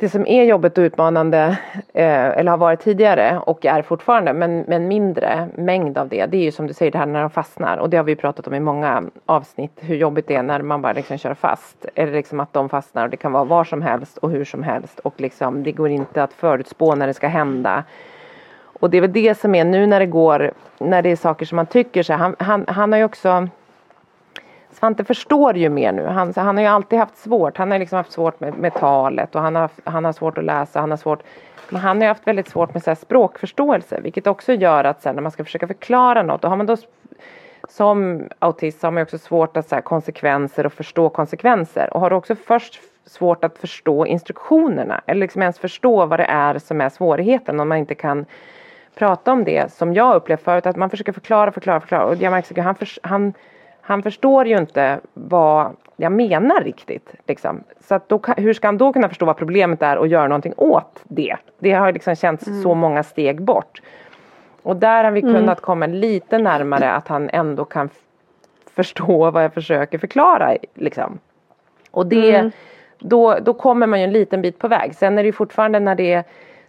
det 0.02 0.10
som 0.10 0.28
är 0.28 0.44
jobbigt 0.44 0.78
och 0.78 0.82
utmanande 0.82 1.58
eh, 1.94 2.38
eller 2.38 2.52
har 2.52 2.58
varit 2.58 2.80
tidigare 2.80 3.40
och 3.46 3.66
är 3.66 3.82
fortfarande 3.82 4.34
men, 4.34 4.60
men 4.68 4.88
mindre 4.88 5.48
mängd 5.56 5.98
av 5.98 6.08
det 6.08 6.26
det 6.26 6.38
är 6.38 6.42
ju 6.42 6.52
som 6.52 6.68
du 6.68 6.74
säger 6.74 6.92
det 6.92 6.98
här 6.98 7.06
när 7.06 7.22
de 7.22 7.30
fastnar. 7.30 7.78
Och 7.78 7.90
det 7.90 7.98
har 7.98 8.04
vi 8.04 8.16
pratat 8.16 8.48
om 8.48 8.54
i 8.54 8.60
många 8.60 9.04
avsnitt 9.26 9.72
hur 9.76 9.96
jobbigt 9.96 10.28
det 10.28 10.36
är 10.36 10.44
när 10.44 10.62
man 10.62 10.82
bara 10.82 10.94
liksom 10.94 11.18
kör 11.18 11.34
fast. 11.34 11.86
Eller 11.96 12.14
liksom 12.14 12.40
att 12.40 12.54
de 12.54 12.70
fastnar 12.70 13.04
och 13.04 13.10
det 13.10 13.18
kan 13.18 13.32
vara 13.32 13.44
var 13.44 13.64
som 13.64 13.82
helst 13.82 14.18
och 14.18 14.32
hur 14.32 14.46
som 14.46 14.64
helst. 14.64 15.00
Och 15.00 15.14
liksom 15.18 15.64
det 15.64 15.72
går 15.72 15.90
inte 15.90 16.24
att 16.24 16.34
förutspå 16.34 16.96
när 16.96 17.08
det 17.08 17.14
ska 17.14 17.28
hända. 17.28 17.84
Och 18.64 18.90
det 18.90 18.98
är 18.98 19.02
väl 19.02 19.14
det 19.14 19.38
som 19.38 19.56
är 19.56 19.66
nu 19.66 19.88
när 19.88 20.00
det 20.00 20.06
går 20.06 20.52
när 20.78 21.02
det 21.02 21.10
är 21.10 21.16
saker 21.16 21.46
som 21.46 21.56
man 21.56 21.66
tycker 21.66 22.04
så 22.04 22.14
här, 22.14 22.20
han, 22.20 22.36
han, 22.40 22.66
han 22.68 22.92
har 22.92 23.00
ju 23.00 23.06
också 23.06 23.48
Svante 24.72 25.04
förstår 25.04 25.58
ju 25.58 25.70
mer 25.70 25.92
nu. 25.92 26.06
Han, 26.06 26.34
han 26.36 26.58
har 26.58 26.64
ju 26.64 26.70
alltid 26.70 27.00
haft 27.00 27.18
svårt. 27.18 27.58
Han 27.58 27.72
har 27.72 27.80
liksom 27.80 27.98
haft 27.98 28.12
svårt 28.12 28.40
med, 28.40 28.54
med 28.54 28.74
talet 28.74 29.36
och 29.36 29.42
han 29.42 29.56
har, 29.56 29.70
han 29.84 30.06
har 30.06 30.14
svårt 30.14 30.38
att 30.38 30.44
läsa. 30.44 30.80
Han 30.80 30.90
har 30.90 30.98
svårt 30.98 31.24
men 31.72 31.82
han 31.82 31.98
har 31.98 32.04
ju 32.04 32.08
haft 32.08 32.28
väldigt 32.28 32.50
svårt 32.50 32.74
med 32.74 32.84
så 32.84 32.90
här 32.90 32.96
språkförståelse 32.96 34.00
vilket 34.02 34.28
också 34.28 34.54
gör 34.54 34.84
att 34.84 35.02
sen 35.02 35.16
när 35.16 35.22
man 35.22 35.32
ska 35.32 35.44
försöka 35.44 35.68
förklara 35.68 36.24
något 36.24 36.42
då 36.42 36.48
har 36.48 36.56
man 36.56 36.66
då 36.66 36.78
som 37.70 38.28
autist 38.40 38.84
har 38.84 38.92
man 38.92 39.04
också 39.04 39.18
svårt 39.18 39.58
att 39.58 39.70
så 39.70 39.76
här, 39.76 39.82
konsekvenser 39.82 40.66
och 40.66 40.74
förstå 40.74 41.10
konsekvenser 41.10 41.94
och 41.94 42.00
har 42.00 42.10
du 42.10 42.16
också 42.16 42.36
först 42.36 42.80
svårt 43.06 43.44
att 43.44 43.58
förstå 43.58 44.06
instruktionerna 44.06 45.02
eller 45.06 45.22
liksom 45.22 45.42
ens 45.42 45.60
förstå 45.60 46.06
vad 46.06 46.20
det 46.20 46.26
är 46.26 46.60
som 46.60 46.82
är 46.82 46.90
svårigheten 46.90 47.60
om 47.60 47.70
man 47.70 47.78
inte 47.78 47.96
kan 47.96 48.26
prata 48.96 49.32
om 49.32 49.44
det 49.44 49.74
som 49.74 49.94
jag 49.94 50.16
upplevt 50.16 50.44
förut 50.44 50.66
att 50.66 50.76
man 50.76 50.90
försöker 50.90 51.12
förklara, 51.12 51.52
förklara, 51.52 51.80
förklara 51.80 52.06
och 52.06 52.16
jag 52.16 52.32
märker 52.32 52.60
att 52.60 52.66
han, 52.66 52.76
för, 52.76 52.88
han, 53.04 53.34
han 53.82 54.04
förstår 54.04 54.48
ju 54.48 54.58
inte 54.58 55.00
vad 55.14 55.76
jag 55.96 56.12
menar 56.12 56.64
riktigt. 56.64 57.14
Liksom. 57.28 57.64
Så 57.80 58.00
då, 58.08 58.22
hur 58.38 58.54
ska 58.54 58.68
han 58.68 58.78
då 58.78 58.94
kunna 58.94 59.10
förstå 59.10 59.26
vad 59.26 59.38
problemet 59.38 59.82
är 59.82 59.98
och 59.98 60.08
göra 60.08 60.28
någonting 60.28 60.54
åt 60.58 61.02
det? 61.04 61.36
Det 61.60 61.72
har 61.72 61.92
liksom 61.92 62.16
känts 62.16 62.48
mm. 62.48 62.62
så 62.64 62.74
många 62.74 63.04
steg 63.04 63.42
bort. 63.42 63.82
Och 64.64 64.76
där 64.76 65.04
har 65.04 65.12
vi 65.12 65.22
mm. 65.22 65.36
kunnat 65.36 65.62
komma 65.62 65.86
lite 65.86 66.38
närmare 66.38 66.92
att 66.92 67.08
han 67.08 67.30
ändå 67.30 67.66
kan 67.66 67.90
förstå 68.76 69.32
vad 69.32 69.44
jag 69.44 69.54
försöker 69.54 69.98
förklara. 69.98 70.58
Liksom. 70.74 71.20
Och 71.92 72.08
det, 72.08 72.36
mm. 72.36 72.52
då, 73.00 73.36
då 73.36 73.54
kommer 73.54 73.88
man 73.88 74.00
ju 74.00 74.04
en 74.04 74.14
liten 74.14 74.42
bit 74.42 74.60
på 74.60 74.68
väg. 74.68 74.96
Sen 74.96 75.18
är 75.18 75.24
det 75.24 75.32
fortfarande 75.32 75.80
när 75.80 75.96
det 75.96 76.24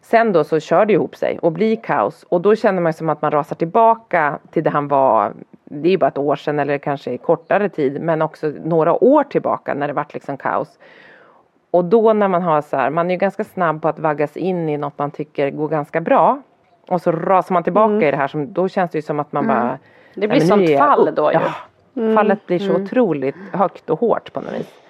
Sen 0.04 0.32
då 0.32 0.44
så 0.44 0.60
kör 0.60 0.86
det 0.86 0.92
ihop 0.92 1.16
sig 1.16 1.38
och 1.38 1.52
blir 1.52 1.76
kaos 1.76 2.24
och 2.28 2.40
då 2.40 2.56
känner 2.56 2.82
man 2.82 2.92
som 2.92 3.08
att 3.08 3.22
man 3.22 3.30
rasar 3.30 3.56
tillbaka 3.56 4.38
till 4.50 4.64
det 4.64 4.70
han 4.70 4.88
var 4.88 5.32
Det 5.72 5.88
är 5.88 5.90
ju 5.90 5.98
bara 5.98 6.08
ett 6.08 6.18
år 6.18 6.36
sedan 6.36 6.58
eller 6.58 6.78
kanske 6.78 7.18
kortare 7.18 7.68
tid 7.68 8.00
men 8.00 8.22
också 8.22 8.52
några 8.64 9.04
år 9.04 9.24
tillbaka 9.24 9.74
när 9.74 9.88
det 9.88 9.92
vart 9.92 10.14
liksom 10.14 10.36
kaos. 10.36 10.78
Och 11.70 11.84
då 11.84 12.12
när 12.12 12.28
man 12.28 12.42
har 12.42 12.62
så 12.62 12.76
här, 12.76 12.90
man 12.90 13.06
är 13.06 13.14
ju 13.14 13.18
ganska 13.18 13.44
snabb 13.44 13.82
på 13.82 13.88
att 13.88 13.98
vaggas 13.98 14.36
in 14.36 14.68
i 14.68 14.76
något 14.76 14.98
man 14.98 15.10
tycker 15.10 15.50
går 15.50 15.68
ganska 15.68 16.00
bra. 16.00 16.42
Och 16.88 17.02
så 17.02 17.12
rasar 17.12 17.52
man 17.52 17.62
tillbaka 17.62 17.92
mm. 17.92 18.02
i 18.02 18.10
det 18.10 18.16
här 18.16 18.28
som, 18.28 18.52
då 18.52 18.68
känns 18.68 18.90
det 18.90 18.98
ju 18.98 19.02
som 19.02 19.20
att 19.20 19.32
man 19.32 19.44
mm. 19.44 19.56
bara 19.56 19.78
Det 20.14 20.28
blir 20.28 20.40
sånt 20.40 20.78
fall 20.78 21.14
då 21.14 21.32
ju. 21.32 21.38
Ja, 21.38 22.02
mm. 22.02 22.14
Fallet 22.14 22.46
blir 22.46 22.58
så 22.58 22.70
mm. 22.70 22.82
otroligt 22.82 23.36
högt 23.52 23.90
och 23.90 24.00
hårt 24.00 24.32
på 24.32 24.40
något 24.40 24.52
vis. 24.52 24.81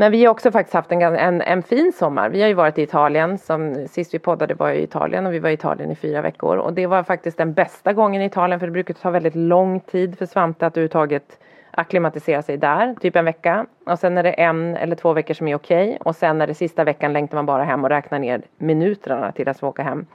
Men 0.00 0.12
vi 0.12 0.24
har 0.24 0.30
också 0.30 0.50
faktiskt 0.50 0.74
haft 0.74 0.92
en, 0.92 1.02
en, 1.02 1.40
en, 1.40 1.62
fin 1.62 1.92
sommar. 1.92 2.28
Vi 2.28 2.40
har 2.40 2.48
ju 2.48 2.54
varit 2.54 2.78
i 2.78 2.82
Italien. 2.82 3.38
Som, 3.38 3.88
sist 3.88 4.14
vi 4.14 4.18
poddade 4.18 4.54
var 4.54 4.68
jag 4.68 4.76
i 4.76 4.82
Italien 4.82 5.26
och 5.26 5.32
vi 5.32 5.38
var 5.38 5.50
i 5.50 5.52
Italien 5.52 5.90
i 5.90 5.94
fyra 5.94 6.22
veckor. 6.22 6.56
Och 6.56 6.72
det 6.72 6.86
var 6.86 7.02
faktiskt 7.02 7.38
den 7.38 7.52
bästa 7.52 7.92
gången 7.92 8.22
i 8.22 8.24
Italien 8.24 8.60
för 8.60 8.66
det 8.66 8.72
brukar 8.72 8.94
ta 8.94 9.10
väldigt 9.10 9.34
lång 9.34 9.80
tid 9.80 10.18
för 10.18 10.26
Svante 10.26 10.66
att 10.66 10.76
överhuvudtaget 10.76 11.38
acklimatisera 11.70 12.42
sig 12.42 12.56
där, 12.56 12.94
typ 13.00 13.16
en 13.16 13.24
vecka. 13.24 13.66
Och 13.86 13.98
sen 13.98 14.18
är 14.18 14.22
det 14.22 14.32
en 14.32 14.76
eller 14.76 14.96
två 14.96 15.12
veckor 15.12 15.34
som 15.34 15.48
är 15.48 15.54
okej. 15.54 15.88
Okay. 15.88 15.98
Och 16.00 16.16
sen 16.16 16.40
är 16.40 16.46
det 16.46 16.54
sista 16.54 16.84
veckan 16.84 17.12
längtar 17.12 17.36
man 17.36 17.46
bara 17.46 17.64
hem 17.64 17.84
och 17.84 17.90
räknar 17.90 18.18
ner 18.18 18.42
minuterna 18.58 19.32
till 19.32 19.48
att 19.48 19.60
få 19.60 19.68
åka 19.68 19.82
hem. 19.82 20.06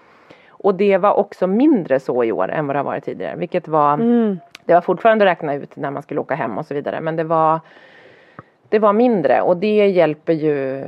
Och 0.50 0.76
det 0.76 0.98
var 0.98 1.14
också 1.14 1.48
mindre 1.48 2.00
så 2.00 2.24
i 2.24 2.32
år 2.32 2.52
än 2.52 2.68
vad 2.68 2.76
det 2.76 2.80
har 2.80 2.86
varit 2.86 3.06
tidigare. 3.06 3.36
Vilket 3.36 3.68
var, 3.68 3.94
mm. 3.94 4.40
det 4.66 4.74
var 4.74 4.82
fortfarande 4.82 5.26
att 5.26 5.32
räkna 5.32 5.54
ut 5.54 5.76
när 5.76 5.92
man 5.92 6.04
skulle 6.04 6.20
åka 6.20 6.36
hem 6.36 6.58
och 6.58 6.66
så 6.66 6.74
vidare. 6.74 7.02
Men 7.02 7.16
det 7.16 7.24
var, 7.24 7.60
det 8.76 8.80
var 8.80 8.94
mindre 8.94 9.42
och 9.42 9.58
det 9.58 9.88
hjälper 9.88 10.34
ju 10.34 10.84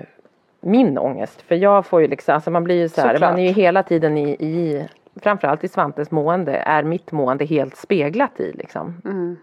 min 0.61 0.97
ångest. 0.97 1.41
För 1.41 1.55
jag 1.55 1.85
får 1.85 2.01
ju 2.01 2.07
liksom, 2.07 2.35
alltså 2.35 2.51
man 2.51 2.63
blir 2.63 2.75
ju 2.75 2.89
så 2.89 3.01
här, 3.01 3.13
Såklart. 3.13 3.31
man 3.31 3.39
är 3.39 3.47
ju 3.47 3.53
hela 3.53 3.83
tiden 3.83 4.17
i, 4.17 4.29
i 4.29 4.87
framförallt 5.21 5.63
i 5.63 5.67
Svantes 5.67 6.11
mående, 6.11 6.55
är 6.55 6.83
mitt 6.83 7.11
mående 7.11 7.45
helt 7.45 7.75
speglat 7.77 8.39
i 8.39 8.53
liksom. 8.53 9.01
Mm. 9.05 9.37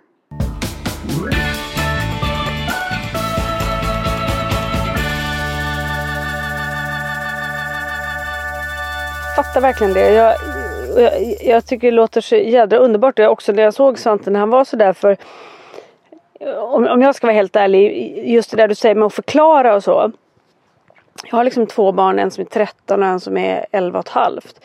fattar 9.37 9.61
verkligen 9.61 9.93
det. 9.93 10.13
Jag, 10.13 10.35
jag, 10.97 11.13
jag, 11.41 11.67
tycker 11.67 11.91
det 11.91 11.97
låter 11.97 12.21
så 12.21 12.37
jädra 12.37 12.79
underbart. 12.79 13.19
Jag 13.19 13.33
också 13.33 13.53
när 13.53 13.63
jag 13.63 13.75
såg 13.75 13.99
Svante 13.99 14.31
när 14.31 14.41
han 14.41 14.51
var 14.51 14.65
sådär 14.65 14.93
för 14.93 15.17
om, 16.59 16.87
om 16.87 17.03
jag 17.03 17.15
ska 17.15 17.27
vara 17.27 17.35
helt 17.35 17.57
ärlig, 17.57 18.19
just 18.29 18.51
det 18.51 18.57
där 18.57 18.69
du 18.69 18.75
säger 18.75 18.95
med 18.95 19.07
att 19.07 19.15
förklara 19.15 19.75
och 19.75 19.85
så. 19.85 20.13
Jag 21.25 21.37
har 21.37 21.45
liksom 21.45 21.67
två 21.67 21.93
barn, 21.93 22.19
en 22.19 22.31
som 22.31 22.43
är 22.43 22.49
13 22.49 23.03
och 23.03 23.09
en 23.09 23.21
som 23.21 23.37
är 23.37 23.67
11 23.71 23.99
och 23.99 24.05
ett 24.05 24.13
halvt. 24.13 24.61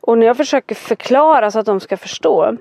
Och 0.00 0.18
när 0.18 0.26
jag 0.26 0.36
försöker 0.36 0.74
förklara 0.74 1.50
så 1.50 1.58
att 1.58 1.66
de 1.66 1.80
ska 1.80 1.96
förstå 1.96 2.56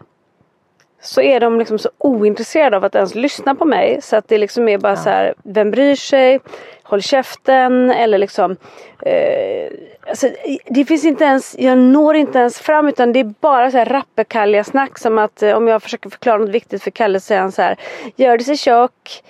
så 1.01 1.21
är 1.21 1.39
de 1.39 1.59
liksom 1.59 1.79
så 1.79 1.89
ointresserade 1.97 2.77
av 2.77 2.85
att 2.85 2.95
ens 2.95 3.15
lyssna 3.15 3.55
på 3.55 3.65
mig. 3.65 4.01
Så 4.01 4.15
att 4.15 4.27
det 4.27 4.37
liksom 4.37 4.67
är 4.67 4.77
bara 4.77 4.91
ja. 4.91 4.95
så 4.95 5.09
här, 5.09 5.33
vem 5.43 5.71
bryr 5.71 5.95
sig? 5.95 6.39
Håll 6.89 7.01
käften 7.01 7.91
eller 7.91 8.17
liksom 8.17 8.51
eh, 9.01 9.71
alltså, 10.09 10.29
Det 10.65 10.85
finns 10.85 11.05
inte 11.05 11.23
ens, 11.23 11.55
jag 11.59 11.77
når 11.77 12.15
inte 12.15 12.39
ens 12.39 12.59
fram 12.59 12.87
utan 12.87 13.13
det 13.13 13.19
är 13.19 13.33
bara 13.39 13.71
så 13.71 13.77
här 13.77 13.85
rappekalliga 13.85 14.63
snack 14.63 14.97
som 14.97 15.17
att 15.17 15.43
eh, 15.43 15.57
om 15.57 15.67
jag 15.67 15.83
försöker 15.83 16.09
förklara 16.09 16.37
något 16.37 16.49
viktigt 16.49 16.83
för 16.83 16.91
Kalle 16.91 17.19
så 17.19 17.23
säger 17.23 17.41
han 17.41 17.51
så 17.51 17.61
här 17.61 17.77
Gör 18.15 18.37
det 18.37 18.43
sig 18.43 18.57
tjock 18.57 19.23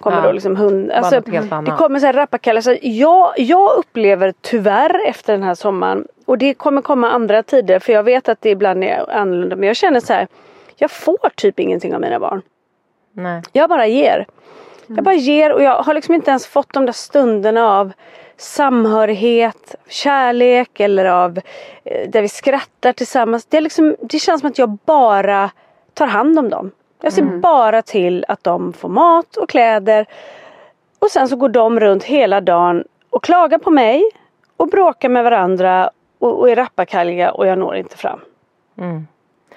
Kommer 0.00 0.16
ja. 0.16 0.22
då 0.22 0.32
liksom 0.32 0.56
hund, 0.56 0.90
alltså, 0.90 1.20
det 1.20 1.70
kommer 1.78 1.98
så 1.98 2.06
här 2.06 2.12
rappakallar. 2.12 2.60
Så 2.60 2.76
jag, 2.82 3.34
jag 3.36 3.72
upplever 3.76 4.34
tyvärr 4.40 5.08
efter 5.08 5.32
den 5.32 5.42
här 5.42 5.54
sommaren 5.54 6.06
och 6.24 6.38
det 6.38 6.54
kommer 6.54 6.82
komma 6.82 7.10
andra 7.10 7.42
tider 7.42 7.78
för 7.78 7.92
jag 7.92 8.02
vet 8.02 8.28
att 8.28 8.40
det 8.40 8.50
ibland 8.50 8.84
är 8.84 9.10
annorlunda 9.10 9.56
men 9.56 9.66
jag 9.66 9.76
känner 9.76 10.00
så 10.00 10.12
här 10.12 10.28
jag 10.76 10.90
får 10.90 11.30
typ 11.34 11.60
ingenting 11.60 11.94
av 11.94 12.00
mina 12.00 12.18
barn. 12.18 12.42
Nej. 13.12 13.42
Jag 13.52 13.68
bara 13.68 13.86
ger. 13.86 14.26
Mm. 14.86 14.96
Jag 14.96 15.04
bara 15.04 15.14
ger 15.14 15.52
och 15.52 15.62
jag 15.62 15.82
har 15.82 15.94
liksom 15.94 16.14
inte 16.14 16.30
ens 16.30 16.46
fått 16.46 16.72
de 16.72 16.86
där 16.86 16.92
stunderna 16.92 17.78
av 17.78 17.92
samhörighet, 18.36 19.74
kärlek 19.88 20.80
eller 20.80 21.04
av 21.04 21.40
eh, 21.84 22.08
där 22.10 22.22
vi 22.22 22.28
skrattar 22.28 22.92
tillsammans. 22.92 23.46
Det, 23.46 23.56
är 23.56 23.60
liksom, 23.60 23.96
det 24.00 24.18
känns 24.18 24.40
som 24.40 24.50
att 24.50 24.58
jag 24.58 24.70
bara 24.70 25.50
tar 25.94 26.06
hand 26.06 26.38
om 26.38 26.48
dem. 26.48 26.70
Jag 27.02 27.12
ser 27.12 27.22
mm. 27.22 27.40
bara 27.40 27.82
till 27.82 28.24
att 28.28 28.44
de 28.44 28.72
får 28.72 28.88
mat 28.88 29.36
och 29.36 29.48
kläder. 29.48 30.06
Och 30.98 31.10
sen 31.10 31.28
så 31.28 31.36
går 31.36 31.48
de 31.48 31.80
runt 31.80 32.04
hela 32.04 32.40
dagen 32.40 32.84
och 33.10 33.24
klagar 33.24 33.58
på 33.58 33.70
mig 33.70 34.04
och 34.56 34.68
bråkar 34.68 35.08
med 35.08 35.24
varandra 35.24 35.90
och, 36.18 36.40
och 36.40 36.50
är 36.50 36.56
rappakalliga 36.56 37.32
och 37.32 37.46
jag 37.46 37.58
når 37.58 37.76
inte 37.76 37.96
fram. 37.96 38.20
Mm. 38.78 39.06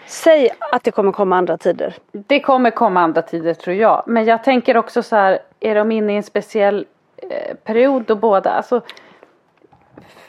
Säg 0.07 0.49
att 0.71 0.83
det 0.83 0.91
kommer 0.91 1.11
komma 1.11 1.37
andra 1.37 1.57
tider. 1.57 1.95
Det 2.11 2.39
kommer 2.39 2.71
komma 2.71 3.01
andra 3.01 3.21
tider 3.21 3.53
tror 3.53 3.75
jag. 3.75 4.03
Men 4.05 4.25
jag 4.25 4.43
tänker 4.43 4.77
också 4.77 5.03
så 5.03 5.15
här, 5.15 5.39
är 5.59 5.75
de 5.75 5.91
inne 5.91 6.13
i 6.13 6.15
en 6.15 6.23
speciell 6.23 6.85
eh, 7.17 7.55
period 7.55 8.03
då 8.07 8.15
båda, 8.15 8.49
alltså 8.49 8.81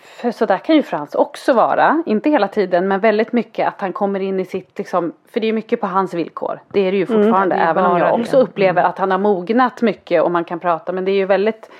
för 0.03 0.31
så 0.31 0.47
där 0.47 0.59
kan 0.59 0.77
ju 0.77 0.83
Frans 0.83 1.14
också 1.14 1.53
vara, 1.53 2.03
inte 2.07 2.31
hela 2.31 2.49
tiden 2.49 2.88
men 2.88 3.01
väldigt 3.01 3.33
mycket 3.33 3.69
att 3.69 3.81
han 3.81 3.93
kommer 3.93 4.21
in 4.21 4.41
i 4.41 4.45
sitt 4.45 4.79
liksom, 4.79 5.12
för 5.33 5.41
det 5.41 5.47
är 5.47 5.53
mycket 5.53 5.81
på 5.81 5.87
hans 5.87 6.14
villkor. 6.14 6.61
Det 6.69 6.81
är 6.81 6.93
det 6.93 6.99
ju 6.99 7.07
mm, 7.09 7.23
fortfarande 7.23 7.55
mm, 7.55 7.69
även 7.69 7.85
om 7.85 7.99
jag 7.99 8.21
också 8.21 8.37
det. 8.37 8.43
upplever 8.43 8.81
mm. 8.81 8.91
att 8.91 8.99
han 8.99 9.11
har 9.11 9.19
mognat 9.19 9.83
mycket 9.83 10.23
och 10.23 10.31
man 10.31 10.45
kan 10.45 10.61
prata 10.61 10.93
men 10.93 11.05
det 11.05 11.11
är 11.11 11.17
ju 11.17 11.25
väldigt 11.25 11.71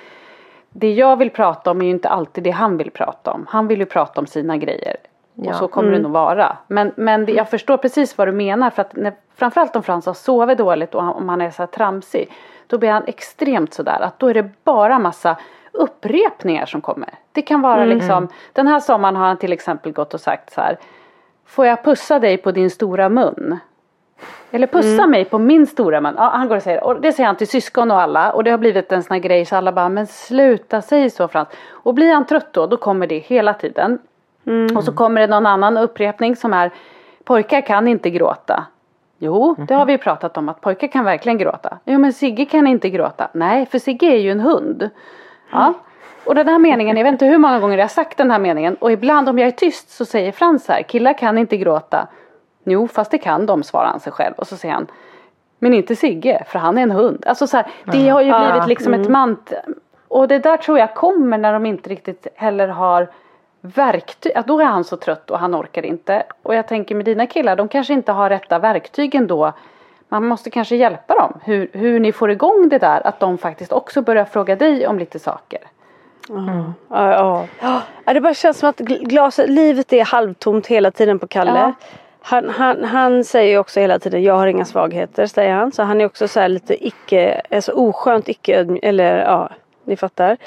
det 0.69 0.93
jag 0.93 1.17
vill 1.17 1.29
prata 1.29 1.71
om 1.71 1.81
är 1.81 1.85
ju 1.85 1.91
inte 1.91 2.09
alltid 2.09 2.43
det 2.43 2.51
han 2.51 2.77
vill 2.77 2.91
prata 2.91 3.31
om. 3.31 3.45
Han 3.49 3.67
vill 3.67 3.79
ju 3.79 3.85
prata 3.85 4.21
om 4.21 4.27
sina 4.27 4.57
grejer. 4.57 4.95
Ja. 5.41 5.51
Och 5.51 5.55
så 5.55 5.67
kommer 5.67 5.87
mm. 5.87 5.99
det 5.99 6.03
nog 6.03 6.11
vara. 6.11 6.57
Men, 6.67 6.91
men 6.95 7.35
jag 7.35 7.49
förstår 7.49 7.77
precis 7.77 8.17
vad 8.17 8.27
du 8.27 8.31
menar. 8.31 8.69
För 8.69 8.81
att 8.81 8.95
när, 8.95 9.13
framförallt 9.35 9.75
om 9.75 9.83
Frans 9.83 10.05
har 10.05 10.13
sovit 10.13 10.57
dåligt 10.57 10.95
och 10.95 11.01
om 11.01 11.29
han 11.29 11.41
är 11.41 11.51
så 11.51 11.61
här 11.61 11.67
tramsig. 11.67 12.31
Då 12.67 12.77
blir 12.77 12.89
han 12.89 13.03
extremt 13.07 13.73
sådär 13.73 13.99
att 14.01 14.19
då 14.19 14.27
är 14.27 14.33
det 14.33 14.49
bara 14.63 14.99
massa 14.99 15.35
upprepningar 15.71 16.65
som 16.65 16.81
kommer. 16.81 17.09
Det 17.31 17.41
kan 17.41 17.61
vara 17.61 17.83
mm. 17.83 17.97
liksom, 17.97 18.27
den 18.53 18.67
här 18.67 18.79
sommaren 18.79 19.15
har 19.15 19.27
han 19.27 19.37
till 19.37 19.53
exempel 19.53 19.91
gått 19.91 20.13
och 20.13 20.21
sagt 20.21 20.53
så 20.53 20.61
här. 20.61 20.77
Får 21.45 21.65
jag 21.65 21.83
pussa 21.83 22.19
dig 22.19 22.37
på 22.37 22.51
din 22.51 22.69
stora 22.69 23.09
mun? 23.09 23.59
Eller 24.51 24.67
pussa 24.67 25.03
mm. 25.03 25.11
mig 25.11 25.25
på 25.25 25.39
min 25.39 25.67
stora 25.67 26.01
mun. 26.01 26.13
Ja, 26.17 26.29
han 26.29 26.47
går 26.47 26.55
och 26.55 26.63
säger 26.63 26.83
och 26.83 27.01
det 27.01 27.11
säger 27.11 27.27
han 27.27 27.35
till 27.35 27.47
syskon 27.47 27.91
och 27.91 28.01
alla 28.01 28.31
och 28.31 28.43
det 28.43 28.51
har 28.51 28.57
blivit 28.57 28.91
en 28.91 29.03
sån 29.03 29.13
här 29.13 29.21
grej 29.21 29.45
så 29.45 29.55
alla 29.55 29.71
bara 29.71 29.89
men 29.89 30.07
sluta 30.07 30.81
säg 30.81 31.09
så 31.09 31.27
Frans. 31.27 31.49
Och 31.69 31.93
blir 31.93 32.13
han 32.13 32.25
trött 32.25 32.53
då, 32.53 32.67
då 32.67 32.77
kommer 32.77 33.07
det 33.07 33.17
hela 33.17 33.53
tiden. 33.53 33.99
Mm. 34.45 34.77
Och 34.77 34.83
så 34.83 34.91
kommer 34.91 35.21
det 35.21 35.27
någon 35.27 35.45
annan 35.45 35.77
upprepning 35.77 36.35
som 36.35 36.53
är 36.53 36.71
Pojkar 37.23 37.61
kan 37.61 37.87
inte 37.87 38.09
gråta. 38.09 38.65
Jo, 39.19 39.55
det 39.67 39.73
har 39.73 39.85
vi 39.85 39.97
pratat 39.97 40.37
om 40.37 40.49
att 40.49 40.61
pojkar 40.61 40.87
kan 40.87 41.05
verkligen 41.05 41.37
gråta. 41.37 41.77
Jo 41.85 41.99
men 41.99 42.13
Sigge 42.13 42.45
kan 42.45 42.67
inte 42.67 42.89
gråta. 42.89 43.29
Nej, 43.33 43.65
för 43.65 43.79
Sigge 43.79 44.05
är 44.05 44.17
ju 44.17 44.31
en 44.31 44.39
hund. 44.39 44.89
Ja. 45.51 45.73
Och 46.25 46.35
den 46.35 46.47
här 46.47 46.59
meningen, 46.59 46.97
jag 46.97 47.03
vet 47.03 47.11
inte 47.11 47.25
hur 47.25 47.37
många 47.37 47.59
gånger 47.59 47.77
jag 47.77 47.83
har 47.83 47.89
sagt 47.89 48.17
den 48.17 48.31
här 48.31 48.39
meningen 48.39 48.75
och 48.75 48.91
ibland 48.91 49.29
om 49.29 49.39
jag 49.39 49.47
är 49.47 49.51
tyst 49.51 49.89
så 49.89 50.05
säger 50.05 50.31
Frans 50.31 50.67
här, 50.67 50.81
killar 50.81 51.13
kan 51.13 51.37
inte 51.37 51.57
gråta. 51.57 52.07
Jo, 52.63 52.87
fast 52.87 53.11
det 53.11 53.17
kan 53.17 53.45
de, 53.45 53.63
svarar 53.63 53.87
han 53.87 53.99
sig 53.99 54.13
själv 54.13 54.33
och 54.37 54.47
så 54.47 54.57
säger 54.57 54.73
han 54.73 54.87
Men 55.59 55.73
inte 55.73 55.95
Sigge, 55.95 56.43
för 56.47 56.59
han 56.59 56.77
är 56.77 56.81
en 56.81 56.91
hund. 56.91 57.23
Alltså 57.27 57.47
så 57.47 57.57
här, 57.57 57.67
det 57.85 58.09
har 58.09 58.21
ju 58.21 58.39
blivit 58.39 58.67
liksom 58.67 58.93
ett 58.93 58.99
mm. 58.99 59.11
mant... 59.11 59.53
Och 60.07 60.27
det 60.27 60.39
där 60.39 60.57
tror 60.57 60.79
jag 60.79 60.95
kommer 60.95 61.37
när 61.37 61.53
de 61.53 61.65
inte 61.65 61.89
riktigt 61.89 62.27
heller 62.35 62.67
har 62.67 63.09
verktyg, 63.61 64.31
att 64.35 64.47
då 64.47 64.59
är 64.59 64.65
han 64.65 64.83
så 64.83 64.97
trött 64.97 65.31
och 65.31 65.39
han 65.39 65.55
orkar 65.55 65.85
inte. 65.85 66.23
Och 66.43 66.55
jag 66.55 66.67
tänker 66.67 66.95
med 66.95 67.05
dina 67.05 67.27
killar, 67.27 67.55
de 67.55 67.67
kanske 67.67 67.93
inte 67.93 68.11
har 68.11 68.29
rätta 68.29 68.59
verktygen 68.59 69.27
då. 69.27 69.53
Man 70.09 70.25
måste 70.25 70.49
kanske 70.49 70.75
hjälpa 70.75 71.15
dem 71.15 71.39
hur, 71.43 71.69
hur 71.73 71.99
ni 71.99 72.11
får 72.11 72.31
igång 72.31 72.69
det 72.69 72.77
där 72.77 73.07
att 73.07 73.19
de 73.19 73.37
faktiskt 73.37 73.71
också 73.71 74.01
börjar 74.01 74.25
fråga 74.25 74.55
dig 74.55 74.87
om 74.87 74.99
lite 74.99 75.19
saker. 75.19 75.59
Mm. 76.29 76.73
Ja, 76.89 77.13
ja. 77.61 77.81
ja, 78.05 78.13
det 78.13 78.21
bara 78.21 78.33
känns 78.33 78.59
som 78.59 78.69
att 78.69 78.77
glaset, 78.79 79.49
livet 79.49 79.93
är 79.93 80.05
halvtomt 80.05 80.67
hela 80.67 80.91
tiden 80.91 81.19
på 81.19 81.27
Kalle. 81.27 81.59
Ja. 81.59 81.73
Han, 82.21 82.49
han, 82.49 82.83
han 82.83 83.23
säger 83.23 83.57
också 83.57 83.79
hela 83.79 83.99
tiden 83.99 84.23
jag 84.23 84.33
har 84.33 84.47
inga 84.47 84.65
svagheter 84.65 85.25
säger 85.25 85.53
han. 85.53 85.71
Så 85.71 85.83
han 85.83 86.01
är 86.01 86.05
också 86.05 86.27
så 86.27 86.47
lite 86.47 86.87
icke, 86.87 87.41
alltså 87.51 87.71
oskönt 87.71 88.29
icke 88.29 88.79
eller 88.81 89.17
ja 89.17 89.49
Ni 89.89 89.95
fattar. 89.95 90.37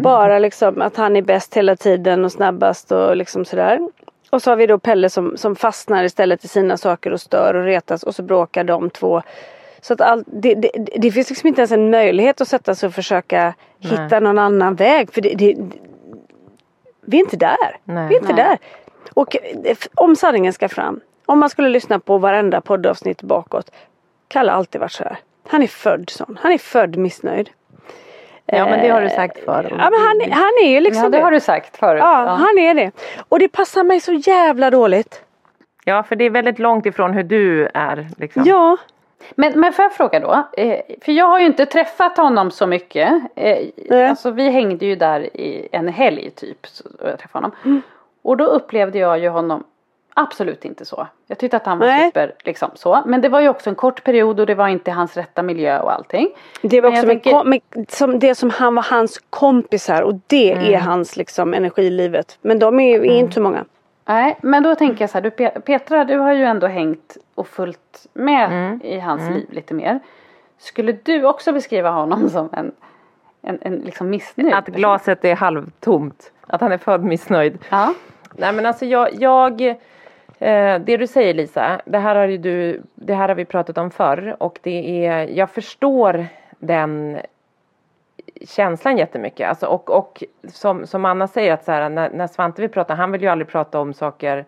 Bara 0.00 0.38
liksom 0.38 0.82
att 0.82 0.96
han 0.96 1.16
är 1.16 1.22
bäst 1.22 1.56
hela 1.56 1.76
tiden 1.76 2.24
och 2.24 2.32
snabbast 2.32 2.92
och 2.92 3.16
liksom 3.16 3.44
sådär. 3.44 3.88
Och 4.30 4.42
så 4.42 4.50
har 4.50 4.56
vi 4.56 4.66
då 4.66 4.78
Pelle 4.78 5.10
som, 5.10 5.36
som 5.36 5.56
fastnar 5.56 6.04
istället 6.04 6.44
i 6.44 6.48
sina 6.48 6.76
saker 6.76 7.12
och 7.12 7.20
stör 7.20 7.54
och 7.54 7.64
retas 7.64 8.02
och 8.02 8.14
så 8.14 8.22
bråkar 8.22 8.64
de 8.64 8.90
två. 8.90 9.22
Så 9.80 9.92
att 9.92 10.00
all, 10.00 10.24
det, 10.26 10.54
det, 10.54 10.70
det 10.96 11.10
finns 11.10 11.28
liksom 11.28 11.46
inte 11.46 11.60
ens 11.60 11.72
en 11.72 11.90
möjlighet 11.90 12.40
att 12.40 12.48
sätta 12.48 12.74
sig 12.74 12.86
och 12.86 12.94
försöka 12.94 13.54
hitta 13.78 14.20
någon 14.20 14.38
annan 14.38 14.74
väg. 14.74 15.12
För 15.12 15.20
det, 15.20 15.34
det, 15.34 15.56
vi 17.00 17.16
är 17.16 17.20
inte 17.20 17.36
där. 17.36 17.76
Nej. 17.84 18.08
vi 18.08 18.14
är 18.14 18.20
inte 18.20 18.32
Nej. 18.32 18.44
där. 18.44 18.58
Och 19.14 19.36
eh, 19.64 19.76
om 19.94 20.16
sanningen 20.16 20.52
ska 20.52 20.68
fram. 20.68 21.00
Om 21.26 21.38
man 21.38 21.50
skulle 21.50 21.68
lyssna 21.68 21.98
på 21.98 22.18
varenda 22.18 22.60
poddavsnitt 22.60 23.22
bakåt. 23.22 23.70
Kalle 24.28 24.50
har 24.50 24.58
alltid 24.58 24.80
varit 24.80 24.92
så 24.92 25.04
här. 25.04 25.18
Han 25.48 25.62
är 25.62 25.66
född 25.66 26.10
sån. 26.10 26.38
Han 26.42 26.52
är 26.52 26.58
född 26.58 26.96
missnöjd. 26.96 27.50
Ja 28.52 28.64
men 28.66 28.80
det 28.80 28.88
har 28.88 29.00
du 29.00 29.08
sagt 29.08 29.44
förr. 29.44 29.66
Ja 29.78 29.90
men 29.90 30.00
han, 30.00 30.32
han 30.32 30.52
är 30.64 30.70
ju 30.70 30.80
liksom 30.80 31.04
Ja, 31.04 31.10
det 31.10 31.20
har 31.20 31.30
du 31.30 31.40
sagt 31.40 31.76
förut. 31.76 32.00
Ja, 32.00 32.24
han 32.40 32.58
är 32.58 32.74
det. 32.74 32.90
Och 33.28 33.38
det 33.38 33.48
passar 33.48 33.84
mig 33.84 34.00
så 34.00 34.12
jävla 34.12 34.70
dåligt. 34.70 35.22
Ja 35.84 36.02
för 36.02 36.16
det 36.16 36.24
är 36.24 36.30
väldigt 36.30 36.58
långt 36.58 36.86
ifrån 36.86 37.12
hur 37.12 37.22
du 37.22 37.68
är. 37.74 38.08
Liksom. 38.16 38.42
Ja. 38.46 38.76
Men, 39.34 39.60
men 39.60 39.72
får 39.72 39.82
jag 39.82 39.92
fråga 39.92 40.20
då? 40.20 40.62
Eh, 40.62 40.80
för 41.04 41.12
jag 41.12 41.26
har 41.26 41.40
ju 41.40 41.46
inte 41.46 41.66
träffat 41.66 42.16
honom 42.16 42.50
så 42.50 42.66
mycket. 42.66 43.08
Eh, 43.36 43.58
Nej. 43.76 44.06
alltså 44.06 44.30
vi 44.30 44.50
hängde 44.50 44.86
ju 44.86 44.96
där 44.96 45.20
i 45.36 45.68
en 45.72 45.88
helg 45.88 46.30
typ. 46.30 46.66
Så, 46.66 46.84
och 47.00 47.08
jag 47.08 47.18
träffade 47.18 47.44
honom. 47.46 47.82
Och 48.22 48.36
då 48.36 48.44
upplevde 48.44 48.98
jag 48.98 49.18
ju 49.18 49.28
honom 49.28 49.64
absolut 50.18 50.64
inte 50.64 50.84
så. 50.84 51.06
Jag 51.26 51.38
tyckte 51.38 51.56
att 51.56 51.66
han 51.66 51.78
var 51.78 51.86
Nej. 51.86 52.06
super 52.08 52.32
liksom 52.44 52.70
så. 52.74 53.02
Men 53.06 53.20
det 53.20 53.28
var 53.28 53.40
ju 53.40 53.48
också 53.48 53.70
en 53.70 53.76
kort 53.76 54.04
period 54.04 54.40
och 54.40 54.46
det 54.46 54.54
var 54.54 54.68
inte 54.68 54.90
hans 54.90 55.16
rätta 55.16 55.42
miljö 55.42 55.78
och 55.80 55.92
allting. 55.92 56.28
Det 56.62 56.80
var 56.80 56.90
Men 56.90 56.98
också 56.98 57.06
med, 57.06 57.22
tänker- 57.22 57.70
kom, 57.74 57.84
som 57.88 58.18
det 58.18 58.34
som 58.34 58.50
han 58.50 58.74
var 58.74 58.82
hans 58.82 59.20
kompisar 59.30 60.02
och 60.02 60.14
det 60.26 60.52
Mm. 60.52 60.74
är 60.74 60.78
hans 60.78 61.16
liksom 61.16 61.54
energi 61.54 61.82
i 61.82 61.90
livet. 61.90 62.38
Men 62.42 62.58
de 62.58 62.80
är, 62.80 62.98
är 62.98 63.04
inte 63.04 63.34
så 63.34 63.40
många. 63.40 63.64
Nej, 64.04 64.36
men 64.42 64.62
då 64.62 64.74
tänker 64.74 65.02
jag 65.02 65.10
så 65.10 65.14
här, 65.18 65.22
du, 65.22 65.30
Pe- 65.30 65.60
Petra 65.60 66.04
du 66.04 66.16
har 66.18 66.32
ju 66.32 66.44
ändå 66.44 66.66
hängt 66.66 67.16
och 67.34 67.48
följt 67.48 68.06
med 68.12 68.80
i 68.84 68.98
hans 68.98 69.30
liv 69.30 69.46
lite 69.50 69.74
mer. 69.74 70.00
Skulle 70.58 70.92
du 71.02 71.24
också 71.24 71.52
beskriva 71.52 71.90
honom 71.90 72.28
som 72.30 72.48
en, 72.52 72.72
en, 73.42 73.58
en 73.62 73.74
liksom 73.76 74.10
missnöjd 74.10 74.54
Att 74.54 74.66
glaset 74.66 75.24
är 75.24 75.34
halvtomt. 75.36 76.32
Att 76.46 76.60
han 76.60 76.72
är 76.72 76.78
född 76.78 77.04
missnöjd. 77.04 77.58
Ja. 77.70 77.94
Nej 78.32 78.52
men 78.52 78.66
alltså 78.66 78.84
jag, 78.86 79.08
jag 79.22 79.74
eh, 80.38 80.78
det 80.78 80.96
du 80.96 81.06
säger 81.06 81.34
Lisa, 81.34 81.80
det 81.84 81.98
här, 81.98 82.16
har 82.16 82.26
ju 82.26 82.38
du, 82.38 82.82
det 82.94 83.14
här 83.14 83.28
har 83.28 83.34
vi 83.34 83.44
pratat 83.44 83.78
om 83.78 83.90
förr 83.90 84.36
och 84.38 84.58
det 84.62 85.06
är, 85.06 85.28
jag 85.28 85.50
förstår 85.50 86.26
den 86.58 87.18
känslan 88.46 88.98
jättemycket. 88.98 89.48
Alltså, 89.48 89.66
och 89.66 89.90
och 89.90 90.24
som, 90.48 90.86
som 90.86 91.04
Anna 91.04 91.28
säger 91.28 91.52
att 91.52 91.64
så 91.64 91.72
här, 91.72 91.88
när, 91.88 92.10
när 92.10 92.26
Svante 92.26 92.62
vill 92.62 92.70
prata, 92.70 92.94
han 92.94 93.12
vill 93.12 93.22
ju 93.22 93.28
aldrig 93.28 93.48
prata 93.48 93.80
om 93.80 93.94
saker 93.94 94.44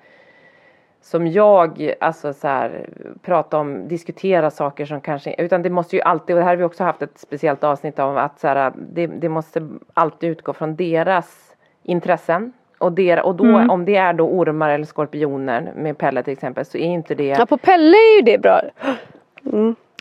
som 1.02 1.26
jag, 1.26 1.94
alltså 2.00 2.32
så 2.32 2.48
här, 2.48 2.88
prata 3.22 3.58
om, 3.58 3.88
diskutera 3.88 4.50
saker 4.50 4.86
som 4.86 5.00
kanske, 5.00 5.34
utan 5.38 5.62
det 5.62 5.70
måste 5.70 5.96
ju 5.96 6.02
alltid, 6.02 6.36
och 6.36 6.40
det 6.40 6.44
här 6.44 6.52
har 6.52 6.56
vi 6.56 6.64
också 6.64 6.84
haft 6.84 7.02
ett 7.02 7.18
speciellt 7.18 7.64
avsnitt 7.64 7.98
om, 7.98 8.16
att 8.16 8.40
så 8.40 8.48
här, 8.48 8.72
det, 8.76 9.06
det 9.06 9.28
måste 9.28 9.68
alltid 9.94 10.30
utgå 10.30 10.52
från 10.52 10.76
deras 10.76 11.56
intressen. 11.82 12.52
Och, 12.80 12.92
der, 12.92 13.26
och 13.26 13.34
då, 13.34 13.44
om 13.68 13.84
det 13.84 13.96
är 13.96 14.12
då 14.12 14.24
ormar 14.24 14.70
eller 14.70 14.84
skorpioner 14.84 15.72
med 15.76 15.98
Pelle 15.98 16.22
till 16.22 16.32
exempel 16.32 16.64
så 16.64 16.78
är 16.78 16.84
inte 16.84 17.14
det 17.14 17.26
Ja 17.26 17.46
på 17.46 17.56
Pelle 17.56 17.96
är 17.96 18.16
ju 18.16 18.22
det 18.22 18.38
bra. 18.38 18.60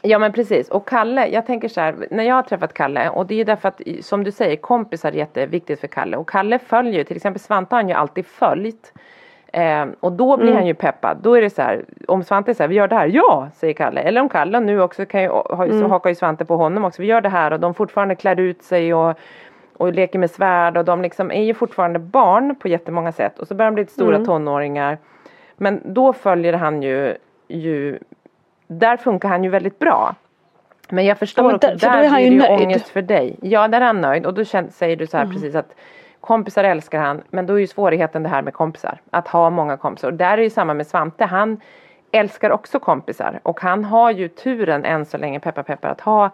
Ja 0.02 0.20
men 0.20 0.32
precis. 0.34 0.70
Och 0.70 0.88
Kalle, 0.88 1.28
jag 1.28 1.46
tänker 1.46 1.68
så 1.68 1.82
här, 1.82 1.96
när 2.12 2.24
jag 2.24 2.36
har 2.36 2.44
träffat 2.44 2.74
Kalle 2.74 3.10
och 3.10 3.26
det 3.26 3.34
är 3.34 3.38
ju 3.38 3.44
därför 3.44 3.68
att 3.68 3.82
som 4.02 4.24
du 4.24 4.32
säger 4.32 4.56
kompisar 4.56 5.10
är 5.10 5.16
jätteviktigt 5.16 5.80
för 5.80 5.88
Kalle. 5.88 6.18
Och 6.18 6.30
Kalle 6.30 6.60
följer 6.60 6.94
ju, 6.94 7.04
till 7.04 7.16
exempel 7.16 7.40
Svante 7.40 7.76
har 7.76 7.82
han 7.82 7.90
ju 7.90 7.96
alltid 7.96 8.26
följt. 8.26 8.94
Eh, 9.54 9.86
och 10.00 10.12
då 10.12 10.38
blir 10.38 10.54
han 10.54 10.68
ju 10.68 10.74
peppad, 10.74 11.18
då 11.22 11.34
är 11.38 11.42
det 11.42 11.50
så 11.50 11.62
här, 11.62 11.86
om 12.08 12.24
Svante 12.24 12.54
säger 12.54 12.68
vi 12.68 12.76
gör 12.76 12.88
det 12.88 12.96
här, 12.96 13.08
ja 13.08 13.48
säger 13.54 13.74
Kalle. 13.74 14.02
Eller 14.02 14.22
om 14.22 14.30
Kalle 14.30 14.60
nu 14.60 14.82
också 14.82 15.06
kan 15.06 15.22
ju, 15.22 15.30
har, 15.30 15.66
ju- 15.66 15.80
så 15.80 15.88
hakar 15.88 16.10
ju 16.10 16.16
Svante 16.16 16.46
på 16.46 16.56
honom 16.58 16.86
också, 16.86 17.02
vi 17.02 17.08
gör 17.08 17.22
det 17.22 17.30
här. 17.30 17.54
Och 17.54 17.60
de 17.60 17.74
fortfarande 17.74 18.16
klär 18.16 18.40
ut 18.40 18.64
sig 18.64 18.94
och 18.94 19.18
och 19.80 19.94
leker 19.94 20.20
med 20.20 20.32
svärd 20.32 20.78
och 20.78 20.86
de 20.86 21.02
liksom 21.02 21.32
är 21.32 21.44
ju 21.44 21.54
fortfarande 21.54 22.00
barn 22.00 22.56
på 22.56 22.68
jättemånga 22.68 23.12
sätt 23.12 23.40
och 23.40 23.48
så 23.48 23.56
börjar 23.56 23.72
de 23.72 23.76
bli 23.76 23.86
stora 23.86 24.26
tonåringar. 24.26 24.98
Men 25.58 25.82
då 25.86 26.14
följer 26.14 26.54
han 26.54 26.82
ju, 26.82 27.16
ju 27.48 28.00
där 28.68 28.98
funkar 28.98 29.30
han 29.30 29.44
ju 29.44 29.50
väldigt 29.50 29.80
bra. 29.80 30.16
Men 30.90 31.06
jag 31.06 31.18
förstår 31.18 31.44
Ja, 31.44 31.48
men 31.48 31.56
också, 31.56 31.68
där- 31.68 31.78
för 31.78 31.88
där 31.88 32.10
blir 32.10 32.20
ju 32.20 32.30
det 32.30 32.36
ju 32.36 32.40
nöjd. 32.42 32.62
ångest 32.62 32.88
för 32.88 33.02
dig. 33.02 33.36
Ja, 33.42 33.68
där 33.68 33.82
är 33.82 33.86
han 33.86 34.02
nöjd 34.02 34.26
och 34.26 34.34
då 34.34 34.44
känner, 34.44 34.70
säger 34.70 34.96
du 34.96 35.08
så 35.08 35.18
här 35.18 35.26
precis 35.26 35.56
att 35.56 35.76
kompisar 36.22 36.64
älskar 36.64 37.00
han, 37.00 37.22
men 37.30 37.46
då 37.46 37.54
är 37.54 37.60
ju 37.60 37.68
svårigheten 37.68 38.24
det 38.24 38.30
här 38.30 38.42
med 38.42 38.54
kompisar. 38.54 38.98
Att 39.12 39.28
ha 39.28 39.50
många 39.50 39.78
kompisar. 39.78 40.08
Och 40.08 40.14
där 40.14 40.38
är 40.38 40.42
ju 40.42 40.50
samma 40.50 40.74
med 40.74 40.88
Svante, 40.88 41.26
han 41.26 41.62
älskar 42.12 42.50
också 42.50 42.80
kompisar 42.80 43.40
och 43.44 43.62
han 43.62 43.86
har 43.86 44.12
ju 44.12 44.28
turen 44.28 44.86
än 44.86 45.06
så 45.06 45.18
länge, 45.18 45.40
peppar 45.40 45.64
peppar, 45.64 45.90
att 45.90 46.02
ha 46.02 46.30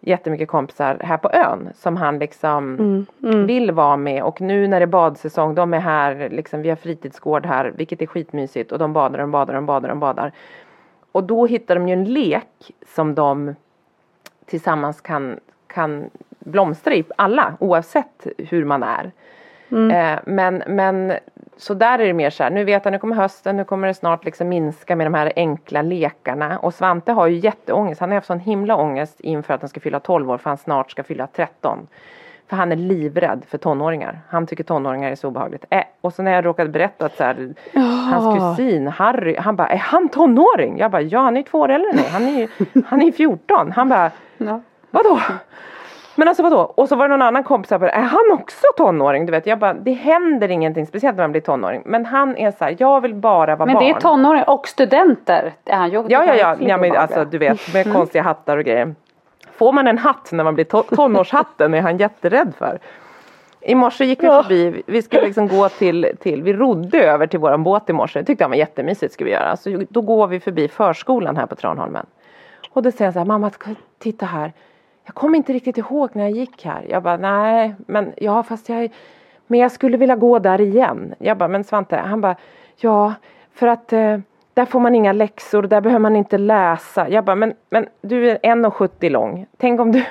jättemycket 0.00 0.48
kompisar 0.48 0.96
här 1.00 1.16
på 1.16 1.30
ön 1.30 1.68
som 1.74 1.96
han 1.96 2.18
liksom 2.18 3.06
vill 3.20 3.70
vara 3.70 3.96
med 3.96 4.22
och 4.22 4.40
nu 4.40 4.68
när 4.68 4.80
det 4.80 4.84
är 4.84 4.86
badsäsong, 4.86 5.54
de 5.54 5.74
är 5.74 5.80
här, 5.80 6.28
liksom, 6.28 6.62
vi 6.62 6.68
har 6.68 6.76
fritidsgård 6.76 7.46
här, 7.46 7.72
vilket 7.76 8.02
är 8.02 8.06
skitmysigt 8.06 8.72
och 8.72 8.78
de 8.78 8.92
badar, 8.92 9.18
de 9.18 9.30
badar, 9.30 9.54
de 9.54 9.66
badar, 9.66 9.88
de 9.88 10.00
badar. 10.00 10.32
Och 11.12 11.24
då 11.24 11.46
hittar 11.46 11.74
de 11.74 11.88
ju 11.88 11.92
en 11.92 12.04
lek 12.04 12.72
som 12.94 13.14
de 13.14 13.54
tillsammans 14.46 15.00
kan, 15.00 15.40
kan 15.66 16.10
blomstra 16.38 16.94
i, 16.94 17.04
alla 17.16 17.56
oavsett 17.60 18.26
hur 18.38 18.64
man 18.64 18.82
är. 18.82 19.12
Eh, 19.90 20.18
men, 20.24 20.62
men 20.66 21.12
så 21.56 21.74
där 21.74 21.98
är 21.98 22.06
det 22.06 22.12
mer 22.12 22.30
så 22.30 22.42
här, 22.42 22.50
nu 22.50 22.64
vet 22.64 22.84
jag 22.84 22.92
nu 22.92 22.98
kommer 22.98 23.16
hösten, 23.16 23.56
nu 23.56 23.64
kommer 23.64 23.88
det 23.88 23.94
snart 23.94 24.24
liksom 24.24 24.48
minska 24.48 24.96
med 24.96 25.06
de 25.06 25.14
här 25.14 25.32
enkla 25.36 25.82
lekarna. 25.82 26.58
Och 26.58 26.74
Svante 26.74 27.12
har 27.12 27.26
ju 27.26 27.36
jätteångest, 27.38 28.00
han 28.00 28.10
har 28.10 28.14
haft 28.14 28.26
sån 28.26 28.40
himla 28.40 28.76
ångest 28.76 29.20
inför 29.20 29.54
att 29.54 29.60
han 29.60 29.68
ska 29.68 29.80
fylla 29.80 30.00
12 30.00 30.30
år 30.30 30.38
för 30.38 30.50
han 30.50 30.56
snart 30.56 30.90
ska 30.90 31.02
fylla 31.02 31.26
13. 31.26 31.86
För 32.48 32.56
han 32.56 32.72
är 32.72 32.76
livrädd 32.76 33.42
för 33.48 33.58
tonåringar. 33.58 34.20
Han 34.28 34.46
tycker 34.46 34.64
tonåringar 34.64 35.10
är 35.10 35.14
så 35.14 35.28
obehagligt. 35.28 35.64
Eh, 35.70 35.82
och 36.00 36.12
så 36.12 36.22
när 36.22 36.32
jag 36.32 36.44
råkade 36.44 36.70
berätta 36.70 37.06
att 37.06 37.16
så 37.16 37.24
här, 37.24 37.54
hans 38.10 38.38
kusin 38.56 38.86
Harry, 38.88 39.36
han 39.36 39.56
bara, 39.56 39.68
är 39.68 39.76
han 39.76 40.08
tonåring? 40.08 40.78
Jag 40.78 40.90
bara, 40.90 41.02
ja 41.02 41.20
han 41.20 41.36
är 41.36 41.40
ju 41.40 41.44
två 41.46 41.58
år 41.60 41.68
äldre 41.68 41.90
än 41.90 41.96
mig. 41.96 42.08
Han 42.10 42.22
är 42.26 42.38
ju 42.38 42.48
han 42.86 43.00
är 43.02 43.06
ju 43.06 43.12
14. 43.12 43.72
Han 43.72 43.88
bara, 43.88 44.10
Ja. 44.38 44.60
vadå? 44.90 45.20
Men 46.16 46.28
alltså 46.28 46.42
vadå? 46.42 46.58
Och 46.74 46.88
så 46.88 46.96
var 46.96 47.08
det 47.08 47.16
någon 47.16 47.22
annan 47.26 47.44
kompis 47.44 47.68
som 47.68 47.80
bara, 47.80 47.90
är 47.90 48.02
han 48.02 48.32
också 48.32 48.66
tonåring? 48.76 49.26
Du 49.26 49.30
vet, 49.32 49.46
jag 49.46 49.58
bara, 49.58 49.74
det 49.74 49.92
händer 49.92 50.48
ingenting, 50.48 50.86
speciellt 50.86 51.16
när 51.16 51.24
man 51.24 51.32
blir 51.32 51.42
tonåring. 51.42 51.82
Men 51.84 52.06
han 52.06 52.36
är 52.36 52.50
så 52.50 52.64
här, 52.64 52.76
jag 52.78 53.00
vill 53.00 53.14
bara 53.14 53.56
vara 53.56 53.66
Men 53.66 53.74
barn. 53.74 53.84
det 53.84 53.90
är 53.90 54.00
tonåringar 54.00 54.50
och 54.50 54.68
studenter. 54.68 55.52
Ja, 55.64 55.86
ja, 55.86 56.04
ja, 56.08 56.56
Fler 56.56 56.68
ja 56.68 56.76
men 56.76 56.96
alltså 56.96 57.24
du 57.24 57.38
vet 57.38 57.74
med 57.74 57.92
konstiga 57.92 58.22
hattar 58.22 58.56
och 58.56 58.64
grejer. 58.64 58.94
Får 59.52 59.72
man 59.72 59.86
en 59.86 59.98
hatt 59.98 60.32
när 60.32 60.44
man 60.44 60.54
blir 60.54 60.64
to- 60.64 60.94
tonårshatten 60.96 61.74
är 61.74 61.80
han 61.80 61.96
jätterädd 61.98 62.52
för. 62.58 62.78
I 63.60 63.74
morse 63.74 64.04
gick 64.04 64.22
vi 64.22 64.26
förbi, 64.26 64.82
vi 64.86 65.02
skulle 65.02 65.22
liksom 65.22 65.48
gå 65.48 65.68
till, 65.68 66.10
till, 66.20 66.42
vi 66.42 66.52
rodde 66.52 66.98
över 67.02 67.26
till 67.26 67.40
våran 67.40 67.62
båt 67.62 67.90
i 67.90 67.92
morse. 67.92 68.18
Det 68.18 68.24
tyckte 68.24 68.44
han 68.44 68.50
var 68.50 68.58
jättemysigt 68.58 69.12
ska 69.14 69.24
vi 69.24 69.30
göra. 69.30 69.56
Så 69.56 69.84
då 69.88 70.00
går 70.00 70.26
vi 70.26 70.40
förbi 70.40 70.68
förskolan 70.68 71.36
här 71.36 71.46
på 71.46 71.54
Tranholmen. 71.54 72.06
Och 72.70 72.82
då 72.82 72.90
säger 72.90 73.04
han 73.04 73.12
så 73.12 73.18
här, 73.18 73.26
mamma 73.26 73.50
titta 73.98 74.26
här. 74.26 74.52
Jag 75.06 75.14
kommer 75.14 75.36
inte 75.36 75.52
riktigt 75.52 75.78
ihåg 75.78 76.10
när 76.12 76.22
jag 76.22 76.32
gick 76.32 76.64
här. 76.64 76.86
Jag 76.88 77.02
bara, 77.02 77.16
nej, 77.16 77.74
men 77.86 78.12
ja 78.16 78.42
fast 78.42 78.68
jag, 78.68 78.90
men 79.46 79.60
jag 79.60 79.72
skulle 79.72 79.96
vilja 79.96 80.16
gå 80.16 80.38
där 80.38 80.60
igen. 80.60 81.14
Jag 81.18 81.38
bara, 81.38 81.48
men 81.48 81.64
Svante, 81.64 81.96
han 81.96 82.20
bara, 82.20 82.36
ja 82.76 83.14
för 83.54 83.66
att 83.66 83.92
eh, 83.92 84.18
där 84.54 84.64
får 84.64 84.80
man 84.80 84.94
inga 84.94 85.12
läxor, 85.12 85.62
där 85.62 85.80
behöver 85.80 86.00
man 86.00 86.16
inte 86.16 86.38
läsa. 86.38 87.08
Jag 87.08 87.24
bara, 87.24 87.36
men, 87.36 87.54
men 87.70 87.86
du 88.00 88.30
är 88.30 88.38
1,70 88.38 89.10
lång. 89.10 89.46
Tänk 89.56 89.80
om 89.80 89.92
du 89.92 90.04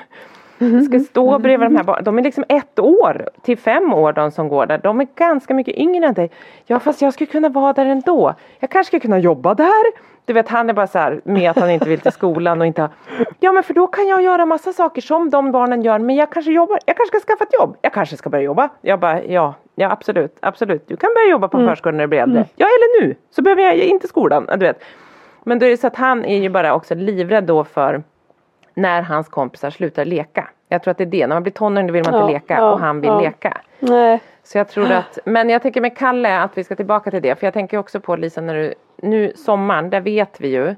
ska 0.86 1.00
stå 1.00 1.40
bredvid 1.40 1.70
de 1.70 1.76
här 1.76 1.84
barnen. 1.84 2.04
De 2.04 2.18
är 2.20 2.24
liksom 2.24 2.44
ett 2.50 2.80
år 2.80 3.30
till 3.42 3.58
fem 3.58 3.94
år 3.94 4.14
de 4.14 4.32
som 4.32 4.48
går 4.48 4.66
där. 4.66 4.78
De 4.78 5.02
är 5.02 5.08
ganska 5.16 5.54
mycket 5.54 5.76
yngre 5.76 6.06
än 6.06 6.14
dig. 6.14 6.32
Ja 6.66 6.80
fast 6.80 7.02
jag 7.02 7.14
skulle 7.14 7.32
kunna 7.32 7.50
vara 7.50 7.74
där 7.74 7.86
ändå. 7.86 8.34
Jag 8.60 8.70
kanske 8.70 8.88
skulle 8.88 9.00
kunna 9.00 9.20
jobba 9.20 9.54
där. 9.54 9.84
Du 10.26 10.34
vet 10.34 10.50
han 10.50 10.70
är 10.70 10.74
bara 10.74 10.88
så 10.88 11.00
här 11.00 11.22
med 11.24 11.52
att 11.52 11.60
han 11.60 11.70
inte 11.70 11.90
vill 11.90 12.00
till 12.00 12.12
skolan 12.12 12.62
och 12.62 12.68
inte 12.68 12.82
ha. 12.82 12.90
Ja 13.40 13.52
men 13.52 13.64
för 13.64 13.74
då 13.74 13.88
kan 13.88 14.08
jag 14.08 14.22
göra 14.22 14.46
massa 14.46 14.74
saker 14.74 15.02
som 15.02 15.30
de 15.30 15.52
barnen 15.52 15.82
gör. 15.82 16.00
Men 16.00 16.16
jag 16.16 16.32
kanske 16.32 16.52
jobbar. 16.52 16.80
Jag 16.86 16.98
kanske 16.98 17.20
ska 17.20 17.28
skaffa 17.28 17.44
ett 17.44 17.54
jobb. 17.60 17.78
Jag 17.82 17.94
kanske 17.94 18.18
ska 18.18 18.30
börja 18.30 18.44
jobba. 18.44 18.70
Jag 18.82 19.00
bara 19.00 19.24
ja. 19.24 19.54
Ja 19.76 19.92
absolut. 19.92 20.38
Absolut. 20.40 20.88
Du 20.88 20.98
kan 20.98 21.10
börja 21.16 21.32
jobba 21.32 21.48
på 21.48 21.58
förskolan 21.58 21.98
när 21.98 22.04
du 22.04 22.08
blir 22.08 22.20
äldre. 22.20 22.46
Ja 22.56 22.66
eller 22.66 23.02
nu. 23.02 23.16
Så 23.30 23.42
behöver 23.42 23.62
jag 23.62 23.76
inte 23.76 24.08
skolan. 24.08 24.46
Du 24.58 24.66
vet. 24.66 24.84
Men 25.44 25.60
då 25.60 25.66
är 25.66 25.70
det 25.70 25.78
så 25.78 25.88
att 25.88 25.96
han 25.96 26.26
är 26.26 26.38
ju 26.38 26.50
bara 26.50 26.76
också 26.76 26.96
livrädd 26.96 27.44
då 27.44 27.64
för 27.64 28.04
när 28.76 29.02
hans 29.02 29.30
kompisar 29.30 29.70
slutar 29.70 30.06
leka. 30.06 30.50
Jag 30.70 30.84
tror 30.84 30.92
att 30.92 30.98
det 30.98 31.04
är 31.04 31.06
det, 31.06 31.28
när 31.28 31.36
man 31.36 31.44
blir 31.44 31.54
tonåring 31.54 31.92
vill 31.92 32.04
man 32.06 32.14
inte 32.14 32.32
Ja, 32.32 32.40
leka 32.40 32.54
ja, 32.54 32.72
och 32.72 32.80
han 32.80 33.02
vill 33.02 33.10
ja. 33.10 33.22
leka. 33.22 33.58
Nej. 33.80 34.20
Så 34.44 34.58
jag 34.58 34.68
tror 34.68 34.92
att, 34.92 35.20
men 35.26 35.50
jag 35.50 35.62
tänker 35.62 35.82
med 35.82 35.98
Kalle 35.98 36.40
att 36.40 36.58
vi 36.58 36.64
ska 36.64 36.76
tillbaka 36.76 37.12
till 37.12 37.22
det. 37.22 37.40
För 37.40 37.48
jag 37.48 37.54
tänker 37.54 37.78
också 37.78 38.00
på 38.00 38.16
Lisa 38.16 38.42
när 38.42 38.56
du, 38.56 38.74
nu 39.02 39.34
sommaren, 39.36 39.90
där 39.90 40.02
vet 40.02 40.42
vi 40.42 40.48
ju 40.48 40.76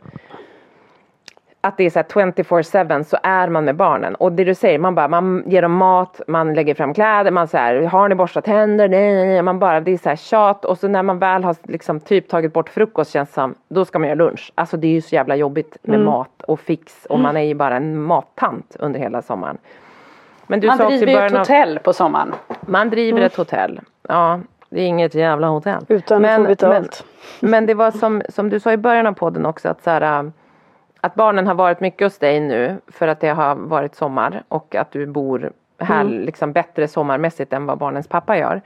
att 1.67 1.77
det 1.77 1.84
är 1.84 1.89
så 1.89 1.99
här 1.99 2.06
24-7 2.06 3.03
så 3.03 3.17
är 3.23 3.49
man 3.49 3.65
med 3.65 3.75
barnen. 3.75 4.15
Och 4.15 4.32
det 4.32 4.43
du 4.43 4.56
säger, 4.56 4.80
man 4.80 4.95
bara, 4.95 5.08
man 5.08 5.43
ger 5.45 5.62
dem 5.62 5.71
mat, 5.71 6.21
man 6.27 6.53
lägger 6.53 6.75
fram 6.75 6.93
kläder, 6.93 7.32
man 7.32 7.47
så 7.47 7.58
här, 7.58 7.82
har 7.82 8.10
ni 8.10 8.15
borstat 8.15 8.45
tänder? 8.45 8.89
Nej, 8.89 9.15
nej, 9.15 9.27
nej, 9.27 9.41
man 9.41 9.60
bara, 9.60 9.80
det 9.80 9.91
är 9.91 9.97
så 9.97 10.10
här 10.10 10.15
tjat. 10.15 10.65
Och 10.65 10.77
så 10.77 10.88
när 10.88 11.03
man 11.03 11.19
väl 11.19 11.43
har 11.43 11.56
liksom 11.63 11.99
typ 11.99 12.30
tagit 12.30 12.53
bort 12.53 12.69
frukost 12.69 13.12
känns 13.12 13.34
som, 13.34 13.56
då 13.67 13.86
ska 13.86 13.99
man 13.99 14.10
göra 14.10 14.17
lunch. 14.17 14.51
Alltså 14.56 14.77
det 14.77 14.88
är 14.88 14.91
ju 14.91 15.01
så 15.01 15.15
jävla 15.15 15.36
jobbigt 15.36 15.77
med 15.82 15.95
mm. 15.95 16.06
mat 16.06 16.41
och 16.47 16.60
fix 16.60 17.06
och 17.10 17.19
man 17.19 17.38
är 17.38 17.41
ju 17.41 17.53
bara 17.53 17.75
en 17.75 18.01
mattant 18.01 18.75
under 18.80 18.99
hela 18.99 19.21
sommaren. 19.21 19.58
Men 20.47 20.60
du 20.60 20.67
man 20.67 20.77
driver 20.77 21.08
ju 21.08 21.17
ett 21.17 21.38
hotell 21.38 21.80
på 21.80 21.93
sommaren. 21.93 22.34
Man 22.62 22.89
driver 22.89 23.17
mm. 23.17 23.25
ett 23.25 23.36
hotell, 23.36 23.80
ja. 24.08 24.39
Det 24.69 24.82
är 24.82 24.86
inget 24.86 25.15
jävla 25.15 25.47
hotell. 25.47 25.86
Utan 25.88 26.21
men. 26.21 26.43
Men, 26.43 26.86
men 27.39 27.65
det 27.65 27.73
var 27.73 27.91
som, 27.91 28.21
som 28.30 28.49
du 28.49 28.60
sa 28.60 28.71
i 28.71 28.77
början 28.77 29.08
av 29.08 29.13
podden 29.13 29.45
också 29.45 29.69
att 29.69 29.84
så 29.84 29.89
här, 29.89 30.32
att 31.01 31.15
barnen 31.15 31.47
har 31.47 31.53
varit 31.53 31.79
mycket 31.79 32.05
hos 32.05 32.17
dig 32.17 32.39
nu 32.39 32.77
för 32.88 33.07
att 33.07 33.19
det 33.19 33.29
har 33.29 33.55
varit 33.55 33.95
sommar 33.95 34.43
och 34.47 34.75
att 34.75 34.91
du 34.91 35.05
bor 35.05 35.51
här 35.79 36.01
mm. 36.01 36.19
liksom 36.19 36.53
bättre 36.53 36.88
sommarmässigt 36.88 37.53
än 37.53 37.65
vad 37.65 37.77
barnens 37.77 38.07
pappa 38.07 38.38
gör. 38.38 38.62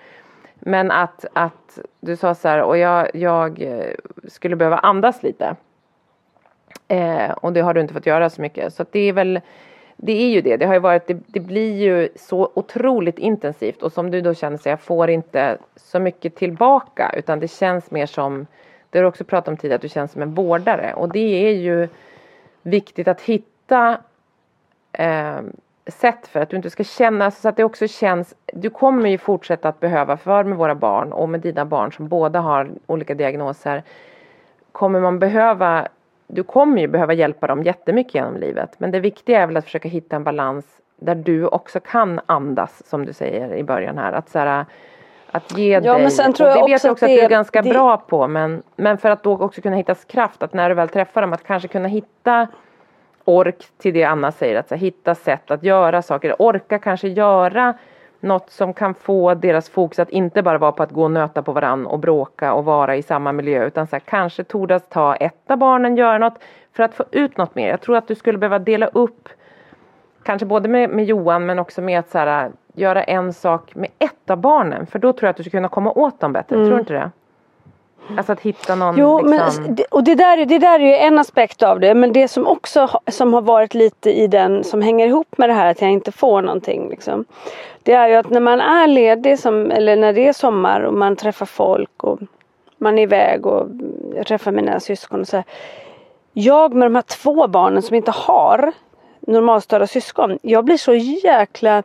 Men 0.59 0.91
att, 0.91 1.25
att 1.33 1.79
du 1.99 2.15
sa 2.15 2.35
så 2.35 2.47
här, 2.47 2.61
och 2.61 2.77
jag, 2.77 3.07
jag 3.13 3.61
eh, 3.61 3.95
skulle 4.27 4.55
behöva 4.55 4.77
andas 4.77 5.23
lite. 5.23 5.55
Eh, 6.87 7.31
och 7.31 7.53
det 7.53 7.61
har 7.61 7.73
du 7.73 7.81
inte 7.81 7.93
fått 7.93 8.05
göra 8.05 8.29
så 8.29 8.41
mycket. 8.41 8.73
Så 8.73 8.85
det 8.91 8.99
är 8.99 9.13
väl, 9.13 9.41
det 9.95 10.11
är 10.11 10.29
ju 10.29 10.41
det. 10.41 10.57
Det 10.57 10.65
har 10.65 10.79
varit, 10.79 11.07
det, 11.07 11.17
det, 11.27 11.39
blir 11.39 11.81
ju 11.81 12.09
så 12.15 12.51
otroligt 12.53 13.19
intensivt 13.19 13.81
och 13.81 13.91
som 13.91 14.11
du 14.11 14.21
då 14.21 14.33
känner 14.33 14.57
så 14.57 14.69
jag 14.69 14.81
får 14.81 15.09
inte 15.09 15.57
så 15.75 15.99
mycket 15.99 16.35
tillbaka 16.35 17.13
utan 17.17 17.39
det 17.39 17.47
känns 17.47 17.91
mer 17.91 18.05
som, 18.05 18.47
det 18.89 18.97
har 18.97 19.03
du 19.03 19.07
också 19.09 19.23
pratat 19.23 19.47
om 19.47 19.57
tidigare, 19.57 19.75
att 19.75 19.81
du 19.81 19.89
känns 19.89 20.11
som 20.11 20.21
en 20.21 20.33
vårdare 20.33 20.93
och 20.93 21.09
det 21.09 21.47
är 21.47 21.53
ju 21.53 21.87
viktigt 22.63 23.07
att 23.07 23.21
hitta 23.21 23.97
eh, 24.91 25.39
sätt 25.87 26.27
för 26.27 26.39
att 26.39 26.49
du 26.49 26.55
inte 26.55 26.69
ska 26.69 26.83
känna 26.83 27.31
så 27.31 27.49
att 27.49 27.57
det 27.57 27.63
också 27.63 27.87
känns, 27.87 28.35
du 28.53 28.69
kommer 28.69 29.09
ju 29.09 29.17
fortsätta 29.17 29.69
att 29.69 29.79
behöva, 29.79 30.17
för 30.17 30.43
med 30.43 30.57
våra 30.57 30.75
barn 30.75 31.11
och 31.11 31.29
med 31.29 31.39
dina 31.39 31.65
barn 31.65 31.91
som 31.91 32.07
båda 32.07 32.39
har 32.39 32.71
olika 32.87 33.13
diagnoser, 33.15 33.83
kommer 34.71 34.99
man 34.99 35.19
behöva, 35.19 35.87
du 36.27 36.43
kommer 36.43 36.81
ju 36.81 36.87
behöva 36.87 37.13
hjälpa 37.13 37.47
dem 37.47 37.63
jättemycket 37.63 38.15
genom 38.15 38.37
livet. 38.37 38.79
Men 38.79 38.91
det 38.91 38.99
viktiga 38.99 39.41
är 39.41 39.47
väl 39.47 39.57
att 39.57 39.65
försöka 39.65 39.89
hitta 39.89 40.15
en 40.15 40.23
balans 40.23 40.65
där 40.95 41.15
du 41.15 41.47
också 41.47 41.79
kan 41.79 42.19
andas 42.25 42.87
som 42.87 43.05
du 43.05 43.13
säger 43.13 43.55
i 43.55 43.63
början 43.63 43.97
här. 43.97 44.13
Att 44.13 44.29
så 44.29 44.39
här, 44.39 44.65
att 45.31 45.57
ge 45.57 45.73
ja, 45.73 45.79
dig. 45.79 46.01
Men 46.01 46.11
sen 46.11 46.33
tror 46.33 46.49
jag 46.49 46.57
och 46.57 46.67
det 46.67 46.73
vet 46.73 46.83
jag 46.83 46.91
också 46.91 47.05
att, 47.05 47.09
det, 47.11 47.15
du 47.15 47.21
är 47.21 47.29
ganska 47.29 47.61
det... 47.61 47.69
bra 47.69 47.97
på 47.97 48.27
men, 48.27 48.63
men 48.75 48.97
för 48.97 49.09
att 49.09 49.23
då 49.23 49.37
också 49.37 49.61
kunna 49.61 49.75
hitta 49.75 49.95
kraft 49.95 50.43
att 50.43 50.53
när 50.53 50.69
du 50.69 50.75
väl 50.75 50.89
träffar 50.89 51.21
dem 51.21 51.33
att 51.33 51.43
kanske 51.43 51.67
kunna 51.67 51.87
hitta 51.87 52.47
ork 53.25 53.65
till 53.77 53.93
det 53.93 54.03
Anna 54.03 54.31
säger, 54.31 54.59
att 54.59 54.69
så, 54.69 54.75
hitta 54.75 55.15
sätt 55.15 55.51
att 55.51 55.63
göra 55.63 56.01
saker, 56.01 56.35
orka 56.39 56.79
kanske 56.79 57.07
göra 57.07 57.73
något 58.19 58.51
som 58.51 58.73
kan 58.73 58.93
få 58.93 59.33
deras 59.33 59.69
fokus 59.69 59.99
att 59.99 60.09
inte 60.09 60.43
bara 60.43 60.57
vara 60.57 60.71
på 60.71 60.83
att 60.83 60.91
gå 60.91 61.03
och 61.03 61.11
nöta 61.11 61.41
på 61.41 61.51
varann 61.51 61.87
och 61.87 61.99
bråka 61.99 62.53
och 62.53 62.65
vara 62.65 62.95
i 62.95 63.03
samma 63.03 63.31
miljö 63.31 63.65
utan 63.65 63.87
så 63.87 63.95
här, 63.95 63.99
kanske 63.99 64.43
tordas 64.43 64.83
ta 64.89 65.15
ett 65.15 65.51
av 65.51 65.57
barnen, 65.57 65.97
göra 65.97 66.17
något 66.17 66.43
för 66.73 66.83
att 66.83 66.93
få 66.93 67.03
ut 67.11 67.37
något 67.37 67.55
mer. 67.55 67.69
Jag 67.69 67.81
tror 67.81 67.97
att 67.97 68.07
du 68.07 68.15
skulle 68.15 68.37
behöva 68.37 68.59
dela 68.59 68.87
upp 68.87 69.29
kanske 70.31 70.45
både 70.45 70.69
med, 70.69 70.89
med 70.89 71.05
Johan 71.05 71.45
men 71.45 71.59
också 71.59 71.81
med 71.81 71.99
att 71.99 72.09
så 72.09 72.17
här, 72.17 72.51
göra 72.73 73.03
en 73.03 73.33
sak 73.33 73.75
med 73.75 73.89
ett 73.99 74.29
av 74.29 74.37
barnen 74.37 74.85
för 74.85 74.99
då 74.99 75.13
tror 75.13 75.27
jag 75.27 75.29
att 75.29 75.37
du 75.37 75.43
skulle 75.43 75.57
kunna 75.57 75.67
komma 75.67 75.91
åt 75.91 76.19
dem 76.19 76.33
bättre, 76.33 76.55
mm. 76.55 76.67
tror 76.67 76.75
du 76.75 76.79
inte 76.79 76.93
det? 76.93 77.11
Alltså 78.17 78.31
att 78.31 78.39
hitta 78.39 78.75
någon 78.75 78.97
Jo, 78.97 79.21
liksom... 79.21 79.63
men, 79.63 79.77
och 79.91 80.03
det 80.03 80.15
där, 80.15 80.45
det 80.45 80.59
där 80.59 80.79
är 80.79 80.85
ju 80.85 80.95
en 80.95 81.19
aspekt 81.19 81.63
av 81.63 81.79
det 81.79 81.93
men 81.93 82.13
det 82.13 82.27
som 82.27 82.47
också 82.47 82.89
som 83.07 83.33
har 83.33 83.41
varit 83.41 83.73
lite 83.73 84.11
i 84.11 84.27
den 84.27 84.63
som 84.63 84.81
hänger 84.81 85.07
ihop 85.07 85.37
med 85.37 85.49
det 85.49 85.53
här 85.53 85.65
att 85.65 85.81
jag 85.81 85.91
inte 85.91 86.11
får 86.11 86.41
någonting 86.41 86.89
liksom. 86.89 87.25
Det 87.83 87.93
är 87.93 88.07
ju 88.07 88.15
att 88.15 88.29
när 88.29 88.39
man 88.39 88.61
är 88.61 88.87
ledig 88.87 89.39
som, 89.39 89.71
eller 89.71 89.95
när 89.95 90.13
det 90.13 90.27
är 90.27 90.33
sommar 90.33 90.81
och 90.81 90.93
man 90.93 91.15
träffar 91.15 91.45
folk 91.45 92.03
och 92.03 92.19
man 92.77 92.99
är 92.99 93.03
iväg 93.03 93.45
och 93.45 93.67
jag 94.15 94.27
träffar 94.27 94.51
mina 94.51 94.79
syskon 94.79 95.21
och 95.21 95.27
så 95.27 95.37
här. 95.37 95.45
Jag 96.33 96.73
med 96.73 96.85
de 96.85 96.95
här 96.95 97.01
två 97.01 97.47
barnen 97.47 97.81
som 97.81 97.95
inte 97.95 98.11
har 98.11 98.73
normalstörda 99.27 99.87
syskon. 99.87 100.39
Jag 100.41 100.65
blir 100.65 100.77
så 100.77 100.93
jäkla 100.93 101.83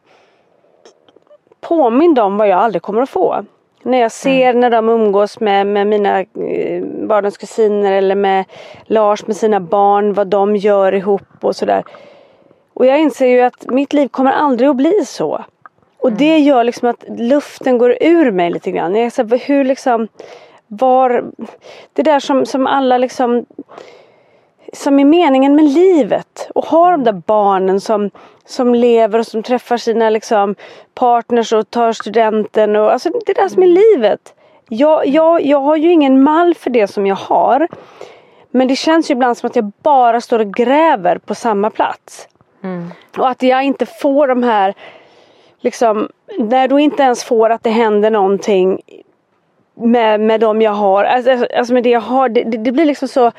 påmind 1.60 2.18
om 2.18 2.36
vad 2.36 2.48
jag 2.48 2.58
aldrig 2.58 2.82
kommer 2.82 3.02
att 3.02 3.10
få. 3.10 3.44
När 3.82 3.98
jag 3.98 4.12
ser 4.12 4.50
mm. 4.50 4.60
när 4.60 4.70
de 4.70 4.88
umgås 4.88 5.40
med, 5.40 5.66
med 5.66 5.86
mina 5.86 6.20
eh, 6.20 6.84
barnens 6.84 7.38
kusiner 7.38 7.92
eller 7.92 8.14
med 8.14 8.44
Lars 8.84 9.26
med 9.26 9.36
sina 9.36 9.60
barn, 9.60 10.12
vad 10.12 10.26
de 10.26 10.56
gör 10.56 10.94
ihop 10.94 11.22
och 11.40 11.56
sådär. 11.56 11.84
Och 12.74 12.86
jag 12.86 13.00
inser 13.00 13.26
ju 13.26 13.40
att 13.40 13.66
mitt 13.66 13.92
liv 13.92 14.08
kommer 14.08 14.32
aldrig 14.32 14.68
att 14.68 14.76
bli 14.76 15.04
så. 15.06 15.44
Och 15.98 16.08
mm. 16.08 16.18
det 16.18 16.38
gör 16.38 16.64
liksom 16.64 16.88
att 16.88 17.04
luften 17.18 17.78
går 17.78 17.96
ur 18.00 18.30
mig 18.30 18.50
lite 18.50 18.70
grann. 18.70 18.94
Jag 18.94 19.12
säger, 19.12 19.38
hur 19.38 19.64
liksom, 19.64 20.08
var, 20.66 21.24
det 21.92 22.02
där 22.02 22.20
som, 22.20 22.46
som 22.46 22.66
alla 22.66 22.98
liksom 22.98 23.46
som 24.72 24.98
är 24.98 25.04
meningen 25.04 25.54
med 25.54 25.64
livet. 25.64 26.50
Och 26.54 26.66
ha 26.66 26.90
de 26.90 27.04
där 27.04 27.22
barnen 27.26 27.80
som, 27.80 28.10
som 28.44 28.74
lever 28.74 29.18
och 29.18 29.26
som 29.26 29.42
träffar 29.42 29.76
sina 29.76 30.10
liksom, 30.10 30.54
partners 30.94 31.52
och 31.52 31.70
tar 31.70 31.92
studenten. 31.92 32.76
Och, 32.76 32.92
alltså, 32.92 33.10
det 33.26 33.38
är 33.38 33.42
det 33.44 33.50
som 33.50 33.62
är 33.62 33.94
livet. 33.94 34.34
Jag, 34.68 35.06
jag, 35.06 35.42
jag 35.42 35.60
har 35.60 35.76
ju 35.76 35.92
ingen 35.92 36.22
mall 36.22 36.54
för 36.54 36.70
det 36.70 36.86
som 36.86 37.06
jag 37.06 37.16
har. 37.16 37.68
Men 38.50 38.68
det 38.68 38.76
känns 38.76 39.10
ju 39.10 39.12
ibland 39.12 39.38
som 39.38 39.46
att 39.46 39.56
jag 39.56 39.72
bara 39.82 40.20
står 40.20 40.38
och 40.38 40.54
gräver 40.54 41.18
på 41.18 41.34
samma 41.34 41.70
plats. 41.70 42.28
Mm. 42.62 42.90
Och 43.18 43.28
att 43.28 43.42
jag 43.42 43.62
inte 43.62 43.86
får 43.86 44.28
de 44.28 44.42
här 44.42 44.74
liksom, 45.60 46.08
när 46.38 46.68
då 46.68 46.78
inte 46.78 47.02
ens 47.02 47.24
får 47.24 47.50
att 47.50 47.62
det 47.62 47.70
händer 47.70 48.10
någonting 48.10 48.80
med, 49.74 50.20
med 50.20 50.40
de 50.40 50.62
jag 50.62 50.72
har, 50.72 51.04
alltså, 51.04 51.46
alltså 51.56 51.74
med 51.74 51.82
det 51.82 51.90
jag 51.90 52.00
har, 52.00 52.28
det, 52.28 52.44
det, 52.44 52.58
det 52.58 52.72
blir 52.72 52.84
liksom 52.84 53.08
så 53.08 53.32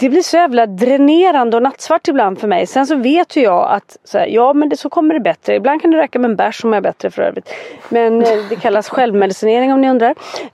det 0.00 0.08
blir 0.08 0.22
så 0.22 0.36
jävla 0.36 0.66
dränerande 0.66 1.56
och 1.56 1.62
nattsvart 1.62 2.08
ibland 2.08 2.38
för 2.38 2.48
mig. 2.48 2.66
Sen 2.66 2.86
så 2.86 2.96
vet 2.96 3.36
ju 3.36 3.40
jag 3.40 3.70
att 3.70 3.96
så 4.04 4.18
här, 4.18 4.26
ja 4.26 4.52
men 4.52 4.68
det, 4.68 4.76
så 4.76 4.88
kommer 4.88 5.14
det 5.14 5.20
bättre. 5.20 5.54
Ibland 5.54 5.82
kan 5.82 5.90
det 5.90 5.98
räcka 5.98 6.18
med 6.18 6.30
en 6.30 6.36
bärs 6.36 6.60
som 6.60 6.74
är 6.74 6.80
bättre 6.80 7.10
för 7.10 7.22
övrigt. 7.22 7.52
Men 7.88 8.22
eh, 8.22 8.28
det 8.48 8.56
kallas 8.56 8.88
självmedicinering 8.90 9.72
om 9.72 9.80
ni 9.80 9.90
undrar. 9.90 10.14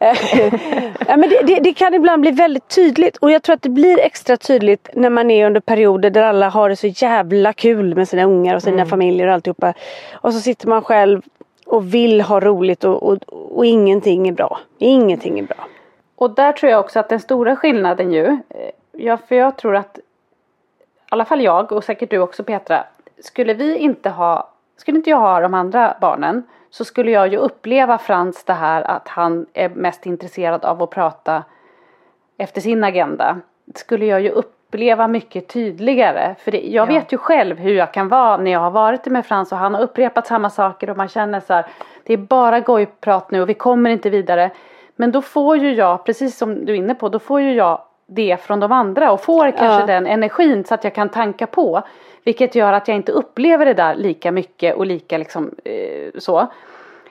ja, 1.09 1.17
men 1.17 1.29
det, 1.31 1.43
det, 1.43 1.61
det, 1.61 1.73
kan 1.73 1.95
ibland 1.95 2.23
bli 2.23 2.31
väldigt 2.31 2.69
tydligt 2.69 3.17
och 3.17 3.31
jag 3.31 3.43
tror 3.43 3.55
att 3.55 3.63
det 3.63 3.69
blir 3.69 4.01
extra 4.01 4.37
tydligt 4.37 4.89
när 4.95 5.11
man 5.11 5.31
är 5.31 5.47
under 5.47 5.61
perioder 5.61 6.11
där 6.11 6.23
alla 6.23 6.49
har 6.49 6.69
det 6.69 6.77
så 6.77 6.87
jävla 6.87 7.53
kul 7.53 7.95
med 7.95 8.09
sina 8.09 8.25
ungar 8.25 8.55
och 8.55 8.63
sina 8.63 8.75
mm. 8.75 8.87
familjer 8.87 9.27
och 9.27 9.35
alltihopa. 9.35 9.75
Och 10.13 10.35
så 10.35 10.41
sitter 10.41 10.69
man 10.69 10.83
själv 10.83 11.23
och 11.67 11.95
vill 11.95 12.21
ha 12.21 12.41
roligt 12.41 12.85
och, 12.85 13.03
och, 13.03 13.19
och 13.57 13.67
ingenting 13.67 14.29
är 14.29 14.33
bra. 14.33 14.59
Ingenting 14.79 15.39
är 15.39 15.43
bra. 15.43 15.67
Och 16.17 16.35
där 16.35 16.53
tror 16.53 16.73
jag 16.73 16.81
också 16.81 17.01
att 17.01 17.09
den 17.09 17.21
stora 17.21 17.57
skillnaden 17.57 18.13
ju 18.13 18.27
eh, 18.27 18.37
Ja, 18.99 19.17
för 19.17 19.35
jag 19.35 19.57
tror 19.57 19.77
att 19.77 19.99
i 19.99 20.03
alla 21.09 21.25
fall 21.25 21.43
jag 21.43 21.73
och 21.73 21.85
säkert 21.85 22.11
du 22.11 22.19
också 22.19 22.45
Petra. 22.45 22.85
Skulle 23.19 23.55
vi 23.55 23.77
inte 23.77 24.11
ha, 24.11 24.51
skulle 24.77 24.99
inte 24.99 25.11
jag 25.11 25.21
ha 25.21 25.41
de 25.41 25.55
andra 25.55 25.97
barnen 26.01 26.43
så 26.71 26.85
skulle 26.85 27.11
jag 27.11 27.29
ju 27.29 27.37
uppleva 27.37 27.99
Frans 27.99 28.45
det 28.45 28.53
här 28.53 28.83
att 28.83 29.09
han 29.09 29.47
är 29.53 29.69
mest 29.69 30.07
intresserad 30.07 30.65
av 30.65 30.83
att 30.83 30.91
prata 30.91 31.45
efter 32.39 32.61
sin 32.61 32.85
agenda. 32.85 33.41
Det 33.65 33.79
skulle 33.79 34.07
jag 34.07 34.21
ju 34.21 34.31
uppleva 34.31 35.09
mycket 35.09 35.49
tydligare. 35.49 36.35
För 36.39 36.51
det, 36.51 36.61
jag 36.61 36.93
ja. 36.93 36.95
vet 36.95 37.13
ju 37.13 37.19
själv 37.19 37.59
hur 37.59 37.75
jag 37.75 37.93
kan 37.93 38.09
vara 38.09 38.37
när 38.37 38.51
jag 38.51 38.61
har 38.61 38.71
varit 38.71 39.07
med 39.07 39.27
Frans 39.27 39.53
och 39.53 39.59
han 39.59 39.75
har 39.75 39.83
upprepat 39.83 40.27
samma 40.27 40.51
saker 40.51 40.91
och 40.91 40.97
man 40.97 41.09
känner 41.09 41.41
så 41.41 41.55
här. 41.55 41.67
Det 42.05 42.13
är 42.13 42.17
bara 42.17 42.61
gojprat 42.61 43.31
nu 43.31 43.43
och 43.43 43.49
vi 43.49 43.55
kommer 43.55 43.91
inte 43.91 44.11
vidare. 44.11 44.51
Men 44.97 45.13
då 45.13 45.23
får 45.23 45.57
ju 45.57 45.75
jag, 45.75 46.05
precis 46.05 46.39
som 46.39 46.65
du 46.65 46.73
är 46.73 46.77
inne 46.77 46.95
på, 46.95 47.09
då 47.09 47.19
får 47.19 47.41
ju 47.41 47.53
jag 47.55 47.81
det 48.07 48.41
från 48.41 48.61
de 48.61 48.73
andra 48.73 49.13
och 49.13 49.21
får 49.21 49.51
kanske 49.51 49.81
ja. 49.81 49.87
den 49.87 50.07
energin 50.07 50.65
så 50.65 50.75
att 50.75 50.85
jag 50.85 50.95
kan 50.95 51.09
tanka 51.09 51.47
på. 51.47 51.83
Vilket 52.25 52.55
gör 52.55 52.73
att 52.73 52.89
jag 52.89 52.97
inte 52.97 53.13
upplever 53.13 53.65
det 53.65 53.75
där 53.75 53.95
lika 53.95 54.33
mycket 54.33 54.77
och 54.77 54.87
lika 54.87 55.19
liksom 55.19 55.51
eh, 55.65 56.19
så. 56.19 56.47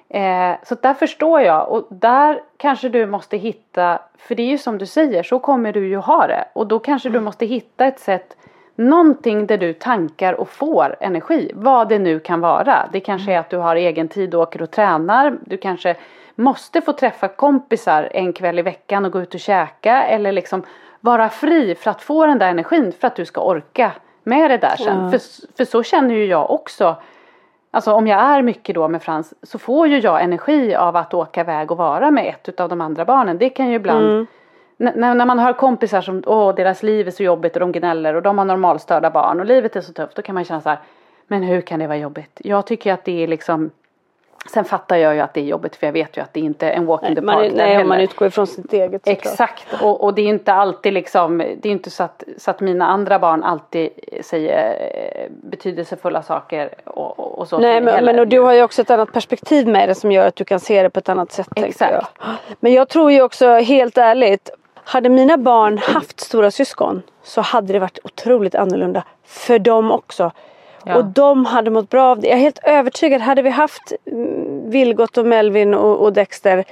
Eh, 0.10 0.56
så 0.64 0.76
där 0.82 0.94
förstår 0.94 1.42
jag 1.42 1.72
och 1.72 1.88
där 1.90 2.42
kanske 2.58 2.90
du 2.90 3.06
måste 3.06 3.38
hitta, 3.38 4.00
för 4.18 4.36
det 4.36 4.44
är 4.44 4.48
ju 4.48 4.58
som 4.58 4.78
du 4.78 4.86
säger, 4.86 5.24
så 5.24 5.40
kommer 5.40 5.74
du 5.74 5.88
ju 5.88 5.98
ha 5.98 6.28
det. 6.28 6.46
Och 6.54 6.68
då 6.68 6.80
kanske 6.80 7.10
du 7.10 7.20
måste 7.20 7.46
hitta 7.46 7.86
ett 7.86 8.00
sätt, 8.00 8.38
någonting 8.76 9.48
där 9.48 9.58
du 9.58 9.74
tankar 9.74 10.34
och 10.34 10.50
får 10.50 10.96
energi. 11.00 11.52
Vad 11.54 11.90
det 11.90 12.00
nu 12.00 12.20
kan 12.20 12.42
vara. 12.42 12.90
Det 12.92 13.00
kanske 13.00 13.34
är 13.34 13.40
att 13.40 13.50
du 13.50 13.58
har 13.58 13.76
egen 13.76 14.08
tid 14.08 14.36
och 14.36 14.42
åker 14.42 14.62
och 14.62 14.72
tränar. 14.72 15.38
Du 15.42 15.58
kanske 15.58 15.96
måste 16.36 16.82
få 16.82 16.94
träffa 16.94 17.28
kompisar 17.28 18.10
en 18.12 18.34
kväll 18.34 18.60
i 18.60 18.62
veckan 18.62 19.06
och 19.06 19.12
gå 19.12 19.22
ut 19.22 19.34
och 19.34 19.40
käka 19.40 20.04
eller 20.04 20.32
liksom 20.32 20.64
vara 21.00 21.30
fri 21.30 21.76
för 21.76 21.92
att 21.92 22.02
få 22.02 22.26
den 22.26 22.40
där 22.40 22.50
energin 22.50 22.92
för 23.00 23.08
att 23.08 23.16
du 23.16 23.26
ska 23.26 23.42
orka 23.42 23.92
med 24.24 24.52
det 24.52 24.58
där 24.58 24.76
sen. 24.76 24.98
Mm. 24.98 25.12
För, 25.12 25.20
för 25.58 25.66
så 25.66 25.84
känner 25.84 26.16
ju 26.16 26.26
jag 26.26 26.52
också. 26.52 26.96
Alltså 27.72 27.94
om 27.94 28.08
jag 28.08 28.20
är 28.20 28.42
mycket 28.42 28.76
då 28.76 28.88
med 28.88 29.04
Frans 29.04 29.34
så 29.44 29.60
får 29.60 29.88
ju 29.88 30.00
jag 30.00 30.24
energi 30.24 30.76
av 30.76 30.96
att 30.96 31.14
åka 31.14 31.42
iväg 31.42 31.72
och 31.72 31.78
vara 31.78 32.12
med 32.12 32.36
ett 32.48 32.60
av 32.60 32.70
de 32.70 32.82
andra 32.82 33.06
barnen. 33.06 33.38
Det 33.38 33.50
kan 33.50 33.68
ju 33.68 33.76
ibland 33.76 34.06
mm. 34.06 34.28
när, 34.78 35.16
när 35.16 35.26
man 35.26 35.40
hör 35.40 35.54
kompisar 35.54 36.02
som, 36.02 36.24
åh 36.26 36.56
deras 36.56 36.84
liv 36.84 37.08
är 37.08 37.12
så 37.12 37.24
jobbigt 37.24 37.54
och 37.54 37.60
de 37.60 37.72
gnäller 37.72 38.14
och 38.14 38.22
de 38.22 38.38
har 38.38 38.46
normalstörda 38.46 39.10
barn 39.10 39.40
och 39.40 39.46
livet 39.46 39.76
är 39.76 39.82
så 39.82 39.94
tufft. 39.94 40.16
Då 40.16 40.22
kan 40.22 40.36
man 40.36 40.46
känna 40.46 40.62
så 40.62 40.70
här, 40.70 40.80
men 41.28 41.44
hur 41.44 41.62
kan 41.62 41.80
det 41.80 41.88
vara 41.88 41.98
jobbigt? 41.98 42.42
Jag 42.44 42.66
tycker 42.66 42.94
att 42.94 43.06
det 43.06 43.24
är 43.24 43.28
liksom 43.28 43.72
Sen 44.54 44.66
fattar 44.66 44.96
jag 44.96 45.16
ju 45.16 45.22
att 45.22 45.34
det 45.34 45.40
är 45.40 45.46
jobbigt 45.46 45.76
för 45.76 45.88
jag 45.88 45.92
vet 45.94 46.18
ju 46.18 46.22
att 46.22 46.34
det 46.34 46.40
inte 46.40 46.68
är 46.68 46.72
en 46.72 46.86
walk 46.86 47.04
in 47.04 47.16
the 47.16 47.22
Man, 47.22 47.36
park 47.36 47.50
där 47.50 47.58
nej, 47.58 47.74
heller. 47.74 47.86
man 47.86 48.00
utgår 48.00 48.28
ifrån 48.28 48.48
sitt 48.48 48.74
eget. 48.74 49.08
Exakt 49.08 49.68
och, 49.82 50.04
och 50.04 50.14
det 50.14 50.22
är 50.22 50.26
inte 50.26 50.54
alltid 50.54 50.94
liksom 50.94 51.38
Det 51.38 51.70
är 51.70 51.72
inte 51.72 51.90
så 51.90 52.04
att, 52.04 52.24
så 52.38 52.52
att 52.52 52.60
mina 52.60 52.88
andra 52.88 53.20
barn 53.20 53.44
alltid 53.44 53.90
säger 54.22 54.70
eh, 54.70 55.32
betydelsefulla 55.44 56.22
saker 56.22 56.70
och, 56.84 57.20
och, 57.20 57.40
och 57.40 57.48
så 57.48 57.58
Nej 57.58 57.82
men, 57.82 58.06
men 58.06 58.20
och 58.20 58.28
du 58.28 58.40
har 58.40 58.54
ju 58.54 58.64
också 58.64 58.82
ett 58.82 58.92
annat 58.92 59.14
perspektiv 59.14 59.68
med 59.68 59.90
det 59.90 59.96
som 59.96 60.12
gör 60.12 60.28
att 60.28 60.36
du 60.36 60.46
kan 60.46 60.60
se 60.60 60.84
det 60.84 60.90
på 60.90 61.00
ett 61.00 61.10
annat 61.10 61.32
sätt. 61.32 61.48
Exakt. 61.56 61.92
Jag. 61.92 62.06
Men 62.60 62.74
jag 62.74 62.90
tror 62.90 63.12
ju 63.12 63.22
också 63.22 63.50
helt 63.50 63.98
ärligt. 63.98 64.50
Hade 64.84 65.10
mina 65.10 65.38
barn 65.38 65.78
haft 65.78 66.20
stora 66.20 66.52
syskon 66.52 67.02
så 67.24 67.42
hade 67.42 67.74
det 67.74 67.80
varit 67.80 68.00
otroligt 68.04 68.56
annorlunda 68.56 69.04
för 69.26 69.60
dem 69.60 69.92
också. 69.92 70.32
Ja. 70.86 70.96
Och 70.96 71.06
de 71.06 71.46
hade 71.46 71.70
mått 71.70 71.90
bra 71.90 72.12
av 72.12 72.20
det. 72.20 72.28
Jag 72.28 72.38
är 72.38 72.42
helt 72.42 72.60
övertygad. 72.64 73.22
Hade 73.22 73.42
vi 73.42 73.50
haft 73.50 73.94
mm, 74.12 74.70
Vilgot 74.70 75.18
och 75.18 75.26
Melvin 75.26 75.74
och, 75.74 76.04
och 76.04 76.14
Dexter 76.14 76.66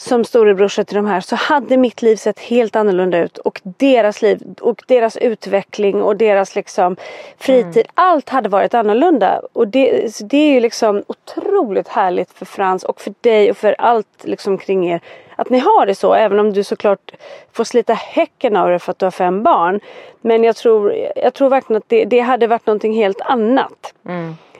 som 0.00 0.24
storebrorsor 0.24 0.84
till 0.84 0.96
de 0.96 1.06
här 1.06 1.20
så 1.20 1.36
hade 1.36 1.76
mitt 1.76 2.02
liv 2.02 2.16
sett 2.16 2.38
helt 2.38 2.76
annorlunda 2.76 3.18
ut. 3.18 3.38
Och 3.38 3.60
deras 3.64 4.22
liv 4.22 4.42
och 4.60 4.82
deras 4.86 5.16
utveckling 5.16 6.02
och 6.02 6.16
deras 6.16 6.54
liksom 6.54 6.96
fritid. 7.38 7.86
Allt 7.94 8.28
hade 8.28 8.48
varit 8.48 8.74
annorlunda. 8.74 9.42
Och 9.52 9.68
det, 9.68 10.18
det 10.30 10.36
är 10.36 10.52
ju 10.52 10.60
liksom 10.60 11.02
otroligt 11.06 11.88
härligt 11.88 12.32
för 12.32 12.46
Frans 12.46 12.84
och 12.84 13.00
för 13.00 13.14
dig 13.20 13.50
och 13.50 13.56
för 13.56 13.76
allt 13.78 14.24
liksom 14.24 14.58
kring 14.58 14.88
er. 14.90 15.00
Att 15.40 15.50
ni 15.50 15.58
har 15.58 15.86
det 15.86 15.94
så 15.94 16.14
även 16.14 16.38
om 16.38 16.52
du 16.52 16.64
såklart 16.64 17.12
får 17.52 17.64
slita 17.64 17.92
häcken 17.94 18.56
av 18.56 18.68
det 18.70 18.78
för 18.78 18.90
att 18.90 18.98
du 18.98 19.06
har 19.06 19.10
fem 19.10 19.42
barn. 19.42 19.80
Men 20.20 20.44
jag 20.44 20.56
tror, 20.56 20.94
jag 21.16 21.34
tror 21.34 21.48
verkligen 21.48 21.78
att 21.78 21.88
det, 21.88 22.04
det 22.04 22.20
hade 22.20 22.46
varit 22.46 22.66
någonting 22.66 22.94
helt 22.94 23.20
annat 23.20 23.94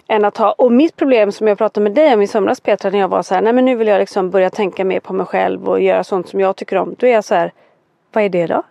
än 0.08 0.24
att 0.24 0.36
ha. 0.36 0.52
Och 0.52 0.72
mitt 0.72 0.96
problem 0.96 1.32
som 1.32 1.48
jag 1.48 1.58
pratade 1.58 1.84
med 1.84 1.92
dig 1.92 2.14
om 2.14 2.22
i 2.22 2.26
somras 2.26 2.60
Petra 2.60 2.90
när 2.90 2.98
jag 2.98 3.08
var 3.08 3.22
så 3.22 3.34
här, 3.34 3.42
nej 3.42 3.52
men 3.52 3.64
nu 3.64 3.76
vill 3.76 3.88
jag 3.88 3.98
liksom 3.98 4.30
börja 4.30 4.50
tänka 4.50 4.84
mer 4.84 5.00
på 5.00 5.12
mig 5.12 5.26
själv 5.26 5.68
och 5.68 5.80
göra 5.80 6.04
sånt 6.04 6.28
som 6.28 6.40
jag 6.40 6.56
tycker 6.56 6.76
om. 6.76 6.94
Då 6.98 7.06
är 7.06 7.12
jag 7.12 7.24
så 7.24 7.34
här, 7.34 7.52
vad 8.12 8.24
är 8.24 8.28
det 8.28 8.46
då? 8.46 8.62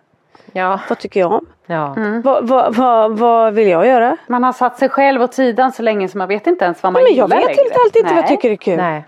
Ja. 0.52 0.80
Vad 0.88 0.98
tycker 0.98 1.20
jag 1.20 1.32
om? 1.32 1.46
ja. 1.66 1.96
Vad, 2.24 2.48
vad, 2.48 2.74
vad, 2.76 3.18
vad 3.18 3.54
vill 3.54 3.68
jag 3.68 3.86
göra? 3.86 4.16
Man 4.26 4.44
har 4.44 4.52
satt 4.52 4.78
sig 4.78 4.88
själv 4.88 5.22
åt 5.22 5.34
sidan 5.34 5.72
så 5.72 5.82
länge 5.82 6.08
så 6.08 6.18
man 6.18 6.28
vet 6.28 6.46
inte 6.46 6.64
ens 6.64 6.82
vad 6.82 6.92
man 6.92 7.02
Nej, 7.02 7.12
men 7.12 7.18
jag 7.18 7.28
gillar 7.28 7.36
vet 7.36 7.56
längre. 7.56 7.68
inte 7.68 7.80
alltid 7.84 8.00
inte 8.02 8.14
vad 8.14 8.18
jag 8.24 8.30
Nej. 8.30 8.36
tycker 8.36 8.50
är 8.50 8.56
kul. 8.56 8.76
Nej. 8.76 9.04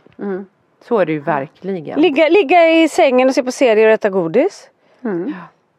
Så 0.89 0.99
är 0.99 1.07
det 1.07 1.13
ju 1.13 1.19
verkligen. 1.21 2.01
Ligga, 2.01 2.29
ligga 2.29 2.71
i 2.71 2.89
sängen 2.89 3.29
och 3.29 3.35
se 3.35 3.43
på 3.43 3.53
serier 3.53 3.87
och 3.87 3.93
äta 3.93 4.11
godis. 4.11 4.71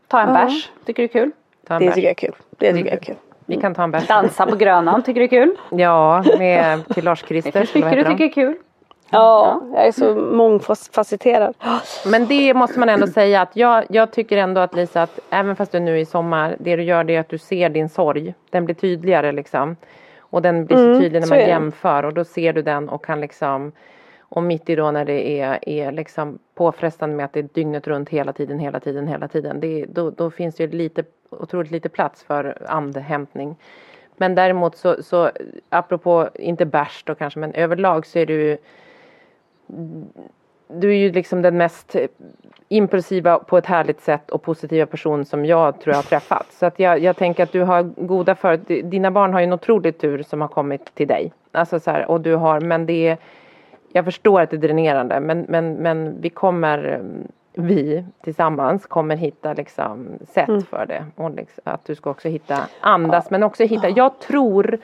Ta 0.08 0.20
en 0.22 0.34
bärs, 0.34 0.70
tycker 0.86 1.04
du 1.04 1.08
är 1.08 1.08
kul? 1.08 1.32
Ta 1.68 1.74
en 1.76 1.80
Det 1.80 1.86
bärs. 1.86 1.96
tycker 1.96 2.08
jag 2.08 2.12
är 2.12 2.28
kul. 2.28 2.36
Det 2.58 2.74
tycker 2.74 2.86
jag 2.89 3.00
är 3.00 3.04
kul. 3.04 3.16
Vi 3.46 3.62
kan 3.62 3.76
ta 3.76 3.84
en 3.84 3.92
bärs. 3.92 4.08
Dansa 4.08 4.46
på 4.46 4.56
Grönan, 4.56 5.04
tycker 5.04 5.20
du 5.20 5.24
är 5.24 5.28
kul? 5.28 5.56
Ja, 5.72 6.24
med 6.39 6.88
till 6.88 7.04
Lars 7.04 7.22
Det 7.22 7.28
Christer. 7.28 7.52
finns 7.66 7.76
eller 7.76 7.86
vad 7.86 7.92
mycket 7.98 8.06
du 8.06 8.12
tycker 8.28 8.42
är 8.42 8.48
kul. 8.48 8.56
Ja, 9.10 9.62
jag 9.74 9.88
är 9.88 9.92
så 9.92 10.16
mångfacetterad. 10.16 11.56
Men 12.08 12.28
det 12.28 12.54
måste 12.54 12.80
man 12.80 12.89
ändå 12.89 13.08
säga 13.08 13.42
att 13.42 13.56
jag, 13.56 13.84
jag 13.89 14.12
tycker 14.12 14.38
ändå 14.38 14.62
att 14.62 14.76
Lisa 14.76 15.02
att 15.04 15.20
även 15.30 15.56
fast 15.56 15.72
du 15.72 15.80
nu 15.80 16.00
i 16.00 16.06
sommar, 16.06 16.56
det 16.60 16.76
du 16.76 16.84
gör 16.84 17.04
det 17.04 17.16
är 17.16 17.20
att 17.20 17.30
du 17.30 17.38
ser 17.38 17.70
din 17.70 17.89
sorg. 17.89 18.34
Den 18.50 18.66
blir 18.66 18.76
tydligare 18.76 19.32
liksom. 19.32 19.76
Och 20.20 20.42
den 20.42 20.66
blir 20.66 20.78
så 20.78 21.00
tydlig 21.00 21.20
när 21.20 21.28
så 21.28 21.34
man 21.34 21.39
jämför 21.39 22.04
och 22.06 22.13
då 22.13 22.24
ser 22.24 22.54
du 22.54 22.62
den 22.62 22.89
och 22.89 23.06
kan 23.06 23.22
liksom 23.22 23.72
och 24.36 24.43
mitt 24.43 24.69
i 24.69 24.76
då 24.76 24.91
när 24.91 25.06
det 25.06 25.39
är, 25.39 25.69
är 25.69 25.91
liksom 25.91 26.39
påfrestande 26.56 27.15
med 27.15 27.26
att 27.26 27.34
det 27.34 27.39
är 27.39 27.50
dygnet 27.54 27.88
runt 27.88 28.10
hela 28.10 28.34
tiden, 28.34 28.60
hela 28.60 28.80
tiden, 28.80 29.08
hela 29.08 29.28
tiden. 29.28 29.60
Det, 29.60 29.82
är- 29.82 29.86
då, 29.86 30.10
då 30.10 30.32
finns 30.32 30.56
det 30.56 30.63
ju 30.63 30.69
lite, 30.72 31.04
otroligt 31.30 31.72
lite 31.72 31.89
plats 31.89 32.24
för 32.24 32.58
andhämtning. 32.67 33.56
Men 34.17 34.36
däremot 34.36 34.76
så, 34.76 35.04
så 35.04 35.32
apropå, 35.69 36.30
inte 36.36 36.65
bärs 36.65 37.04
då 37.06 37.15
kanske, 37.15 37.39
men 37.39 37.54
överlag 37.54 38.06
så 38.06 38.19
är 38.19 38.26
du 38.26 38.58
du 40.67 40.89
är 40.89 40.98
ju 40.98 41.12
liksom 41.12 41.41
den 41.41 41.58
mest 41.58 41.96
impulsiva 42.67 43.39
på 43.39 43.58
ett 43.58 43.65
härligt 43.65 44.02
sätt 44.02 44.32
och 44.32 44.41
positiva 44.41 44.86
person 44.86 45.26
som 45.26 45.46
jag 45.46 45.82
tror 45.82 45.91
jag 45.91 45.98
har 45.98 46.04
träffat. 46.04 46.48
Så 46.52 46.65
att 46.65 46.80
jag, 46.80 47.00
jag 47.00 47.17
tänker 47.17 47.43
att 47.43 47.52
du 47.52 47.62
har 47.62 47.84
goda 47.84 48.36
för 48.36 48.58
Dina 48.84 49.12
barn 49.12 49.34
har 49.34 49.39
ju 49.39 49.43
en 49.43 49.54
otrolig 49.54 49.98
tur 49.98 50.24
som 50.24 50.41
har 50.41 50.48
kommit 50.48 50.96
till 50.96 51.08
dig. 51.08 51.34
Alltså 51.52 51.80
så 51.80 51.91
här, 51.91 52.12
och 52.12 52.22
du 52.22 52.36
har, 52.36 52.60
men 52.60 52.86
det 52.86 53.08
är 53.08 53.17
jag 53.95 54.06
förstår 54.06 54.41
att 54.41 54.49
det 54.49 54.56
är 54.56 54.58
dränerande 54.58 55.19
men, 55.19 55.45
men, 55.49 55.73
men 55.73 56.21
vi 56.21 56.29
kommer 56.29 56.84
mm, 56.84 57.27
vi 57.53 58.06
tillsammans 58.23 58.86
kommer 58.86 59.15
hitta 59.15 59.53
liksom 59.53 60.08
sätt 60.29 60.67
för 60.69 60.86
det. 60.86 61.06
Och 61.15 61.32
liksom, 61.32 61.62
att 61.63 61.86
du 61.86 61.95
ska 61.95 62.10
också 62.10 62.27
hitta 62.27 62.58
andas 62.82 63.29
men 63.29 63.43
också 63.43 63.63
hitta, 63.63 63.89
jag 63.89 64.19
tror, 64.19 64.77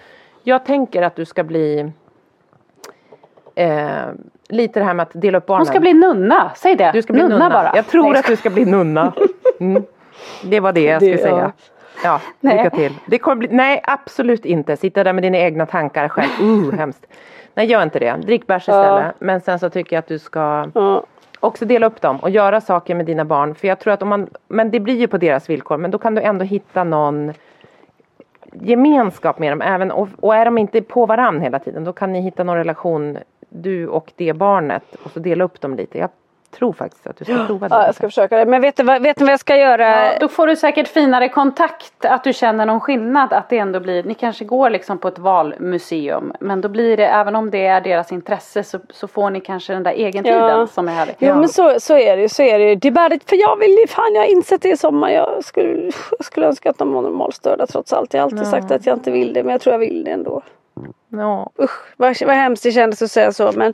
jag 0.44 0.66
tänker 0.66 1.02
att 1.02 1.16
du 1.16 1.26
ska 1.26 1.44
bli 1.44 1.92
eh, 3.56 4.08
lite 4.50 4.80
det 4.80 4.86
här 4.86 4.94
med 4.94 5.04
att 5.04 5.22
dela 5.22 5.38
upp 5.38 5.46
barnen. 5.46 5.60
Hon 5.60 5.66
ska 5.66 5.80
bli 5.80 5.94
nunna, 5.94 6.52
säg 6.56 6.76
det. 6.76 6.92
Du 6.94 7.02
ska 7.02 7.14
bli 7.14 7.22
nunna, 7.22 7.50
bara. 7.50 7.72
Jag 7.76 7.88
tror 7.88 8.10
Nej, 8.10 8.20
att 8.20 8.28
du 8.28 8.36
ska 8.36 8.50
bli 8.50 8.66
nunna. 8.66 9.14
Mm. 9.60 9.84
Det 10.44 10.60
var 10.60 10.74
det 10.74 10.84
jag 10.84 11.02
skulle 11.02 11.18
säga. 11.18 11.52
Ja, 12.04 12.22
Nej. 12.40 12.58
lycka 12.58 12.70
till. 12.70 12.94
Det 13.06 13.18
kommer 13.18 13.36
bli, 13.36 13.48
nej, 13.52 13.82
absolut 13.84 14.46
inte. 14.46 14.78
Sitta 14.78 15.04
där 15.04 15.14
med 15.14 15.24
dina 15.24 15.38
egna 15.38 15.66
tankar 15.66 16.10
själv. 16.10 16.42
Uh, 16.42 16.74
hemskt. 16.74 17.06
Nej, 17.56 17.66
gör 17.68 17.84
inte 17.84 18.00
det. 18.00 18.16
Drick 18.18 18.48
bärs 18.48 18.62
istället. 18.62 19.16
Men 19.20 19.42
sen 19.42 19.60
så 19.60 19.70
tycker 19.70 19.96
jag 19.96 20.00
att 20.00 20.08
du 20.08 20.20
ska 20.20 20.70
Ja. 20.74 21.04
också 21.40 21.66
dela 21.66 21.86
upp 21.86 22.02
dem 22.02 22.18
och 22.18 22.30
göra 22.30 22.62
saker 22.62 22.96
med 22.96 23.06
dina 23.06 23.26
barn. 23.26 23.56
För 23.56 23.68
jag 23.68 23.80
tror 23.80 23.94
att 23.94 24.02
om 24.02 24.08
man, 24.10 24.30
men 24.48 24.72
det 24.72 24.80
blir 24.80 24.96
ju 24.96 25.08
på 25.08 25.18
deras 25.18 25.50
villkor. 25.50 25.78
Men 25.78 25.92
då 25.92 25.98
kan 25.98 26.16
du 26.16 26.22
ändå 26.22 26.46
hitta 26.46 26.84
någon 26.84 27.34
gemenskap 28.54 29.40
med 29.40 29.52
dem. 29.52 29.62
Även, 29.62 29.92
och, 29.92 30.08
och 30.20 30.36
är 30.36 30.46
de 30.46 30.58
inte 30.58 30.82
på 30.82 31.06
varann 31.06 31.42
hela 31.42 31.60
tiden 31.60 31.84
då 31.84 31.94
kan 31.94 32.14
ni 32.14 32.22
hitta 32.22 32.44
någon 32.44 32.56
relation 32.56 33.18
du 33.50 33.88
och 33.88 34.12
det 34.16 34.34
barnet 34.34 34.84
och 35.04 35.12
så 35.12 35.20
dela 35.20 35.44
upp 35.44 35.62
dem 35.62 35.76
lite. 35.76 35.98
Jag 35.98 36.10
tror 36.52 36.74
faktiskt 36.74 37.08
att 37.08 37.18
du 37.18 37.26
ska 37.26 37.46
prova 37.48 37.70
det. 37.70 37.76
Ja, 37.76 37.86
jag 37.86 37.96
ska 37.96 38.08
försöka 38.08 38.38
det. 38.38 38.46
Men 38.46 38.62
vet 38.62 38.78
du, 38.78 38.84
vad, 38.84 39.02
vet 39.02 39.18
du 39.18 39.26
vad 39.26 39.32
jag 39.32 39.40
ska 39.40 39.56
göra? 39.56 40.06
Ja, 40.06 40.12
då 40.20 40.28
får 40.28 40.48
du 40.48 40.56
säkert 40.56 40.88
finare 40.88 41.30
kontakt, 41.30 42.06
att 42.06 42.24
du 42.24 42.34
känner 42.34 42.66
någon 42.66 42.80
skillnad. 42.80 43.34
Att 43.34 43.50
det 43.50 43.58
ändå 43.58 43.80
blir, 43.80 44.04
ni 44.04 44.14
kanske 44.14 44.46
går 44.46 44.70
liksom 44.70 44.98
på 44.98 45.08
ett 45.08 45.20
valmuseum. 45.20 46.34
Men 46.40 46.62
då 46.62 46.70
blir 46.70 46.98
det, 46.98 47.08
även 47.08 47.36
om 47.36 47.50
det 47.52 47.66
är 47.66 47.82
deras 47.82 48.12
intresse 48.12 48.64
så, 48.64 48.80
så 48.90 49.08
får 49.08 49.30
ni 49.30 49.42
kanske 49.42 49.74
den 49.74 49.84
där 49.84 49.92
egentiden 49.92 50.38
Ja. 50.40 50.68
som 50.68 50.88
är 50.88 50.92
härlig. 50.94 51.16
Jo 51.20 51.36
men 51.36 51.50
så, 51.50 51.80
så 51.80 51.98
är 51.98 52.16
det 52.16 52.22
ju. 52.22 52.30
Så 52.30 52.44
är 52.44 52.60
det, 52.60 52.70
ju. 52.70 52.76
det 52.76 52.88
är 52.88 52.92
bara 52.92 53.10
det, 53.10 53.30
för 53.30 53.36
jag 53.36 53.56
vill 53.56 53.72
ju, 53.72 53.88
fan 53.88 54.14
jag 54.14 54.22
har 54.22 54.28
insett 54.28 54.62
det 54.62 54.70
i 54.70 54.78
sommar. 54.78 55.10
Jag 55.10 55.44
skulle, 55.44 55.92
jag 56.18 56.26
skulle 56.26 56.48
önska 56.48 56.70
att 56.70 56.78
de 56.78 56.94
var 56.94 57.02
normalstörda 57.02 57.68
trots 57.68 57.94
allt. 57.94 58.14
Jag 58.14 58.22
har 58.22 58.26
alltid 58.26 58.48
sagt 58.48 58.72
att 58.72 58.86
jag 58.86 58.96
inte 58.98 59.12
vill 59.12 59.34
det 59.34 59.44
men 59.44 59.52
jag 59.52 59.62
tror 59.62 59.74
jag 59.74 59.80
vill 59.80 60.04
det 60.04 60.12
ändå. 60.12 60.42
Ja. 61.10 61.50
Usch 61.60 61.94
vad, 61.98 62.16
vad 62.26 62.36
hemskt 62.36 62.64
det 62.64 62.72
kändes 62.72 63.02
att 63.02 63.12
säga 63.12 63.32
så 63.32 63.52
men 63.56 63.74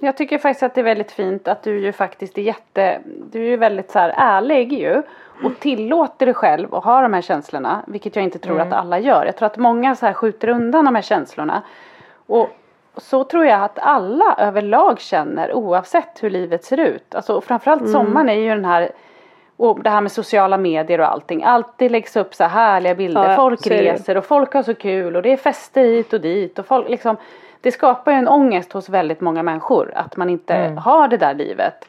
Jag 0.00 0.16
tycker 0.16 0.38
faktiskt 0.38 0.62
att 0.62 0.74
det 0.74 0.80
är 0.80 0.84
väldigt 0.84 1.12
fint 1.12 1.48
att 1.48 1.62
du 1.62 1.80
ju 1.80 1.92
faktiskt 1.92 2.38
är 2.38 2.42
jätte, 2.42 3.00
du 3.32 3.42
är 3.42 3.48
ju 3.48 3.56
väldigt 3.56 3.90
så 3.90 3.98
här 3.98 4.14
ärlig 4.16 4.72
ju. 4.72 5.02
Och 5.42 5.58
tillåter 5.60 6.26
dig 6.26 6.34
själv 6.34 6.74
att 6.74 6.84
ha 6.84 7.02
de 7.02 7.12
här 7.12 7.22
känslorna. 7.22 7.82
Vilket 7.86 8.16
jag 8.16 8.24
inte 8.24 8.38
tror 8.38 8.60
att 8.60 8.72
alla 8.72 8.98
gör. 8.98 9.26
Jag 9.26 9.36
tror 9.36 9.46
att 9.46 9.56
många 9.56 9.96
så 9.96 10.06
här 10.06 10.12
skjuter 10.12 10.48
undan 10.48 10.84
de 10.84 10.94
här 10.94 11.02
känslorna. 11.02 11.62
Och 12.26 12.50
så 12.96 13.24
tror 13.24 13.46
jag 13.46 13.62
att 13.62 13.78
alla 13.78 14.34
överlag 14.38 15.00
känner 15.00 15.52
oavsett 15.52 16.22
hur 16.22 16.30
livet 16.30 16.64
ser 16.64 16.80
ut. 16.80 17.14
Alltså 17.14 17.40
framförallt 17.40 17.90
sommaren 17.90 18.28
är 18.28 18.34
ju 18.34 18.48
den 18.48 18.64
här 18.64 18.90
och 19.56 19.82
det 19.82 19.90
här 19.90 20.00
med 20.00 20.12
sociala 20.12 20.58
medier 20.58 21.00
och 21.00 21.12
allting. 21.12 21.42
Alltid 21.44 21.90
läggs 21.90 22.16
upp 22.16 22.34
så 22.34 22.44
här 22.44 22.50
härliga 22.50 22.94
bilder. 22.94 23.30
Ja, 23.30 23.36
folk 23.36 23.64
det. 23.64 23.82
reser 23.82 24.16
och 24.16 24.24
folk 24.24 24.52
har 24.52 24.62
så 24.62 24.74
kul 24.74 25.16
och 25.16 25.22
det 25.22 25.32
är 25.32 25.36
fester 25.36 25.84
hit 25.84 26.12
och 26.12 26.20
dit. 26.20 26.58
Och 26.58 26.66
folk, 26.66 26.88
liksom, 26.88 27.16
det 27.60 27.72
skapar 27.72 28.12
ju 28.12 28.18
en 28.18 28.28
ångest 28.28 28.72
hos 28.72 28.88
väldigt 28.88 29.20
många 29.20 29.42
människor 29.42 29.92
att 29.94 30.16
man 30.16 30.30
inte 30.30 30.76
har 30.78 31.08
det 31.08 31.16
där 31.16 31.34
livet. 31.34 31.88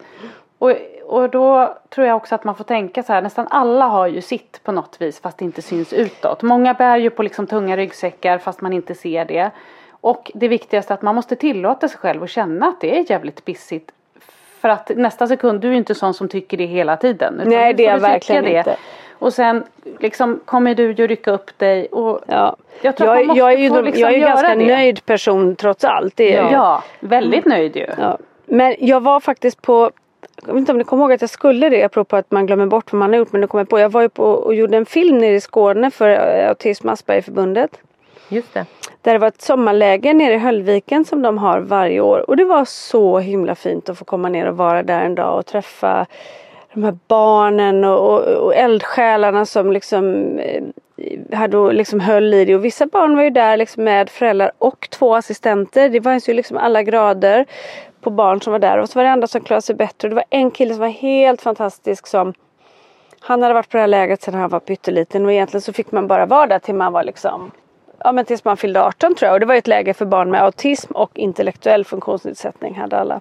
Och, 0.57 0.71
och 1.05 1.29
då 1.29 1.75
tror 1.89 2.07
jag 2.07 2.17
också 2.17 2.35
att 2.35 2.43
man 2.43 2.55
får 2.55 2.63
tänka 2.63 3.03
så 3.03 3.13
här, 3.13 3.21
nästan 3.21 3.47
alla 3.49 3.85
har 3.85 4.07
ju 4.07 4.21
sitt 4.21 4.63
på 4.63 4.71
något 4.71 5.01
vis 5.01 5.21
fast 5.21 5.37
det 5.37 5.45
inte 5.45 5.61
syns 5.61 5.93
utåt. 5.93 6.41
Många 6.41 6.73
bär 6.73 6.97
ju 6.97 7.09
på 7.09 7.23
liksom 7.23 7.47
tunga 7.47 7.77
ryggsäckar 7.77 8.37
fast 8.37 8.61
man 8.61 8.73
inte 8.73 8.95
ser 8.95 9.25
det. 9.25 9.51
Och 9.89 10.31
det 10.33 10.47
viktigaste 10.47 10.93
är 10.93 10.95
att 10.95 11.01
man 11.01 11.15
måste 11.15 11.35
tillåta 11.35 11.87
sig 11.87 11.99
själv 11.99 12.23
att 12.23 12.29
känna 12.29 12.67
att 12.67 12.81
det 12.81 12.99
är 12.99 13.11
jävligt 13.11 13.45
pissigt. 13.45 13.91
För 14.65 14.69
att 14.69 14.91
nästa 14.95 15.27
sekund, 15.27 15.61
du 15.61 15.67
är 15.67 15.71
ju 15.71 15.77
inte 15.77 15.95
sån 15.95 16.13
som 16.13 16.27
tycker 16.27 16.57
det 16.57 16.65
hela 16.65 16.97
tiden. 16.97 17.41
Nej, 17.45 17.73
det 17.73 17.85
är 17.85 17.91
jag 17.91 17.99
verkligen 17.99 18.43
det. 18.43 18.57
inte. 18.57 18.75
Och 19.19 19.33
sen 19.33 19.63
liksom 19.99 20.39
kommer 20.45 20.75
du 20.75 20.91
ju 20.91 21.07
rycka 21.07 21.31
upp 21.31 21.59
dig 21.59 21.85
och 21.85 22.19
ja. 22.27 22.55
Jag 22.81 22.95
tror 22.97 23.07
man 23.07 23.17
jag, 23.17 23.27
måste 23.27 23.39
jag 23.39 23.53
är 23.53 23.57
ju, 23.57 23.69
få 23.69 23.81
liksom 23.81 24.01
jag 24.01 24.11
är 24.11 24.17
ju 24.17 24.21
ganska 24.21 24.55
det. 24.55 24.65
nöjd 24.65 25.05
person 25.05 25.55
trots 25.55 25.83
allt. 25.83 26.17
Det 26.17 26.29
ju. 26.29 26.35
ja, 26.35 26.83
väldigt 26.99 27.45
nöjd 27.45 27.75
ju. 27.75 27.87
Ja. 27.97 28.17
Men 28.45 28.75
jag 28.79 29.03
var 29.03 29.19
faktiskt 29.19 29.61
på 29.61 29.91
jag 30.45 30.53
vet 30.53 30.59
inte 30.59 30.71
om 30.71 30.77
ni 30.77 30.83
kommer 30.83 31.03
ihåg 31.03 31.13
att 31.13 31.21
jag 31.21 31.29
skulle 31.29 31.69
det 31.69 31.83
apropå 31.83 32.15
att 32.15 32.31
man 32.31 32.45
glömmer 32.45 32.65
bort 32.65 32.91
vad 32.93 32.99
man 32.99 33.09
har 33.09 33.17
gjort 33.17 33.31
men 33.31 33.41
nu 33.41 33.47
kommer 33.47 33.61
jag 33.61 33.69
på. 33.69 33.79
Jag 33.79 33.89
var 33.89 34.01
ju 34.01 34.09
på 34.09 34.23
och 34.23 34.55
gjorde 34.55 34.77
en 34.77 34.85
film 34.85 35.17
nere 35.17 35.35
i 35.35 35.41
Skåne 35.41 35.91
för 35.91 36.09
eh, 36.09 36.49
Autism 36.49 36.89
Aspergerförbundet. 36.89 37.79
Just 38.29 38.53
det. 38.53 38.65
Där 39.01 39.13
det 39.13 39.19
var 39.19 39.27
ett 39.27 39.41
sommarläger 39.41 40.13
nere 40.13 40.33
i 40.33 40.37
Höllviken 40.37 41.05
som 41.05 41.21
de 41.21 41.37
har 41.37 41.59
varje 41.59 42.01
år. 42.01 42.29
Och 42.29 42.37
det 42.37 42.45
var 42.45 42.65
så 42.65 43.19
himla 43.19 43.55
fint 43.55 43.89
att 43.89 43.97
få 43.97 44.05
komma 44.05 44.29
ner 44.29 44.47
och 44.47 44.57
vara 44.57 44.83
där 44.83 45.01
en 45.01 45.15
dag 45.15 45.39
och 45.39 45.45
träffa 45.45 46.05
de 46.73 46.83
här 46.83 46.97
barnen 47.07 47.83
och, 47.83 47.99
och, 47.99 48.21
och 48.21 48.55
eldsjälarna 48.55 49.45
som 49.45 49.71
liksom 49.71 50.15
eh, 50.39 50.63
hade 51.37 51.73
liksom 51.73 51.99
höll 51.99 52.33
i 52.33 52.45
det 52.45 52.55
och 52.55 52.65
vissa 52.65 52.85
barn 52.85 53.15
var 53.15 53.23
ju 53.23 53.29
där 53.29 53.57
liksom 53.57 53.83
med 53.83 54.09
föräldrar 54.09 54.51
och 54.57 54.87
två 54.89 55.15
assistenter. 55.15 55.89
Det 55.89 56.01
fanns 56.01 56.29
ju 56.29 56.33
liksom 56.33 56.57
alla 56.57 56.83
grader 56.83 57.45
på 58.01 58.09
barn 58.09 58.41
som 58.41 58.51
var 58.51 58.59
där 58.59 58.77
och 58.77 58.89
så 58.89 58.99
var 58.99 59.03
det 59.03 59.11
andra 59.11 59.27
som 59.27 59.41
klarade 59.41 59.61
sig 59.61 59.75
bättre. 59.75 60.07
Och 60.07 60.09
det 60.09 60.15
var 60.15 60.25
en 60.29 60.51
kille 60.51 60.73
som 60.73 60.81
var 60.81 60.87
helt 60.87 61.41
fantastisk 61.41 62.07
som 62.07 62.33
han 63.19 63.41
hade 63.41 63.53
varit 63.53 63.69
på 63.69 63.77
det 63.77 63.81
här 63.81 63.87
lägret 63.87 64.21
sedan 64.21 64.33
han 64.33 64.49
var 64.49 64.59
pytteliten 64.59 65.25
och 65.25 65.31
egentligen 65.31 65.61
så 65.61 65.73
fick 65.73 65.91
man 65.91 66.07
bara 66.07 66.25
vara 66.25 66.47
där 66.47 66.59
till 66.59 66.75
man 66.75 66.93
var 66.93 67.03
liksom 67.03 67.51
Ja 68.05 68.11
men 68.11 68.25
tills 68.25 68.45
man 68.45 68.57
fyllde 68.57 68.83
18 68.83 69.15
tror 69.15 69.27
jag 69.27 69.33
och 69.33 69.39
det 69.39 69.45
var 69.45 69.55
ett 69.55 69.67
läger 69.67 69.93
för 69.93 70.05
barn 70.05 70.31
med 70.31 70.43
autism 70.43 70.91
och 70.91 71.11
intellektuell 71.13 71.85
funktionsnedsättning 71.85 72.75
hade 72.75 72.99
alla. 72.99 73.19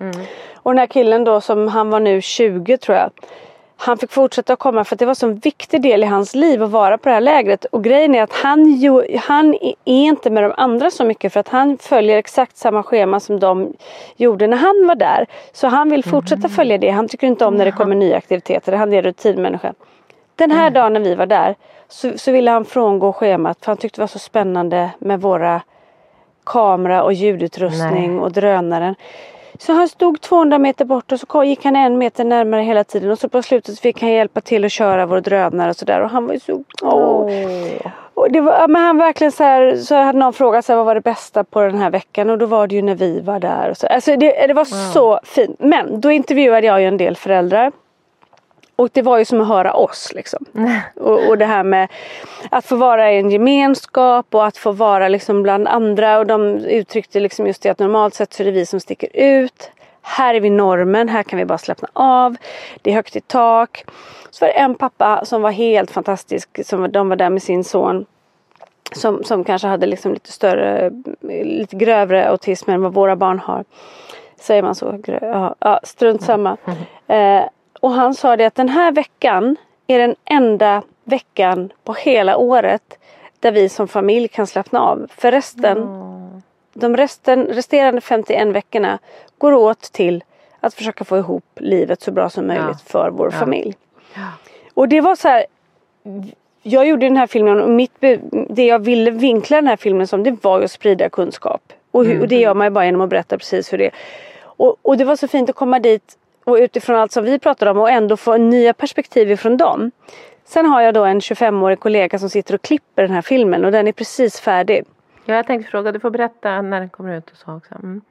Mm. 0.00 0.12
Och 0.54 0.70
den 0.72 0.78
här 0.78 0.86
killen 0.86 1.24
då 1.24 1.40
som 1.40 1.68
han 1.68 1.90
var 1.90 2.00
nu 2.00 2.20
20 2.20 2.78
tror 2.78 2.98
jag 2.98 3.10
han 3.76 3.98
fick 3.98 4.12
fortsätta 4.12 4.56
komma 4.56 4.84
för 4.84 4.94
att 4.94 4.98
det 4.98 5.06
var 5.06 5.14
så 5.14 5.26
en 5.26 5.38
viktig 5.38 5.82
del 5.82 6.04
i 6.04 6.06
hans 6.06 6.34
liv 6.34 6.62
att 6.62 6.70
vara 6.70 6.98
på 6.98 7.08
det 7.08 7.14
här 7.14 7.20
lägret. 7.20 7.64
Och 7.64 7.84
grejen 7.84 8.14
är 8.14 8.22
att 8.22 8.32
han, 8.32 8.80
han 9.20 9.54
är 9.54 9.74
inte 9.84 10.30
med 10.30 10.42
de 10.42 10.52
andra 10.56 10.90
så 10.90 11.04
mycket 11.04 11.32
för 11.32 11.40
att 11.40 11.48
han 11.48 11.78
följer 11.78 12.18
exakt 12.18 12.56
samma 12.56 12.82
schema 12.82 13.20
som 13.20 13.40
de 13.40 13.72
gjorde 14.16 14.46
när 14.46 14.56
han 14.56 14.86
var 14.86 14.94
där. 14.94 15.26
Så 15.52 15.66
han 15.66 15.90
vill 15.90 16.04
fortsätta 16.04 16.46
mm. 16.46 16.50
följa 16.50 16.78
det. 16.78 16.90
Han 16.90 17.08
tycker 17.08 17.26
inte 17.26 17.44
om 17.44 17.54
när 17.54 17.64
det 17.64 17.72
kommer 17.72 17.94
nya 17.94 18.16
aktiviteter. 18.16 18.72
Han 18.72 18.92
är 18.92 19.02
rutinmänniska. 19.02 19.74
Den 20.36 20.50
här 20.50 20.66
mm. 20.66 20.72
dagen 20.72 20.92
när 20.92 21.00
vi 21.00 21.14
var 21.14 21.26
där 21.26 21.54
så, 21.88 22.18
så 22.18 22.32
ville 22.32 22.50
han 22.50 22.64
frångå 22.64 23.12
schemat 23.12 23.58
för 23.60 23.66
han 23.66 23.76
tyckte 23.76 24.00
det 24.00 24.02
var 24.02 24.06
så 24.06 24.18
spännande 24.18 24.90
med 24.98 25.20
våra 25.20 25.60
kamera 26.44 27.02
och 27.02 27.12
ljudutrustning 27.12 28.16
Nej. 28.16 28.20
och 28.20 28.32
drönaren. 28.32 28.94
Så 29.58 29.72
han 29.72 29.88
stod 29.88 30.20
200 30.20 30.58
meter 30.58 30.84
bort 30.84 31.12
och 31.12 31.20
så 31.20 31.44
gick 31.44 31.64
han 31.64 31.76
en 31.76 31.98
meter 31.98 32.24
närmare 32.24 32.62
hela 32.62 32.84
tiden 32.84 33.10
och 33.10 33.18
så 33.18 33.28
på 33.28 33.42
slutet 33.42 33.80
fick 33.80 34.02
han 34.02 34.10
hjälpa 34.10 34.40
till 34.40 34.64
att 34.64 34.72
köra 34.72 35.06
vår 35.06 35.20
drönare 35.20 35.70
och 35.70 35.76
sådär 35.76 36.00
och 36.00 36.10
han 36.10 36.26
var 36.26 36.34
ju 36.34 36.40
så... 36.40 36.64
Åh. 36.82 37.30
Och 38.14 38.32
det 38.32 38.40
var, 38.40 38.68
men 38.68 38.82
han 38.82 38.98
verkligen 38.98 39.32
så 39.32 39.44
här, 39.44 39.76
så 39.76 39.94
hade 39.94 40.18
någon 40.18 40.32
frågat 40.32 40.64
så 40.64 40.72
här, 40.72 40.76
vad 40.76 40.86
var 40.86 40.94
det 40.94 41.00
bästa 41.00 41.44
på 41.44 41.60
den 41.60 41.78
här 41.78 41.90
veckan 41.90 42.30
och 42.30 42.38
då 42.38 42.46
var 42.46 42.66
det 42.66 42.74
ju 42.74 42.82
när 42.82 42.94
vi 42.94 43.20
var 43.20 43.40
där. 43.40 43.70
Och 43.70 43.76
så. 43.76 43.86
Alltså 43.86 44.16
det, 44.16 44.46
det 44.46 44.54
var 44.54 44.64
wow. 44.64 44.92
så 44.92 45.20
fint. 45.24 45.56
Men 45.58 46.00
då 46.00 46.10
intervjuade 46.10 46.66
jag 46.66 46.80
ju 46.80 46.86
en 46.88 46.96
del 46.96 47.16
föräldrar. 47.16 47.72
Och 48.76 48.88
det 48.92 49.02
var 49.02 49.18
ju 49.18 49.24
som 49.24 49.40
att 49.40 49.48
höra 49.48 49.74
oss 49.74 50.12
liksom. 50.14 50.44
och, 50.96 51.28
och 51.28 51.38
det 51.38 51.44
här 51.44 51.62
med 51.64 51.88
att 52.50 52.64
få 52.64 52.76
vara 52.76 53.12
i 53.12 53.18
en 53.18 53.30
gemenskap 53.30 54.34
och 54.34 54.46
att 54.46 54.56
få 54.56 54.72
vara 54.72 55.08
liksom 55.08 55.42
bland 55.42 55.68
andra. 55.68 56.18
Och 56.18 56.26
de 56.26 56.58
uttryckte 56.58 57.20
liksom 57.20 57.46
just 57.46 57.62
det 57.62 57.70
att 57.70 57.78
normalt 57.78 58.14
sett 58.14 58.32
så 58.32 58.42
är 58.42 58.44
det 58.44 58.50
vi 58.50 58.66
som 58.66 58.80
sticker 58.80 59.08
ut. 59.12 59.70
Här 60.02 60.34
är 60.34 60.40
vi 60.40 60.50
normen, 60.50 61.08
här 61.08 61.22
kan 61.22 61.38
vi 61.38 61.44
bara 61.44 61.58
slappna 61.58 61.88
av. 61.92 62.36
Det 62.82 62.90
är 62.90 62.94
högt 62.94 63.16
i 63.16 63.20
tak. 63.20 63.84
Så 64.30 64.44
var 64.44 64.52
det 64.52 64.58
en 64.58 64.74
pappa 64.74 65.24
som 65.24 65.42
var 65.42 65.50
helt 65.50 65.90
fantastisk. 65.90 66.66
Som, 66.66 66.92
de 66.92 67.08
var 67.08 67.16
där 67.16 67.30
med 67.30 67.42
sin 67.42 67.64
son. 67.64 68.06
Som, 68.92 69.24
som 69.24 69.44
kanske 69.44 69.68
hade 69.68 69.86
liksom 69.86 70.12
lite 70.12 70.32
större, 70.32 70.90
lite 71.44 71.76
grövre 71.76 72.28
autism 72.28 72.70
än 72.70 72.82
vad 72.82 72.94
våra 72.94 73.16
barn 73.16 73.38
har. 73.38 73.64
Säger 74.36 74.62
man 74.62 74.74
så? 74.74 74.98
Ja, 75.58 75.80
strunt 75.82 76.22
samma. 76.22 76.56
Eh, 77.06 77.42
och 77.84 77.92
han 77.92 78.14
sa 78.14 78.36
det 78.36 78.46
att 78.46 78.54
den 78.54 78.68
här 78.68 78.92
veckan 78.92 79.56
är 79.86 79.98
den 79.98 80.16
enda 80.24 80.82
veckan 81.04 81.72
på 81.84 81.92
hela 81.92 82.36
året 82.36 82.98
där 83.40 83.52
vi 83.52 83.68
som 83.68 83.88
familj 83.88 84.28
kan 84.28 84.46
slappna 84.46 84.80
av. 84.80 85.06
För 85.16 85.30
resten, 85.30 85.78
mm. 85.78 86.42
de 86.74 86.96
resten, 86.96 87.46
resterande 87.46 88.00
51 88.00 88.48
veckorna 88.48 88.98
går 89.38 89.52
åt 89.52 89.80
till 89.80 90.24
att 90.60 90.74
försöka 90.74 91.04
få 91.04 91.18
ihop 91.18 91.44
livet 91.56 92.02
så 92.02 92.10
bra 92.10 92.30
som 92.30 92.46
möjligt 92.46 92.64
ja. 92.66 92.86
för 92.86 93.10
vår 93.10 93.30
ja. 93.32 93.38
familj. 93.38 93.76
Ja. 94.14 94.28
Och 94.74 94.88
det 94.88 95.00
var 95.00 95.16
så 95.16 95.28
här, 95.28 95.46
jag 96.62 96.86
gjorde 96.86 97.06
den 97.06 97.16
här 97.16 97.26
filmen 97.26 97.60
och 97.60 97.70
mitt, 97.70 97.92
det 98.48 98.66
jag 98.66 98.78
ville 98.78 99.10
vinkla 99.10 99.56
den 99.56 99.66
här 99.66 99.76
filmen 99.76 100.06
som 100.06 100.22
det 100.22 100.44
var 100.44 100.62
att 100.62 100.70
sprida 100.70 101.08
kunskap. 101.08 101.72
Och, 101.90 102.04
mm. 102.04 102.20
och 102.20 102.28
det 102.28 102.40
gör 102.40 102.54
man 102.54 102.66
ju 102.66 102.70
bara 102.70 102.84
genom 102.84 103.00
att 103.00 103.10
berätta 103.10 103.38
precis 103.38 103.72
hur 103.72 103.78
det 103.78 103.86
är. 103.86 103.94
Och, 104.42 104.76
och 104.82 104.96
det 104.96 105.04
var 105.04 105.16
så 105.16 105.28
fint 105.28 105.50
att 105.50 105.56
komma 105.56 105.78
dit 105.78 106.18
och 106.44 106.54
utifrån 106.54 106.96
allt 106.96 107.12
som 107.12 107.24
vi 107.24 107.38
pratar 107.38 107.66
om 107.66 107.78
och 107.78 107.90
ändå 107.90 108.16
få 108.16 108.36
nya 108.36 108.74
perspektiv 108.74 109.30
ifrån 109.30 109.56
dem. 109.56 109.90
Sen 110.44 110.66
har 110.66 110.82
jag 110.82 110.94
då 110.94 111.04
en 111.04 111.20
25-årig 111.20 111.80
kollega 111.80 112.18
som 112.18 112.30
sitter 112.30 112.54
och 112.54 112.62
klipper 112.62 113.02
den 113.02 113.10
här 113.10 113.22
filmen 113.22 113.64
och 113.64 113.72
den 113.72 113.88
är 113.88 113.92
precis 113.92 114.40
färdig. 114.40 114.84
Ja, 115.24 115.34
jag 115.34 115.46
tänkte 115.46 115.70
fråga, 115.70 115.92
du 115.92 116.00
får 116.00 116.10
berätta 116.10 116.62
när 116.62 116.80
den 116.80 116.88
kommer 116.88 117.16
ut 117.16 117.30
och 117.30 117.36
så 117.36 117.56
också. 117.56 117.74
Mm. 117.74 118.02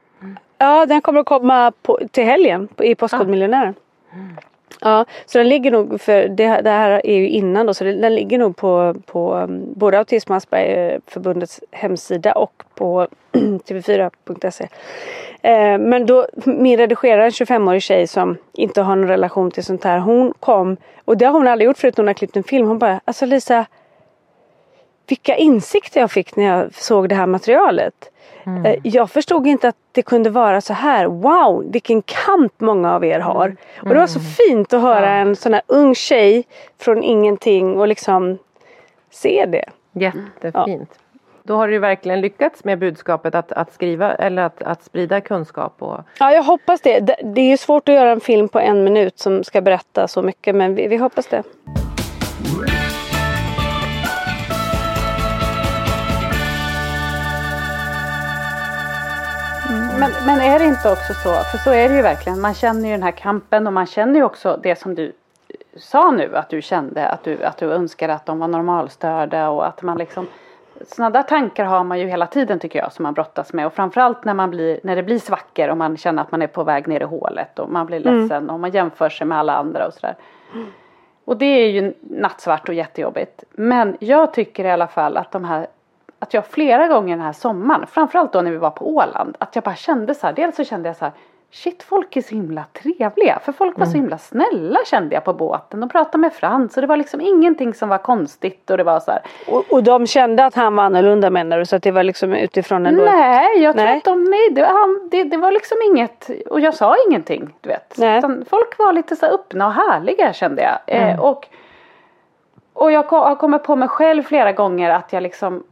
Ja, 0.58 0.86
den 0.86 1.02
kommer 1.02 1.20
att 1.20 1.26
komma 1.26 1.72
på, 1.82 2.00
till 2.12 2.24
helgen 2.24 2.68
i 2.78 2.96
Postkodmiljonären. 2.96 3.76
Ah. 4.12 4.16
Mm. 4.16 4.36
Ja, 4.82 5.06
så 5.26 5.38
den 5.38 5.50
ligger 5.50 5.72
nog, 5.72 6.02
för 6.02 6.28
det, 6.28 6.62
det, 6.62 6.70
här 6.70 7.06
är 7.06 7.16
ju 7.16 7.30
innan 7.30 7.66
då, 7.66 7.74
så 7.74 7.84
den 7.84 8.16
ligger 8.16 8.38
nog 8.38 8.56
på, 8.56 8.96
på 9.06 9.36
um, 9.36 9.74
både 9.74 9.98
Autism 9.98 10.32
och 10.32 10.38
Aspergerförbundets 10.38 11.60
hemsida 11.72 12.32
och 12.32 12.64
på 12.76 13.08
tv4.se. 13.34 14.68
Eh, 15.44 15.78
men 15.78 16.06
då, 16.06 16.28
min 16.46 16.78
redigerare, 16.78 17.26
en 17.26 17.32
25-årig 17.32 17.82
tjej 17.82 18.08
som 18.08 18.38
inte 18.54 18.82
har 18.82 18.96
någon 18.96 19.08
relation 19.08 19.52
till 19.52 19.64
sånt 19.64 19.84
här, 19.84 20.00
hon 20.00 20.34
kom, 20.40 20.78
och 21.06 21.18
det 21.18 21.26
har 21.26 21.34
hon 21.34 21.48
aldrig 21.48 21.66
gjort 21.66 21.78
förut, 21.78 21.98
hon 21.98 22.08
har 22.08 22.14
klippt 22.14 22.38
en 22.38 22.44
film, 22.44 22.68
hon 22.68 22.80
bara, 22.80 23.00
alltså 23.06 23.26
Lisa, 23.26 23.66
vilka 25.08 25.36
insikter 25.36 26.00
jag 26.02 26.12
fick 26.12 26.36
när 26.36 26.44
jag 26.44 26.74
såg 26.74 27.10
det 27.10 27.16
här 27.16 27.26
materialet. 27.26 28.10
Mm. 28.46 28.66
Eh, 28.66 28.80
jag 28.84 29.10
förstod 29.12 29.48
inte 29.48 29.68
att 29.68 29.76
det 29.92 30.02
kunde 30.02 30.30
vara 30.30 30.62
så 30.62 30.74
här. 30.74 31.06
Wow, 31.06 31.66
vilken 31.72 32.02
kamp 32.02 32.54
många 32.58 32.96
av 32.96 33.06
er 33.06 33.20
har. 33.20 33.46
Mm. 33.46 33.58
Och 33.82 33.90
det 33.90 34.00
var 34.00 34.08
så 34.08 34.20
mm. 34.20 34.32
fint 34.32 34.74
att 34.74 34.82
höra 34.82 35.06
ja. 35.06 35.16
en 35.16 35.36
sån 35.36 35.54
här 35.54 35.62
ung 35.68 35.96
tjej 35.96 36.44
från 36.80 37.04
ingenting 37.04 37.80
och 37.80 37.88
liksom 37.88 38.38
se 39.10 39.46
det. 39.46 39.66
Jättefint. 39.92 40.90
Ja. 40.94 41.03
Då 41.46 41.56
har 41.56 41.68
du 41.68 41.80
verkligen 41.80 42.22
lyckats 42.22 42.64
med 42.64 42.80
budskapet 42.80 43.36
att, 43.36 43.52
att 43.52 43.74
skriva 43.74 44.16
eller 44.16 44.44
att, 44.44 44.62
att 44.62 44.84
sprida 44.84 45.22
kunskap. 45.22 45.76
Och... 45.80 46.00
Ja, 46.20 46.32
jag 46.32 46.44
hoppas 46.44 46.82
det. 46.82 47.00
Det 47.24 47.42
är 47.42 47.58
svårt 47.58 47.90
att 47.90 47.96
göra 47.96 48.12
en 48.12 48.20
film 48.20 48.50
på 48.50 48.60
en 48.60 48.84
minut 48.84 49.20
som 49.20 49.44
ska 49.44 49.62
berätta 49.62 50.08
så 50.08 50.22
mycket 50.22 50.56
men 50.56 50.76
vi, 50.76 50.88
vi 50.88 50.98
hoppas 50.98 51.28
det. 51.28 51.44
Men, 60.00 60.12
men 60.26 60.40
är 60.40 60.60
det 60.60 60.66
inte 60.66 60.92
också 60.92 61.14
så, 61.14 61.34
för 61.34 61.58
så 61.58 61.70
är 61.70 61.90
det 61.90 61.96
ju 61.96 62.02
verkligen, 62.02 62.42
man 62.42 62.54
känner 62.54 62.86
ju 62.86 62.92
den 62.92 63.04
här 63.04 63.12
kampen 63.12 63.68
och 63.68 63.74
man 63.74 63.86
känner 63.86 64.16
ju 64.16 64.24
också 64.24 64.60
det 64.64 64.80
som 64.80 64.96
du 64.96 65.12
sa 65.78 66.12
nu 66.12 66.36
att 66.36 66.50
du 66.50 66.62
kände, 66.62 67.08
att 67.08 67.24
du, 67.24 67.44
att 67.44 67.58
du 67.58 67.72
önskade 67.72 68.14
att 68.14 68.26
de 68.26 68.40
var 68.40 68.48
normalstörda 68.48 69.50
och 69.50 69.68
att 69.68 69.82
man 69.82 69.98
liksom 69.98 70.28
sådana 70.88 71.10
där 71.10 71.24
tankar 71.24 71.66
har 71.66 71.84
man 71.84 72.00
ju 72.00 72.08
hela 72.08 72.28
tiden 72.28 72.60
tycker 72.60 72.80
jag 72.80 72.94
som 72.94 73.04
man 73.04 73.14
brottas 73.14 73.54
med 73.54 73.66
och 73.66 73.74
framförallt 73.74 74.26
när 74.26 74.34
man 74.34 74.50
blir, 74.50 74.80
när 74.84 74.96
det 74.96 75.04
blir 75.04 75.20
svackor 75.20 75.68
och 75.68 75.78
man 75.78 75.98
känner 75.98 76.22
att 76.22 76.32
man 76.32 76.42
är 76.42 76.48
på 76.48 76.64
väg 76.64 76.88
ner 76.88 77.02
i 77.02 77.04
hålet 77.04 77.60
och 77.60 77.70
man 77.70 77.86
blir 77.86 78.08
mm. 78.08 78.20
ledsen 78.20 78.38
mm. 78.38 78.50
och 78.50 78.60
man 78.60 78.72
jämför 78.72 79.10
sig 79.10 79.28
med 79.28 79.38
alla 79.38 79.56
andra 79.56 79.88
och 79.88 79.94
sådär. 79.94 80.16
Mm. 80.54 80.68
Och 81.26 81.38
det 81.38 81.46
är 81.46 81.70
ju 81.70 81.94
nattsvart 82.02 82.70
och 82.70 82.76
jättejobbigt. 82.76 83.44
Men 83.52 83.98
jag 84.00 84.34
tycker 84.34 84.66
i 84.66 84.72
alla 84.72 84.88
fall 84.88 85.18
att 85.18 85.32
de 85.32 85.44
här 85.44 85.68
att 86.20 86.34
jag 86.34 86.46
flera 86.46 86.88
gånger 86.88 87.16
den 87.16 87.26
här 87.26 87.34
sommaren, 87.34 87.88
framförallt 87.88 88.34
då 88.34 88.42
när 88.42 88.52
vi 88.52 88.58
var 88.58 88.70
på 88.70 88.96
Åland, 88.96 89.36
att 89.40 89.56
jag 89.56 89.64
bara 89.64 89.76
kände 89.76 90.16
så 90.16 90.28
här, 90.28 90.34
dels 90.34 90.56
så 90.56 90.64
kände 90.64 90.90
jag 90.90 90.96
så 90.96 91.06
här, 91.06 91.14
shit 91.54 91.84
folk 91.84 92.18
är 92.18 92.22
så 92.22 92.36
himla 92.36 92.66
trevliga, 92.74 93.40
för 93.40 93.52
folk 93.52 93.78
var 93.78 93.86
mm. 93.86 93.92
så 93.92 93.98
himla 93.98 94.18
snälla 94.18 94.80
kände 94.86 95.16
jag 95.16 95.24
på 95.24 95.34
båten. 95.34 95.80
De 95.80 95.90
pratade 95.90 96.18
med 96.18 96.34
Frans 96.34 96.78
och 96.78 96.82
det 96.82 96.88
var 96.88 96.98
liksom 96.98 97.22
ingenting 97.22 97.74
som 97.74 97.90
var 97.90 97.98
konstigt 97.98 98.70
och 98.70 98.78
det 98.78 98.84
var 98.84 99.00
så 99.00 99.12
här. 99.12 99.22
Och, 99.48 99.64
och 99.70 99.84
de 99.84 100.08
kände 100.08 100.46
att 100.46 100.56
han 100.56 100.76
var 100.76 100.84
annorlunda 100.84 101.30
menar 101.30 101.60
du? 101.60 101.66
Så 101.66 101.76
att 101.76 101.84
det 101.84 101.92
var 101.92 102.04
liksom 102.04 102.34
utifrån 102.34 102.86
ändå? 102.86 103.04
Nej, 103.04 103.64
jag 103.64 103.78
tror 103.78 103.88
att 103.88 104.04
de, 104.04 104.24
nej, 104.24 104.50
det, 104.52 104.66
han, 104.66 105.10
det, 105.12 105.24
det, 105.24 105.38
var 105.38 105.52
liksom 105.52 105.78
inget, 105.86 106.30
och 106.50 106.60
jag 106.60 106.74
sa 106.74 106.96
ingenting, 107.08 107.56
du 107.62 107.70
vet. 107.70 107.94
Utan 107.98 108.46
folk 108.50 108.78
var 108.78 108.94
lite 108.94 109.16
så 109.16 109.26
öppna 109.26 109.68
och 109.68 109.74
härliga 109.74 110.34
kände 110.34 110.62
jag. 110.62 110.96
Eh, 110.96 111.04
mm. 111.04 111.16
Eh, 111.16 111.20
och, 111.20 111.48
och 112.74 112.92
jag 112.92 113.04
har 113.04 113.36
kommit 113.36 113.64
på 113.64 113.76
mig 113.76 113.88
själv 113.88 114.24
flera 114.24 114.52
gånger 114.52 114.90
att 114.90 115.14
jag 115.14 115.24
liksom 115.24 115.64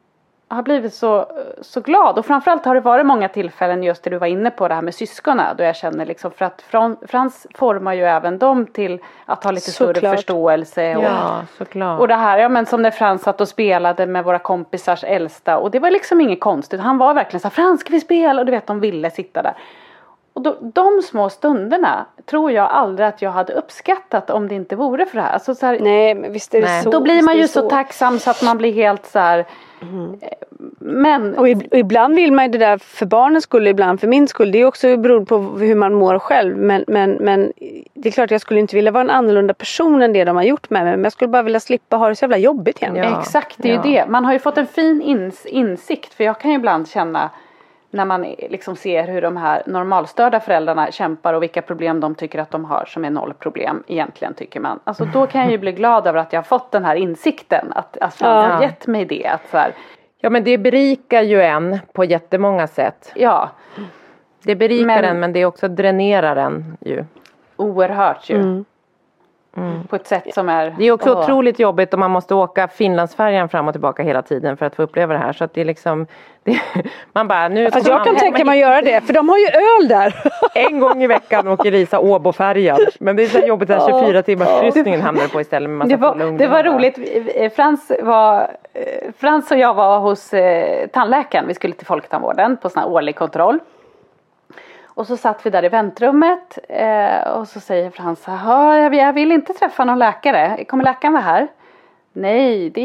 har 0.56 0.64
blivit 0.64 0.93
så, 0.93 1.26
så 1.62 1.82
glad. 1.82 2.20
Och 2.20 2.26
framförallt 2.26 2.66
har 2.66 2.76
det 2.76 2.82
varit 2.82 3.06
många 3.06 3.28
tillfällen 3.28 3.84
just 3.84 4.04
det 4.04 4.10
du 4.10 4.18
var 4.18 4.28
inne 4.28 4.52
på 4.52 4.68
det 4.68 4.74
här 4.74 4.82
med 4.82 4.95
syskonen 4.95 5.58
då 5.58 5.64
jag 5.64 5.76
känner 5.76 6.06
liksom 6.06 6.32
för 6.32 6.45
att 6.45 6.64
Frans 7.08 7.47
formar 7.56 7.93
ju 7.93 8.04
även 8.04 8.38
dem 8.38 8.66
till 8.66 8.99
att 9.26 9.43
ha 9.43 9.52
lite 9.52 9.72
såklart. 9.72 9.97
större 9.97 10.16
förståelse 10.16 10.95
och, 10.95 11.04
ja, 11.04 11.41
såklart. 11.58 11.99
och 11.99 12.08
det 12.08 12.16
här 12.16 12.38
ja 12.38 12.49
men 12.49 12.66
som 12.66 12.82
när 12.82 12.91
Frans 12.91 13.24
satt 13.24 13.41
och 13.41 13.47
spelade 13.47 14.06
med 14.06 14.24
våra 14.24 14.39
kompisars 14.39 15.04
äldsta. 15.04 15.58
Och 15.58 15.72
det 15.72 15.80
var 15.80 15.91
liksom 15.91 16.22
inget 16.22 16.39
konstigt. 16.39 16.80
Han 16.80 16.97
var 16.97 17.14
verkligen 17.14 17.39
så 17.41 17.47
här 17.47 17.54
Frans 17.54 17.82
ska 17.82 17.89
vi 17.89 17.99
spela? 17.99 18.41
Och 18.41 18.45
du 18.45 18.52
vet 18.52 18.68
de 18.68 18.80
ville 18.80 19.12
sitta 19.12 19.41
där 19.41 19.54
och 20.34 20.41
då, 20.41 20.57
de 20.61 21.01
små 21.01 21.29
stunderna 21.29 22.05
tror 22.25 22.51
jag 22.51 22.69
aldrig 22.69 23.07
att 23.07 23.21
jag 23.21 23.32
hade 23.32 23.53
uppskattat 23.53 24.29
om 24.29 24.47
det 24.47 24.55
inte 24.55 24.75
vore 24.75 25.05
för 25.05 25.15
det 25.15 25.21
här. 25.21 25.34
Alltså 25.34 25.55
så 25.55 25.65
här, 25.65 25.79
Nej 25.79 26.15
men 26.15 26.34
visst 26.34 26.53
är 26.53 26.61
det 26.61 26.67
nej. 26.67 26.84
så. 26.84 26.91
Då 26.91 27.01
blir 27.01 27.21
man 27.21 27.38
ju 27.38 27.47
så. 27.47 27.61
så 27.61 27.69
tacksam 27.69 28.19
så 28.19 28.29
att 28.29 28.43
man 28.43 28.57
blir 28.57 28.73
helt 28.73 29.05
så 29.05 29.19
här, 29.19 29.45
mm. 29.82 30.19
Men... 30.79 31.38
Och, 31.38 31.41
och, 31.71 31.77
ibland 31.77 32.15
vill 32.15 32.32
man 32.32 32.45
ju 32.45 32.51
det 32.51 32.57
där 32.57 32.77
för 32.77 33.05
barnens 33.05 33.43
skull, 33.43 33.67
ibland 33.67 33.99
för 33.99 34.07
min 34.07 34.27
skull. 34.27 34.51
Det 34.51 34.57
är 34.57 34.65
också 34.65 34.97
beroende 34.97 35.25
på 35.25 35.38
hur 35.38 35.75
man 35.75 35.93
mår 35.93 36.19
själv. 36.19 36.57
Men, 36.57 36.84
men, 36.88 37.11
men 37.11 37.53
det 37.93 38.09
är 38.09 38.13
klart 38.13 38.32
jag 38.32 38.41
skulle 38.41 38.59
inte 38.59 38.75
vilja 38.75 38.91
vara 38.91 39.01
en 39.01 39.09
annorlunda 39.09 39.53
person 39.53 40.01
än 40.01 40.13
det 40.13 40.23
de 40.23 40.36
har 40.36 40.43
gjort 40.43 40.69
med 40.69 40.84
mig. 40.84 40.91
Men 40.91 41.03
jag 41.03 41.13
skulle 41.13 41.27
bara 41.27 41.43
vilja 41.43 41.59
slippa 41.59 41.97
ha 41.97 42.09
det 42.09 42.15
så 42.15 42.23
jävla 42.23 42.38
jobbigt 42.38 42.82
igen. 42.82 42.95
Ja. 42.95 43.19
Exakt, 43.19 43.55
det 43.57 43.69
är 43.69 43.75
ja. 43.75 43.86
ju 43.86 43.91
det. 43.91 44.05
Man 44.07 44.25
har 44.25 44.34
ju 44.34 44.39
fått 44.39 44.57
en 44.57 44.67
fin 44.67 45.01
ins 45.01 45.45
insikt. 45.45 46.13
För 46.13 46.23
jag 46.23 46.39
kan 46.39 46.51
ju 46.51 46.57
ibland 46.57 46.89
känna 46.89 47.29
när 47.92 48.06
man 48.06 48.22
liksom 48.50 48.76
ser 48.76 49.08
hur 49.08 49.22
de 49.22 49.38
här 49.38 49.64
normalstörda 49.66 50.39
föräldrarna 50.39 50.92
kämpar 50.92 51.34
och 51.34 51.44
vilka 51.44 51.62
problem 51.62 52.00
de 52.00 52.16
tycker 52.16 52.39
att 52.39 52.52
de 52.52 52.66
har 52.66 52.86
som 52.88 53.06
är 53.06 53.10
nollproblem 53.10 53.84
egentligen 53.88 54.34
tycker 54.34 54.60
man. 54.60 54.80
Alltså 54.84 55.06
då 55.06 55.28
kan 55.28 55.42
jag 55.42 55.52
ju 55.52 55.58
bli 55.58 55.72
glad 55.72 56.08
över 56.08 56.20
att 56.20 56.34
jag 56.34 56.38
har 56.39 56.44
fått 56.44 56.72
den 56.72 56.86
här 56.86 56.96
insikten. 56.96 57.74
Att, 57.76 57.98
man 58.02 58.12
Ja. 58.20 58.28
har 58.48 58.62
gett 58.62 58.88
mig 58.88 59.06
det. 59.06 59.28
Att 59.28 59.50
så 59.52 59.58
här, 59.58 59.74
Ja 60.24 60.30
men 60.30 60.44
det 60.44 60.58
berikar 60.58 61.22
ju 61.22 61.42
en 61.42 61.80
på 61.94 62.04
jättemånga 62.06 62.68
sätt. 62.68 63.12
ja, 63.16 63.50
Det 64.44 64.56
berikar 64.56 64.86
Men- 64.86 65.06
en 65.06 65.20
men 65.20 65.34
det 65.34 65.46
också 65.46 65.68
dränerar 65.68 66.36
en 66.36 66.78
ju. 66.82 67.06
oerhört 67.56 68.30
ju. 68.30 68.36
Mm. 68.36 68.66
På 69.89 69.95
ett 69.95 70.08
sätt 70.08 70.34
som 70.34 70.49
är... 70.49 70.76
Det 70.78 70.86
är 70.86 70.91
också 70.91 71.12
Åh. 71.14 71.20
otroligt 71.20 71.60
jobbigt 71.60 71.93
om 71.93 71.99
man 71.99 72.12
måste 72.12 72.36
åka 72.36 72.68
Finlandsfärjan 72.68 73.49
fram 73.49 73.68
och 73.68 73.74
tillbaka 73.74 74.04
hela 74.04 74.22
tiden 74.22 74.58
för 74.58 74.66
att 74.66 74.76
få 74.76 74.84
uppleva 74.84 75.14
det 75.14 75.20
här. 75.20 75.34
Så 75.34 75.43
att 75.43 75.54
det 75.54 75.62
är 75.62 75.66
liksom, 75.66 76.08
det, 76.43 76.60
man 77.14 77.28
bara 77.28 77.47
nu 77.47 77.72
Fast 77.72 77.86
kommer 77.86 77.97
jag 77.97 78.06
kan 78.06 78.14
man- 78.14 78.20
tänka 78.20 78.45
mig 78.45 78.64
att 78.64 78.70
göra 78.70 78.82
det 78.82 79.02
för 79.02 79.14
de 79.14 79.30
har 79.30 79.38
ju 79.38 79.45
öl 79.47 79.88
där. 79.88 80.16
En 80.70 80.80
gång 80.80 81.04
i 81.04 81.08
veckan 81.08 81.47
åker 81.47 81.72
Lisa 81.72 81.99
Åbofärjan. 81.99 82.80
Men 82.99 83.16
det 83.16 83.24
är 83.24 83.28
så 83.28 83.39
jobbigt 83.39 83.70
att 83.70 83.86
24 83.89 84.22
timmars 84.24 84.62
kryssningen 84.62 85.02
hamnar 85.02 85.28
på 85.28 85.41
istället 85.41 85.70
med 85.70 85.78
massa 85.78 85.89
Det 85.89 85.97
var, 85.97 86.38
det 86.38 86.47
var 86.47 86.64
roligt. 86.64 86.99
Eh, 87.36 87.52
Frans, 87.52 87.91
var, 88.02 88.41
eh, 88.74 89.12
Frans 89.18 89.52
och 89.52 89.58
jag 89.58 89.74
var 89.74 89.99
hos 89.99 90.34
eh, 90.34 90.88
tandläkaren. 90.88 91.47
Vi 91.47 91.54
skulle 91.54 91.74
till 91.74 91.88
Folktandvården 91.88 92.58
på 92.58 92.70
sån 92.70 92.84
här 92.84 92.89
årlig 92.89 93.16
kontroll. 93.16 93.60
Och 94.94 95.08
så 95.08 95.18
satt 95.18 95.46
vi 95.46 95.50
där 95.50 95.66
i 95.66 95.70
väntrummet 95.70 96.60
eh, 96.70 97.22
och 97.30 97.48
så 97.48 97.60
säger 97.60 97.89
Frans 97.89 98.24
"Jaha, 98.28 98.78
jag, 98.78 98.96
jag 98.96 99.14
vill 99.14 99.32
inte 99.32 99.54
träffa 99.54 99.86
någon 99.86 100.00
läkare. 100.00 100.66
Kommer 100.68 100.84
läkaren 100.84 101.14
vara 101.14 101.24
här? 101.24 101.48
Nej, 102.14 102.70
det, 102.70 102.84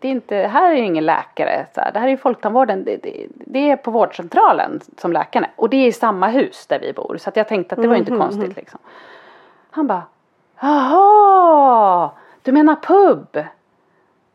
det 0.00 0.08
är 0.08 0.12
inte, 0.12 0.36
här 0.36 0.70
är 0.70 0.74
ju 0.76 0.84
ingen 0.84 1.04
läkare. 1.06 1.66
Så 1.74 1.80
här, 1.80 1.92
det 1.92 1.98
här 1.98 2.06
är 2.06 2.10
ju 2.10 2.16
Folktandvården. 2.16 2.84
Det, 2.84 2.96
det, 2.96 3.26
det 3.30 3.70
är 3.70 3.76
på 3.76 3.90
vårdcentralen 3.90 4.80
som 4.98 5.12
läkaren 5.12 5.44
är. 5.44 5.50
Och 5.56 5.68
det 5.70 5.76
är 5.76 5.86
i 5.86 5.92
samma 5.92 6.28
hus 6.28 6.66
där 6.66 6.78
vi 6.80 6.92
bor. 6.92 7.16
Så 7.20 7.30
jag 7.34 7.48
tänkte 7.48 7.74
att 7.74 7.82
det 7.82 7.88
var 7.88 7.94
ju 7.94 8.00
inte 8.00 8.16
konstigt 8.16 8.56
liksom. 8.56 8.80
Han 9.70 9.86
bara, 9.86 10.02
jaha, 10.60 12.10
du 12.42 12.52
menar 12.52 12.74
pub? 12.74 13.44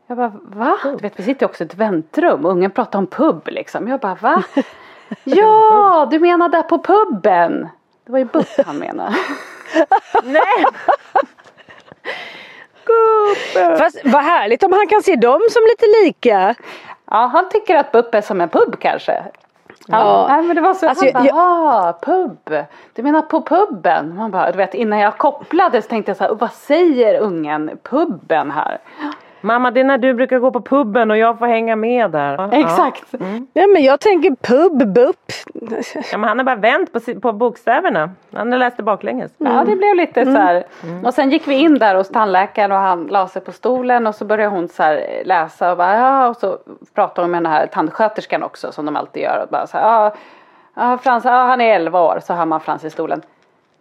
Jag 0.06 0.16
bara, 0.16 0.32
va? 0.42 0.76
Du 0.84 0.96
vet, 0.96 1.18
vi 1.18 1.22
sitter 1.22 1.46
också 1.46 1.64
i 1.64 1.66
ett 1.66 1.74
väntrum 1.74 2.44
och 2.44 2.50
ungen 2.50 2.70
pratar 2.70 2.98
om 2.98 3.06
pub 3.06 3.48
liksom. 3.48 3.88
Jag 3.88 4.00
bara, 4.00 4.14
va? 4.14 4.42
ja, 5.24 6.08
du 6.10 6.18
menar 6.18 6.48
där 6.48 6.62
på 6.62 6.78
puben? 6.78 7.68
Det 8.06 8.12
var 8.12 8.18
ju 8.18 8.24
BUP 8.24 8.46
han 8.66 8.76
menade. 8.78 9.14
Nej! 10.24 10.64
Fast 13.78 14.00
vad 14.04 14.22
härligt 14.22 14.62
om 14.62 14.72
han 14.72 14.86
kan 14.88 15.02
se 15.02 15.16
dem 15.16 15.40
som 15.50 15.62
lite 15.62 15.86
lika. 16.04 16.54
Ja, 17.10 17.26
han 17.32 17.48
tycker 17.48 17.76
att 17.76 17.92
BUP 17.92 18.14
är 18.14 18.20
som 18.20 18.40
en 18.40 18.48
pub 18.48 18.76
kanske. 18.80 19.12
Ja, 19.86 19.98
Ja. 19.98 20.26
nej, 20.28 20.42
men 20.42 20.56
det 20.56 20.62
var 20.62 20.74
så, 20.74 20.88
Alltså, 20.88 21.04
han 21.04 21.12
bara, 21.12 21.24
jag- 21.24 21.36
ah, 21.36 21.98
pub. 22.02 22.64
Du 22.94 23.02
menar 23.02 23.22
på 23.22 23.42
puben? 23.42 24.16
Man 24.16 24.30
bara, 24.30 24.50
du 24.52 24.56
vet, 24.58 24.74
innan 24.74 24.98
jag 24.98 25.18
kopplade 25.18 25.82
så 25.82 25.88
tänkte 25.88 26.10
jag 26.10 26.16
så 26.16 26.24
här, 26.24 26.34
vad 26.34 26.52
säger 26.52 27.20
ungen 27.20 27.78
puben 27.82 28.50
här? 28.50 28.78
Mamma 29.42 29.70
det 29.70 29.80
är 29.80 29.84
när 29.84 29.98
du 29.98 30.14
brukar 30.14 30.38
gå 30.38 30.50
på 30.50 30.60
puben 30.60 31.10
och 31.10 31.16
jag 31.16 31.38
får 31.38 31.46
hänga 31.46 31.76
med 31.76 32.10
där. 32.10 32.34
Ja. 32.34 32.48
Exakt. 32.52 33.14
Ja, 33.52 33.66
men 33.66 33.82
jag 33.82 34.00
tänker 34.00 34.30
pub, 34.30 34.92
bupp. 34.94 35.32
Ja, 36.12 36.18
men 36.18 36.28
han 36.28 36.38
har 36.38 36.44
bara 36.44 36.56
vänt 36.56 36.92
på, 36.92 37.00
på 37.20 37.32
bokstäverna. 37.32 38.10
Han 38.32 38.52
har 38.52 38.58
läst 38.58 38.76
det 38.76 38.82
baklänges. 38.82 39.32
Ja 39.38 39.64
det 39.66 39.76
blev 39.76 39.96
lite 39.96 40.24
så 40.24 40.30
här. 40.30 40.64
Och 41.04 41.14
sen 41.14 41.30
gick 41.30 41.48
vi 41.48 41.54
in 41.54 41.78
där 41.78 41.94
hos 41.94 42.08
tandläkaren 42.08 42.72
och 42.72 42.78
han 42.78 43.06
la 43.06 43.28
sig 43.28 43.42
på 43.42 43.52
stolen 43.52 44.06
och 44.06 44.14
så 44.14 44.24
började 44.24 44.50
hon 44.56 44.68
så 44.68 44.98
läsa 45.24 45.70
och 45.70 45.76
bara 45.76 45.96
ja 45.96 46.28
och 46.28 46.36
så 46.36 46.58
pratade 46.94 47.24
hon 47.24 47.30
med 47.30 47.42
den 47.42 47.52
här 47.52 47.66
tandsköterskan 47.66 48.42
också 48.42 48.72
som 48.72 48.86
de 48.86 48.96
alltid 48.96 49.22
gör 49.22 49.42
och 49.42 49.48
bara 49.48 49.66
så 49.66 49.78
här 49.78 49.84
ja, 49.84 50.14
ja 50.74 50.98
Frans, 50.98 51.24
ja, 51.24 51.30
han 51.30 51.60
är 51.60 51.74
11 51.74 52.00
år 52.00 52.20
så 52.22 52.34
hör 52.34 52.46
man 52.46 52.60
Frans 52.60 52.84
i 52.84 52.90
stolen. 52.90 53.22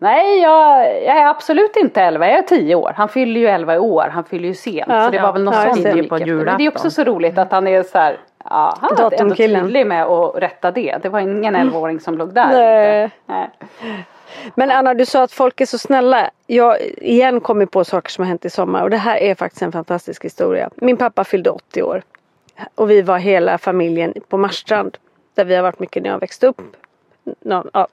Nej 0.02 0.42
jag, 0.42 0.86
jag 1.04 1.18
är 1.18 1.28
absolut 1.28 1.76
inte 1.76 2.02
11, 2.02 2.28
jag 2.28 2.38
är 2.38 2.42
10 2.42 2.76
år. 2.76 2.94
Han 2.96 3.10
fyller 3.10 3.40
ju 3.40 3.48
11 3.48 3.76
i 3.76 3.78
år, 3.78 4.08
han 4.12 4.24
fyller 4.24 4.48
ju 4.48 4.54
sent. 4.54 4.86
Ja, 4.90 5.06
så 5.06 5.12
det 5.12 5.22
var 5.22 5.34
väl 5.34 5.44
något 5.44 5.56
ja, 5.56 5.74
sånt 5.74 5.84
det 5.84 5.92
gick 5.92 6.12
efter. 6.12 6.36
Men 6.36 6.58
det 6.58 6.66
är 6.66 6.70
också 6.70 6.92
så 6.92 7.04
roligt 7.04 7.38
att 7.38 7.52
han 7.52 7.68
är 7.68 7.84
så 7.84 7.98
här 7.98 8.18
Ja, 8.50 8.78
han 8.82 8.96
var 8.98 9.22
ändå 9.22 9.36
tydlig 9.36 9.88
med 9.88 10.06
att 10.06 10.36
rätta 10.36 10.72
det. 10.72 10.98
Det 11.02 11.10
var 11.10 11.20
ingen 11.20 11.56
11-åring 11.56 12.00
som 12.00 12.18
låg 12.18 12.34
där. 12.34 12.48
Nej. 12.52 13.10
Nej. 13.26 13.50
Men 14.56 14.72
Anna 14.72 14.94
du 14.94 15.06
sa 15.06 15.24
att 15.24 15.32
folk 15.32 15.62
är 15.62 15.66
så 15.66 15.78
snälla. 15.78 16.30
Jag 16.48 16.82
igen 16.98 17.42
kommer 17.42 17.66
på 17.66 17.84
saker 17.84 18.12
som 18.12 18.22
har 18.22 18.28
hänt 18.28 18.46
i 18.46 18.50
sommar 18.50 18.84
och 18.84 18.90
det 18.90 18.98
här 18.98 19.18
är 19.18 19.36
faktiskt 19.36 19.62
en 19.62 19.72
fantastisk 19.72 20.26
historia. 20.26 20.70
Min 20.76 20.98
pappa 20.98 21.24
fyllde 21.24 21.50
80 21.50 21.84
år. 21.84 22.02
Och 22.76 22.90
vi 22.90 23.02
var 23.02 23.18
hela 23.18 23.58
familjen 23.58 24.14
på 24.30 24.38
Marstrand. 24.38 24.98
Där 25.36 25.46
vi 25.46 25.56
har 25.56 25.64
varit 25.64 25.80
mycket 25.80 26.04
när 26.04 26.10
jag 26.10 26.20
växte 26.20 26.48
upp. 26.48 26.62
Nå, 27.42 27.66
ja. 27.74 27.88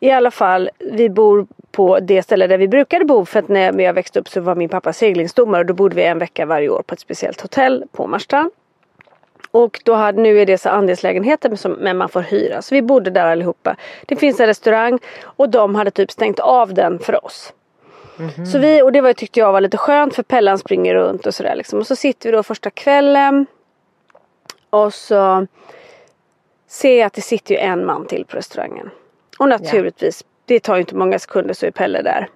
I 0.00 0.10
alla 0.10 0.30
fall, 0.30 0.70
vi 0.78 1.08
bor 1.08 1.46
på 1.72 2.00
det 2.00 2.22
ställe 2.22 2.46
där 2.46 2.58
vi 2.58 2.68
brukade 2.68 3.04
bo 3.04 3.24
för 3.24 3.38
att 3.38 3.48
när 3.48 3.80
jag 3.80 3.94
växte 3.94 4.20
upp 4.20 4.28
så 4.28 4.40
var 4.40 4.54
min 4.54 4.68
pappa 4.68 4.92
seglingsdomare 4.92 5.60
och 5.60 5.66
då 5.66 5.74
bodde 5.74 5.96
vi 5.96 6.04
en 6.04 6.18
vecka 6.18 6.46
varje 6.46 6.68
år 6.68 6.82
på 6.86 6.94
ett 6.94 7.00
speciellt 7.00 7.40
hotell 7.40 7.84
på 7.92 8.06
Marstrand. 8.06 8.50
Och 9.50 9.80
då 9.84 9.94
hade, 9.94 10.22
nu 10.22 10.40
är 10.40 10.46
det 10.46 10.58
så 10.58 10.68
andelslägenheter 10.68 11.48
men 11.48 11.58
som, 11.58 11.72
men 11.72 11.96
man 11.96 12.08
får 12.08 12.20
hyra. 12.20 12.62
Så 12.62 12.74
vi 12.74 12.82
bodde 12.82 13.10
där 13.10 13.26
allihopa. 13.26 13.76
Det 14.06 14.16
finns 14.16 14.40
en 14.40 14.46
restaurang 14.46 14.98
och 15.22 15.48
de 15.48 15.74
hade 15.74 15.90
typ 15.90 16.10
stängt 16.10 16.40
av 16.40 16.74
den 16.74 16.98
för 16.98 17.24
oss. 17.24 17.52
Så 18.52 18.58
vi, 18.58 18.82
och 18.82 18.92
det 18.92 19.00
var, 19.00 19.12
tyckte 19.12 19.40
jag 19.40 19.52
var 19.52 19.60
lite 19.60 19.76
skönt 19.76 20.14
för 20.14 20.22
Pellan 20.22 20.58
springer 20.58 20.94
runt 20.94 21.26
och 21.26 21.34
sådär 21.34 21.54
liksom. 21.54 21.78
Och 21.78 21.86
så 21.86 21.96
sitter 21.96 22.30
vi 22.30 22.36
då 22.36 22.42
första 22.42 22.70
kvällen. 22.70 23.46
Och 24.70 24.94
så 24.94 25.46
ser 26.68 26.98
jag 26.98 27.06
att 27.06 27.12
det 27.12 27.20
sitter 27.20 27.54
ju 27.54 27.60
en 27.60 27.86
man 27.86 28.06
till 28.06 28.24
på 28.24 28.36
restaurangen. 28.36 28.90
Och 29.38 29.48
naturligtvis, 29.48 30.24
det 30.44 30.60
tar 30.60 30.74
ju 30.74 30.80
inte 30.80 30.94
många 30.94 31.18
sekunder 31.18 31.54
så 31.54 31.66
är 31.66 31.70
Pelle 31.70 32.02
där. 32.02 32.28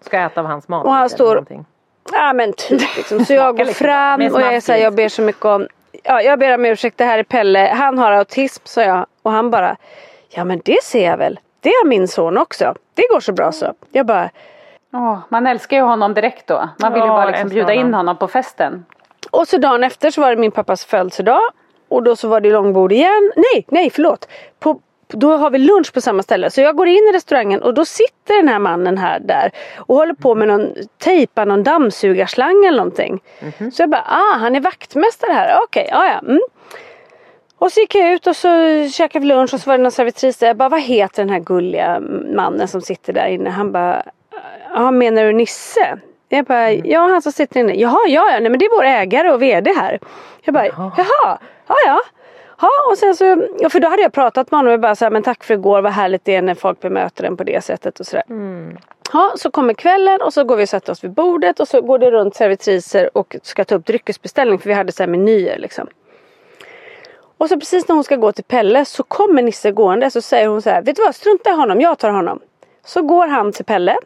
Ska 0.00 0.18
äta 0.18 0.40
av 0.40 0.46
hans 0.46 0.68
mat. 0.68 0.86
Och 0.86 0.92
han 0.92 1.10
står-. 1.10 1.64
Ja 2.12 2.32
men 2.32 2.52
typ 2.52 2.96
liksom. 2.96 3.24
Så 3.24 3.32
jag 3.32 3.56
går 3.56 3.64
fram 3.64 4.20
och 4.20 4.22
jag 4.22 4.34
är 4.34 4.40
såhär, 4.40 4.60
smaskigt. 4.60 4.82
jag 4.82 4.94
ber 4.94 5.08
så 5.08 5.22
mycket 5.22 5.44
om 5.44 5.68
Ja 6.02 6.22
jag 6.22 6.38
ber 6.38 6.54
om 6.54 6.64
ursäkt 6.64 6.98
det 6.98 7.04
här 7.04 7.18
är 7.18 7.22
Pelle. 7.22 7.72
Han 7.74 7.98
har 7.98 8.12
autism 8.12 8.62
sa 8.64 8.82
jag. 8.82 9.06
Och 9.22 9.32
han 9.32 9.50
bara 9.50 9.76
Ja 10.28 10.44
men 10.44 10.60
det 10.64 10.82
ser 10.82 11.10
jag 11.10 11.16
väl. 11.16 11.40
Det 11.60 11.68
har 11.68 11.88
min 11.88 12.08
son 12.08 12.38
också. 12.38 12.74
Det 12.94 13.06
går 13.10 13.20
så 13.20 13.32
bra 13.32 13.52
så. 13.52 13.74
Jag 13.92 14.06
bara 14.06 14.30
Åh, 14.92 15.18
man 15.28 15.46
älskar 15.46 15.76
ju 15.76 15.82
honom 15.82 16.14
direkt 16.14 16.46
då. 16.46 16.68
Man 16.80 16.92
vill 16.92 17.02
ju 17.02 17.08
bara 17.08 17.30
liksom 17.30 17.48
bjuda 17.48 17.72
in 17.72 17.78
honom. 17.78 17.94
honom 17.94 18.16
på 18.16 18.28
festen. 18.28 18.84
Och 19.30 19.48
så 19.48 19.58
dagen 19.58 19.84
efter 19.84 20.10
så 20.10 20.20
var 20.20 20.30
det 20.30 20.36
min 20.36 20.50
pappas 20.50 20.84
födelsedag. 20.84 21.40
Och 21.88 22.02
då 22.02 22.16
så 22.16 22.28
var 22.28 22.40
det 22.40 22.50
långbord 22.50 22.92
igen. 22.92 23.32
Nej, 23.36 23.64
nej 23.68 23.90
förlåt. 23.90 24.28
På, 24.58 24.80
då 25.08 25.36
har 25.36 25.50
vi 25.50 25.58
lunch 25.58 25.92
på 25.92 26.00
samma 26.00 26.22
ställe. 26.22 26.50
Så 26.50 26.60
jag 26.60 26.76
går 26.76 26.86
in 26.86 27.08
i 27.10 27.16
restaurangen 27.16 27.62
och 27.62 27.74
då 27.74 27.84
sitter 27.84 28.36
den 28.36 28.48
här 28.48 28.58
mannen 28.58 28.98
här 28.98 29.20
där. 29.20 29.50
Och 29.76 29.96
håller 29.96 30.14
på 30.14 30.34
med 30.34 30.48
någon, 30.48 30.74
tejpar 30.98 31.46
någon 31.46 31.62
dammsugarslang 31.62 32.64
eller 32.66 32.78
någonting. 32.78 33.20
Så 33.72 33.82
jag 33.82 33.90
bara, 33.90 34.04
ah 34.06 34.38
han 34.38 34.56
är 34.56 34.60
vaktmästare 34.60 35.32
här. 35.32 35.58
Okej, 35.64 35.88
ja 35.90 36.06
ja. 36.06 36.18
Mm. 36.18 36.40
Och 37.58 37.72
så 37.72 37.80
gick 37.80 37.94
jag 37.94 38.12
ut 38.12 38.26
och 38.26 38.36
så 38.36 38.48
käkade 38.92 39.22
vi 39.22 39.26
lunch 39.26 39.54
och 39.54 39.60
så 39.60 39.70
var 39.70 39.76
det 39.78 39.82
någon 39.82 39.92
servitris 39.92 40.36
där. 40.36 40.46
Jag 40.46 40.56
bara, 40.56 40.68
vad 40.68 40.80
heter 40.80 41.22
den 41.22 41.30
här 41.30 41.40
gulliga 41.40 42.00
mannen 42.34 42.68
som 42.68 42.80
sitter 42.80 43.12
där 43.12 43.26
inne? 43.26 43.50
Han 43.50 43.72
bara, 43.72 44.02
ja 44.74 44.90
menar 44.90 45.24
du 45.24 45.32
Nisse? 45.32 45.98
Jag 46.28 46.44
bara, 46.44 46.72
ja 46.72 47.00
han 47.00 47.22
som 47.22 47.32
sitter 47.32 47.60
inne. 47.60 47.74
Jaha, 47.74 47.98
ja, 48.08 48.30
ja, 48.32 48.40
nej 48.40 48.50
men 48.50 48.58
det 48.58 48.64
är 48.64 48.76
vår 48.76 48.84
ägare 48.84 49.30
och 49.30 49.42
vd 49.42 49.72
här. 49.76 49.98
Jag 50.42 50.54
bara, 50.54 50.66
jaha, 50.66 51.38
ja, 51.66 51.74
ja. 51.86 52.00
Ja, 52.60 52.70
och 52.90 52.98
sen 52.98 53.16
så, 53.16 53.48
ja, 53.58 53.68
för 53.68 53.80
då 53.80 53.88
hade 53.88 54.02
jag 54.02 54.12
pratat 54.12 54.50
med 54.50 54.58
honom 54.58 54.72
och 54.72 54.80
bara 54.80 54.94
så 54.94 55.04
här, 55.04 55.10
men 55.10 55.22
tack 55.22 55.44
för 55.44 55.54
igår, 55.54 55.82
vad 55.82 55.92
härligt 55.92 56.24
det 56.24 56.34
är 56.34 56.42
när 56.42 56.54
folk 56.54 56.80
bemöter 56.80 57.24
en 57.24 57.36
på 57.36 57.44
det 57.44 57.64
sättet 57.64 58.00
och 58.00 58.06
sådär. 58.06 58.24
Ja, 59.12 59.32
så 59.36 59.50
kommer 59.50 59.74
kvällen 59.74 60.22
och 60.22 60.34
så 60.34 60.44
går 60.44 60.56
vi 60.56 60.64
och 60.64 60.68
sätter 60.68 60.92
oss 60.92 61.04
vid 61.04 61.10
bordet 61.10 61.60
och 61.60 61.68
så 61.68 61.80
går 61.80 61.98
det 61.98 62.10
runt 62.10 62.36
servitriser 62.36 63.10
och 63.12 63.36
ska 63.42 63.64
ta 63.64 63.74
upp 63.74 63.86
dryckesbeställning 63.86 64.58
för 64.58 64.68
vi 64.68 64.74
hade 64.74 64.92
så 64.92 65.02
här 65.02 65.10
menyer 65.10 65.58
liksom. 65.58 65.86
Och 67.38 67.48
så 67.48 67.58
precis 67.58 67.88
när 67.88 67.94
hon 67.94 68.04
ska 68.04 68.16
gå 68.16 68.32
till 68.32 68.44
Pelle 68.44 68.84
så 68.84 69.02
kommer 69.02 69.42
Nisse 69.42 69.70
gående 69.70 70.10
så 70.10 70.22
säger 70.22 70.48
hon 70.48 70.62
så 70.62 70.70
här, 70.70 70.82
vet 70.82 70.96
du 70.96 71.04
vad, 71.04 71.14
strunta 71.14 71.50
i 71.50 71.52
honom, 71.52 71.80
jag 71.80 71.98
tar 71.98 72.10
honom. 72.10 72.40
Så 72.84 73.02
går 73.02 73.26
han 73.26 73.52
till 73.52 73.64
Pelle, 73.64 73.96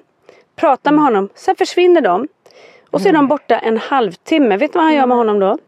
pratar 0.57 0.93
med 0.93 1.05
honom, 1.05 1.29
sen 1.35 1.57
försvinner 1.57 2.01
de. 2.01 2.29
Och 2.91 3.01
så 3.01 3.09
är 3.09 3.13
de 3.13 3.29
borta 3.29 3.59
en 3.59 3.79
halvtimme, 3.79 4.57
vet 4.57 4.73
du 4.73 4.77
vad 4.77 4.85
han 4.85 4.95
gör 4.95 5.07
med 5.07 5.17
honom 5.17 5.39
då? 5.39 5.59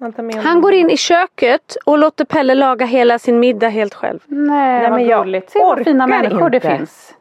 Han, 0.00 0.12
tar 0.12 0.22
med 0.22 0.34
Han 0.34 0.46
honom. 0.46 0.60
går 0.62 0.72
in 0.74 0.90
i 0.90 0.96
köket 0.96 1.76
och 1.86 1.98
låter 1.98 2.24
Pelle 2.24 2.54
laga 2.54 2.86
hela 2.86 3.18
sin 3.18 3.40
middag 3.40 3.68
helt 3.68 3.94
själv. 3.94 4.18
Nej, 4.26 4.80
Nej, 4.82 4.90
men 4.90 5.06
jag 5.06 5.24
gulligt. 5.24 5.50
Se 5.50 5.58
vad 5.58 5.84
fina 5.84 6.06
människor 6.06 6.50
det 6.50 6.56
inte. 6.56 6.76
finns. 6.76 7.12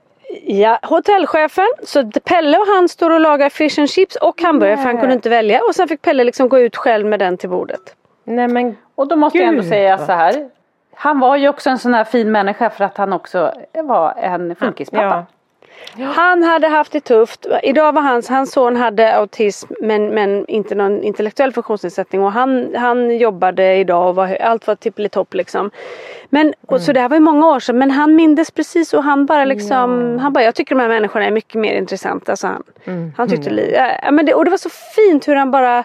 Ja, 0.43 0.79
hotellchefen. 0.83 1.67
Så 1.83 2.11
Pelle 2.11 2.57
och 2.57 2.65
han 2.75 2.89
står 2.89 3.09
och 3.09 3.19
lagar 3.19 3.49
fish 3.49 3.79
and 3.79 3.89
chips 3.89 4.15
och 4.15 4.41
hamburgare 4.41 4.77
för 4.77 4.83
han 4.83 4.97
kunde 4.97 5.13
inte 5.15 5.29
välja. 5.29 5.61
Och 5.69 5.75
sen 5.75 5.87
fick 5.87 6.01
Pelle 6.01 6.23
liksom 6.23 6.49
gå 6.49 6.59
ut 6.59 6.75
själv 6.75 7.05
med 7.05 7.19
den 7.19 7.37
till 7.37 7.49
bordet. 7.49 7.81
Nej 8.23 8.47
men 8.47 8.75
Och 8.95 9.07
då 9.07 9.15
måste 9.15 9.37
jag 9.37 9.47
ändå 9.47 9.61
Gud, 9.61 9.69
säga 9.69 9.97
så 9.97 10.11
här. 10.11 10.49
Han 10.95 11.19
var 11.19 11.35
ju 11.35 11.49
också 11.49 11.69
en 11.69 11.77
sån 11.79 11.93
här 11.93 12.03
fin 12.03 12.31
människa 12.31 12.69
för 12.69 12.83
att 12.85 12.97
han 12.97 13.13
också 13.13 13.53
var 13.83 14.13
en 14.17 14.55
funkispappa. 14.55 15.03
ja. 15.03 15.25
Han 16.15 16.43
hade 16.43 16.67
haft 16.67 16.91
det 16.91 16.99
tufft. 16.99 17.45
Idag 17.63 17.93
var 17.93 18.01
hans, 18.01 18.29
hans 18.29 18.51
son 18.51 18.75
hade 18.75 19.15
autism 19.15 19.73
men, 19.81 20.07
men 20.07 20.47
inte 20.47 20.75
någon 20.75 21.03
intellektuell 21.03 21.53
funktionsnedsättning 21.53 22.21
och 22.23 22.31
han, 22.31 22.75
han 22.75 23.17
jobbade 23.17 23.75
idag 23.75 24.09
och 24.09 24.15
var, 24.15 24.37
allt 24.41 24.67
var 24.67 24.75
tippelitopp 24.75 25.33
liksom. 25.33 25.71
Men, 26.29 26.53
och 26.67 26.81
så 26.81 26.93
det 26.93 26.99
här 26.99 27.09
var 27.09 27.17
ju 27.17 27.21
många 27.21 27.47
år 27.47 27.59
sedan 27.59 27.77
men 27.77 27.91
han 27.91 28.15
mindes 28.15 28.51
precis 28.51 28.93
och 28.93 29.03
han 29.03 29.25
bara 29.25 29.45
liksom, 29.45 30.19
han 30.21 30.33
bara 30.33 30.43
jag 30.43 30.55
tycker 30.55 30.75
de 30.75 30.81
här 30.81 30.89
människorna 30.89 31.25
är 31.25 31.31
mycket 31.31 31.61
mer 31.61 31.75
intressanta 31.75 32.35
sa 32.35 32.47
han. 32.47 32.63
Han 33.17 33.29
tyckte, 33.29 33.49
li- 33.49 33.73
ja, 34.03 34.11
men 34.11 34.25
det, 34.25 34.33
och 34.33 34.45
det 34.45 34.51
var 34.51 34.57
så 34.57 34.69
fint 34.69 35.27
hur 35.27 35.35
han 35.35 35.51
bara 35.51 35.83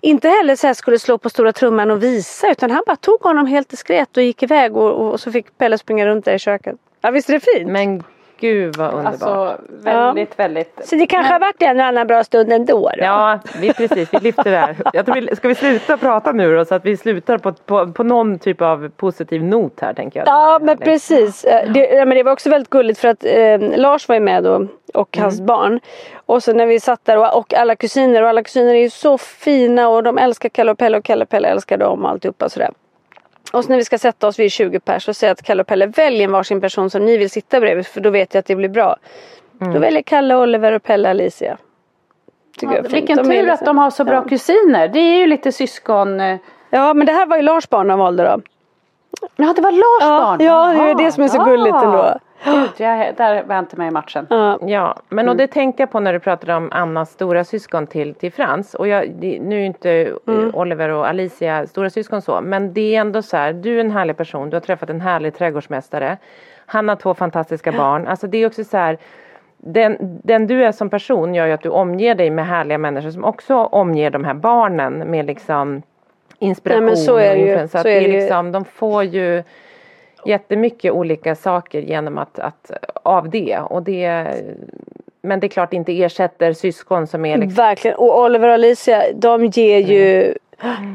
inte 0.00 0.28
heller 0.28 0.56
så 0.56 0.74
skulle 0.74 0.98
slå 0.98 1.18
på 1.18 1.30
stora 1.30 1.52
trumman 1.52 1.90
och 1.90 2.02
visa 2.02 2.50
utan 2.50 2.70
han 2.70 2.82
bara 2.86 2.96
tog 2.96 3.20
honom 3.20 3.46
helt 3.46 3.68
diskret 3.68 4.16
och 4.16 4.22
gick 4.22 4.42
iväg 4.42 4.76
och, 4.76 4.90
och, 4.92 5.10
och 5.12 5.20
så 5.20 5.32
fick 5.32 5.58
Pelle 5.58 5.78
springa 5.78 6.06
runt 6.06 6.24
där 6.24 6.34
i 6.34 6.38
köket. 6.38 6.76
Ja 7.00 7.10
visst 7.10 7.28
är 7.28 7.32
det 7.32 7.40
fint? 7.40 7.68
Men 7.70 8.02
gud 8.42 8.76
vad 8.76 8.94
underbart. 8.94 9.22
Alltså 9.22 9.56
väldigt, 9.68 10.38
väldigt. 10.38 10.80
Så 10.84 10.96
det 10.96 11.06
kanske 11.06 11.32
har 11.32 11.40
varit 11.40 11.62
en 11.62 11.80
och 11.80 11.86
annan 11.86 12.06
bra 12.06 12.24
stund 12.24 12.52
ändå 12.52 12.90
då? 12.98 13.04
Ja, 13.04 13.38
vi, 13.60 13.72
precis. 13.72 14.14
Vi 14.14 14.18
lyfter 14.18 14.50
det 14.50 14.56
här. 14.56 14.76
Jag 14.92 15.06
tror 15.06 15.14
vi, 15.14 15.36
ska 15.36 15.48
vi 15.48 15.54
sluta 15.54 15.96
prata 15.96 16.32
nu 16.32 16.56
då 16.56 16.64
så 16.64 16.74
att 16.74 16.84
vi 16.84 16.96
slutar 16.96 17.38
på, 17.38 17.52
på, 17.52 17.92
på 17.92 18.02
någon 18.02 18.38
typ 18.38 18.60
av 18.60 18.88
positiv 18.96 19.44
not 19.44 19.80
här 19.80 19.94
tänker 19.94 20.20
jag. 20.20 20.28
Ja 20.28 20.58
men 20.62 20.78
precis. 20.78 21.44
Eh, 21.44 21.72
Det, 21.72 21.86
ja, 21.86 22.04
men 22.04 22.16
det 22.16 22.22
var 22.22 22.32
också 22.32 22.50
väldigt 22.50 22.70
gulligt 22.70 23.00
för 23.00 23.08
att 23.08 23.24
eh, 23.24 23.78
Lars 23.78 24.08
var 24.08 24.16
ju 24.16 24.20
med 24.20 24.44
då 24.44 24.66
och 24.94 25.16
hans 25.16 25.40
barn. 25.40 25.80
Och 26.26 26.42
så 26.42 26.52
när 26.52 26.66
vi 26.66 26.80
satt 26.80 27.04
där 27.04 27.18
och, 27.18 27.38
och 27.38 27.54
alla 27.54 27.76
kusiner 27.76 28.22
och 28.22 28.28
alla 28.28 28.42
kusiner 28.42 28.74
är 28.74 28.80
ju 28.80 28.90
så 28.90 29.18
fina 29.18 29.88
och 29.88 30.02
de 30.02 30.18
älskar 30.18 30.48
Kalle 30.48 30.72
och 30.72 30.78
Pelle 30.78 30.98
och 30.98 31.04
Kalle 31.04 31.22
och 31.24 31.28
Pelle 31.28 31.48
älskar 31.48 31.78
dem 31.78 32.04
och 32.04 32.10
alltihopa 32.10 32.48
sådär. 32.48 32.70
Och 33.52 33.64
så 33.64 33.70
när 33.70 33.76
vi 33.76 33.84
ska 33.84 33.98
sätta 33.98 34.26
oss, 34.26 34.38
vi 34.38 34.44
är 34.44 34.48
20 34.48 34.80
pers, 34.80 35.08
och 35.08 35.16
säger 35.16 35.32
att 35.32 35.42
Kalle 35.42 35.60
och 35.62 35.66
Pelle 35.66 35.86
välj 35.86 36.22
en 36.22 36.32
varsin 36.32 36.60
person 36.60 36.90
som 36.90 37.04
ni 37.04 37.16
vill 37.16 37.30
sitta 37.30 37.60
bredvid 37.60 37.86
för 37.86 38.00
då 38.00 38.10
vet 38.10 38.34
jag 38.34 38.38
att 38.38 38.46
det 38.46 38.56
blir 38.56 38.68
bra. 38.68 38.96
Då 39.58 39.78
väljer 39.78 40.02
Kalle, 40.02 40.34
Oliver 40.36 40.72
och 40.72 40.82
Pelle 40.82 41.10
Alicia. 41.10 41.56
Tycker 42.58 42.74
jag 42.74 42.84
är 42.84 42.88
fint. 42.88 42.94
Vilken 42.94 43.16
De 43.16 43.24
tur 43.24 43.38
att 43.38 43.44
liksom- 43.46 43.66
de 43.66 43.78
har 43.78 43.90
så 43.90 44.04
bra 44.04 44.14
ja. 44.14 44.24
kusiner. 44.28 44.88
Det 44.88 44.98
är 44.98 45.18
ju 45.18 45.26
lite 45.26 45.52
syskon... 45.52 46.20
eh, 46.20 46.36
Ja 46.70 46.94
men 46.94 47.06
det 47.06 47.12
här 47.12 47.26
var 47.26 47.36
ju 47.36 47.42
Lars 47.42 47.68
barn 47.68 47.90
han 47.90 47.98
valde 47.98 48.22
då. 48.24 48.40
Ja 49.36 49.52
det 49.56 49.62
var 49.62 49.72
Lars 49.72 50.00
Ja, 50.10 50.20
barn. 50.24 50.40
ja, 50.40 50.84
det 50.84 50.90
är 50.90 51.04
det 51.04 51.12
som 51.12 51.22
är 51.24 51.28
så 51.28 51.36
ja. 51.36 51.44
gulligt 51.44 51.76
ändå. 51.82 52.18
Jag, 52.76 53.14
där 53.16 53.42
var 53.44 53.54
jag 53.54 53.62
inte 53.62 53.76
med 53.76 53.88
i 53.88 53.90
matchen. 53.90 54.26
Ja. 54.30 54.58
Ja, 54.62 54.96
men 55.08 55.28
och 55.28 55.36
det 55.36 55.46
tänkte 55.46 55.82
jag 55.82 55.90
på 55.90 56.00
när 56.00 56.12
du 56.12 56.18
pratade 56.20 56.54
om 56.54 56.68
Annas 56.72 57.10
stora 57.10 57.44
syskon 57.44 57.86
till, 57.86 58.14
till 58.14 58.32
Frans. 58.32 58.74
Och 58.74 58.88
jag, 58.88 59.08
nu 59.40 59.60
är 59.60 59.64
inte 59.64 59.90
eh, 60.26 60.34
Oliver 60.54 60.88
och 60.88 61.08
Alicia 61.08 61.66
stora 61.66 61.90
syskon 61.90 62.22
så, 62.22 62.40
men 62.40 62.72
det 62.74 62.96
är 62.96 63.00
ändå 63.00 63.22
så 63.22 63.36
här, 63.36 63.52
du 63.52 63.76
är 63.76 63.80
en 63.80 63.90
härlig 63.90 64.16
person, 64.16 64.50
du 64.50 64.56
har 64.56 64.60
träffat 64.60 64.90
en 64.90 65.00
härlig 65.00 65.34
trädgårdsmästare. 65.34 66.16
Han 66.66 66.88
har 66.88 66.96
två 66.96 67.14
fantastiska 67.14 67.72
barn. 67.72 68.06
Alltså 68.06 68.26
det 68.26 68.38
är 68.38 68.46
också 68.46 68.64
så 68.64 68.76
här, 68.76 68.98
den, 69.56 69.96
den 70.24 70.46
du 70.46 70.64
är 70.64 70.72
som 70.72 70.90
person 70.90 71.34
gör 71.34 71.46
ju 71.46 71.52
att 71.52 71.62
du 71.62 71.68
omger 71.68 72.14
dig 72.14 72.30
med 72.30 72.46
härliga 72.46 72.78
människor 72.78 73.10
som 73.10 73.24
också 73.24 73.54
omger 73.54 74.10
de 74.10 74.24
här 74.24 74.34
barnen 74.34 74.98
med 74.98 75.26
liksom 75.26 75.82
inspiration 76.38 76.84
Nej, 76.84 76.94
men 76.94 76.96
så 77.04 77.16
är 77.16 77.30
och 77.30 77.36
det 77.36 77.50
ju. 77.50 77.56
Så 77.56 77.62
att 77.62 77.70
Så 77.70 77.88
det 77.88 77.94
är 77.94 77.96
är 77.96 78.00
det 78.00 78.14
ju. 78.14 78.20
liksom, 78.20 78.52
de 78.52 78.64
får 78.64 79.04
ju 79.04 79.42
jättemycket 80.24 80.92
olika 80.92 81.34
saker 81.34 81.80
genom 81.80 82.18
att, 82.18 82.38
att 82.38 82.70
av 83.02 83.30
det. 83.30 83.58
Och 83.58 83.82
det 83.82 84.26
men 85.22 85.40
det 85.40 85.46
är 85.46 85.48
klart 85.48 85.72
inte 85.72 86.02
ersätter 86.02 86.52
syskon 86.52 87.06
som 87.06 87.24
är 87.24 87.38
liksom, 87.38 87.54
Verkligen. 87.54 87.96
Och 87.96 88.22
Oliver 88.22 88.48
och 88.48 88.54
Alicia 88.54 89.02
de 89.14 89.46
ger 89.46 89.78
ju 89.78 90.34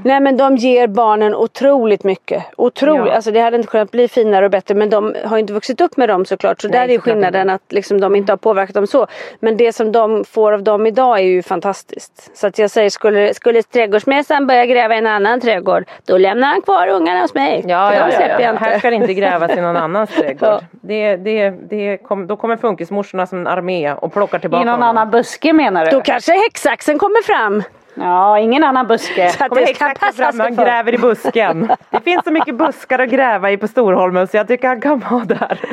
Nej 0.03 0.20
men 0.20 0.38
de 0.38 0.55
ger 0.55 0.88
barnen 0.88 1.36
otroligt 1.36 2.03
mycket. 2.03 2.43
Otroligt. 2.57 3.07
Ja. 3.07 3.15
Alltså 3.15 3.32
det 3.32 3.39
hade 3.39 3.57
inte 3.57 3.68
kunnat 3.70 3.91
bli 3.91 4.07
finare 4.07 4.45
och 4.45 4.51
bättre 4.51 4.76
men 4.76 4.89
de 4.89 5.15
har 5.26 5.38
inte 5.38 5.53
vuxit 5.53 5.82
upp 5.82 5.97
med 5.97 6.09
dem 6.09 6.26
såklart. 6.26 6.61
Så 6.61 6.68
Nej, 6.68 6.88
där 6.88 6.93
är 6.93 6.99
skillnaden 6.99 7.49
att 7.49 7.61
liksom 7.70 8.01
de 8.01 8.15
inte 8.15 8.32
har 8.32 8.38
påverkat 8.38 8.74
dem 8.74 8.88
så. 8.88 9.07
Men 9.39 9.57
det 9.57 9.74
som 9.74 9.91
de 9.91 10.24
får 10.24 10.51
av 10.51 10.63
dem 10.63 10.88
idag 10.88 11.20
är 11.20 11.24
ju 11.24 11.43
fantastiskt. 11.43 12.38
Så 12.38 12.47
att 12.47 12.59
jag 12.59 12.72
säger 12.72 12.89
skulle, 12.89 13.34
skulle 13.34 13.63
trädgårdsmästaren 13.63 14.47
börja 14.47 14.65
gräva 14.65 14.95
i 14.95 14.97
en 14.97 15.07
annan 15.07 15.41
trädgård 15.41 15.84
då 16.05 16.18
lämnar 16.18 16.47
han 16.47 16.61
kvar 16.61 16.88
ungarna 16.88 17.22
hos 17.22 17.34
mig. 17.34 17.63
Ja, 17.68 17.93
ja, 17.93 18.09
ja, 18.11 18.20
ja. 18.20 18.41
jag 18.41 18.53
inte. 18.53 18.65
Här 18.65 18.80
ska 18.80 18.89
det 18.89 18.95
inte 18.95 19.13
grävas 19.13 19.51
i 19.51 19.61
någon 19.61 19.78
annans 19.88 20.09
trädgård. 20.09 20.49
Ja. 20.49 20.61
Det, 20.72 21.15
det, 21.15 21.49
det 21.49 21.97
kom, 21.97 22.28
då 22.28 22.38
kommer 22.38 22.57
funkismorsorna 22.57 23.28
som 23.28 23.39
en 23.39 23.47
armé 23.47 23.93
och 23.93 24.13
plockar 24.13 24.39
tillbaka 24.39 24.61
I 24.61 24.65
någon 24.65 24.74
honom. 24.74 24.89
annan 24.97 25.11
buske 25.11 25.53
menar 25.53 25.86
du? 25.86 25.91
Då 25.91 26.01
kanske 26.01 26.32
häcksaxen 26.32 26.99
kommer 26.99 27.24
fram. 27.24 27.63
Ja, 27.99 28.39
ingen 28.39 28.63
annan 28.63 28.87
buske. 28.87 29.29
Så 29.29 29.43
att 29.43 29.49
Kommer 29.49 29.61
det 29.61 29.67
ska 29.67 29.71
exakt 29.71 29.99
passa 29.99 30.31
fram 30.31 30.39
han 30.39 30.55
gräver 30.55 30.93
i 30.93 30.97
busken. 30.97 31.71
Det 31.89 32.01
finns 32.01 32.23
så 32.23 32.31
mycket 32.31 32.55
buskar 32.55 32.99
att 32.99 33.09
gräva 33.09 33.51
i 33.51 33.57
på 33.57 33.67
Storholmen 33.67 34.27
så 34.27 34.37
jag 34.37 34.47
tycker 34.47 34.67
han 34.67 34.81
kan 34.81 34.99
vara 34.99 35.25
där. 35.25 35.59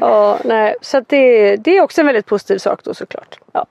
Ja, 0.00 0.38
nej. 0.44 0.74
Så 0.80 0.98
att 0.98 1.08
det, 1.08 1.56
det 1.56 1.76
är 1.76 1.82
också 1.82 2.00
en 2.00 2.06
väldigt 2.06 2.26
positiv 2.26 2.58
sak 2.58 2.84
då 2.84 2.94
såklart. 2.94 3.38
Ja. 3.52 3.66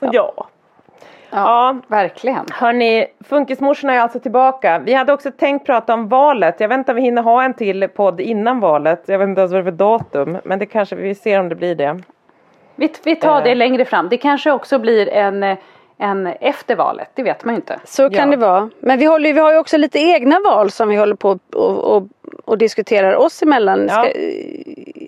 Ja. 0.00 0.10
ja. 0.12 0.48
ja. 1.30 1.76
Verkligen. 1.88 2.46
Hörni, 2.52 3.06
funkismorsorna 3.28 3.94
är 3.94 4.00
alltså 4.00 4.20
tillbaka. 4.20 4.78
Vi 4.78 4.94
hade 4.94 5.12
också 5.12 5.30
tänkt 5.30 5.66
prata 5.66 5.94
om 5.94 6.08
valet. 6.08 6.60
Jag 6.60 6.68
vet 6.68 6.78
inte 6.78 6.92
om 6.92 6.96
vi 6.96 7.02
hinner 7.02 7.22
ha 7.22 7.42
en 7.42 7.54
till 7.54 7.88
podd 7.88 8.20
innan 8.20 8.60
valet. 8.60 9.02
Jag 9.06 9.18
vet 9.18 9.28
inte 9.28 9.40
ens 9.40 9.52
vad 9.52 9.64
det 9.64 9.70
är 9.70 9.72
för 9.72 9.78
datum. 9.78 10.38
Men 10.44 10.58
det 10.58 10.66
kanske 10.66 10.96
vi 10.96 11.14
ser 11.14 11.40
om 11.40 11.48
det 11.48 11.54
blir 11.54 11.74
det. 11.74 12.00
Vi, 12.76 12.92
vi 13.04 13.16
tar 13.16 13.42
det 13.42 13.54
längre 13.54 13.84
fram. 13.84 14.08
Det 14.08 14.16
kanske 14.16 14.50
också 14.52 14.78
blir 14.78 15.08
en, 15.08 15.42
eh, 15.42 15.56
en 15.98 16.26
efter 16.26 16.76
valet. 16.76 17.08
Det 17.14 17.22
vet 17.22 17.44
man 17.44 17.54
ju 17.54 17.56
inte. 17.56 17.78
Så 17.84 18.10
kan 18.10 18.18
Ja. 18.30 18.36
det 18.36 18.36
vara. 18.36 18.70
Men 18.80 18.98
vi, 18.98 19.04
håller, 19.04 19.32
vi 19.32 19.40
har 19.40 19.52
ju 19.52 19.58
också 19.58 19.76
lite 19.76 19.98
egna 19.98 20.40
val 20.44 20.70
som 20.70 20.88
vi 20.88 20.96
håller 20.96 21.14
på 21.14 21.38
och, 21.54 21.96
och, 21.96 22.08
och 22.44 22.58
diskuterar 22.58 23.16
oss 23.16 23.42
emellan. 23.42 23.86
Ja. 23.88 24.04
Ska, 24.04 24.12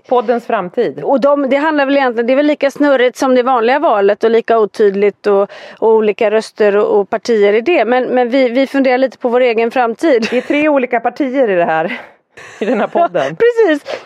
Poddens 0.09 0.47
framtid. 0.47 1.01
och 1.05 1.21
de, 1.21 1.49
det 1.51 1.57
handlar 1.57 1.87
väl 1.87 1.97
egentligen, 1.97 2.27
det 2.27 2.33
är 2.33 2.37
väl 2.37 2.47
lika 2.47 2.71
snurrigt 2.71 3.17
som 3.17 3.35
det 3.35 3.43
vanliga 3.43 3.79
valet 3.79 4.25
och 4.25 4.31
lika 4.31 4.59
otydligt 4.59 5.27
och, 5.27 5.51
och 5.79 5.89
olika 5.89 6.31
röster 6.31 6.77
och, 6.77 7.01
och 7.01 7.11
partier 7.11 7.53
i 7.53 7.61
det. 7.61 7.85
Men, 7.85 8.05
men 8.05 8.29
vi, 8.29 8.49
vi 8.49 8.67
funderar 8.67 8.99
lite 8.99 9.19
på 9.19 9.29
vår 9.29 9.41
egen 9.41 9.71
framtid. 9.71 10.27
Det 10.31 10.37
är 10.37 10.41
tre 10.43 10.69
olika 10.69 11.01
partier 11.01 11.51
i 11.51 11.55
det 11.55 11.65
här. 11.65 12.01
I 12.61 12.65
den 12.65 12.81
här 12.81 12.87
podden. 12.87 13.37
Precis. 13.67 14.05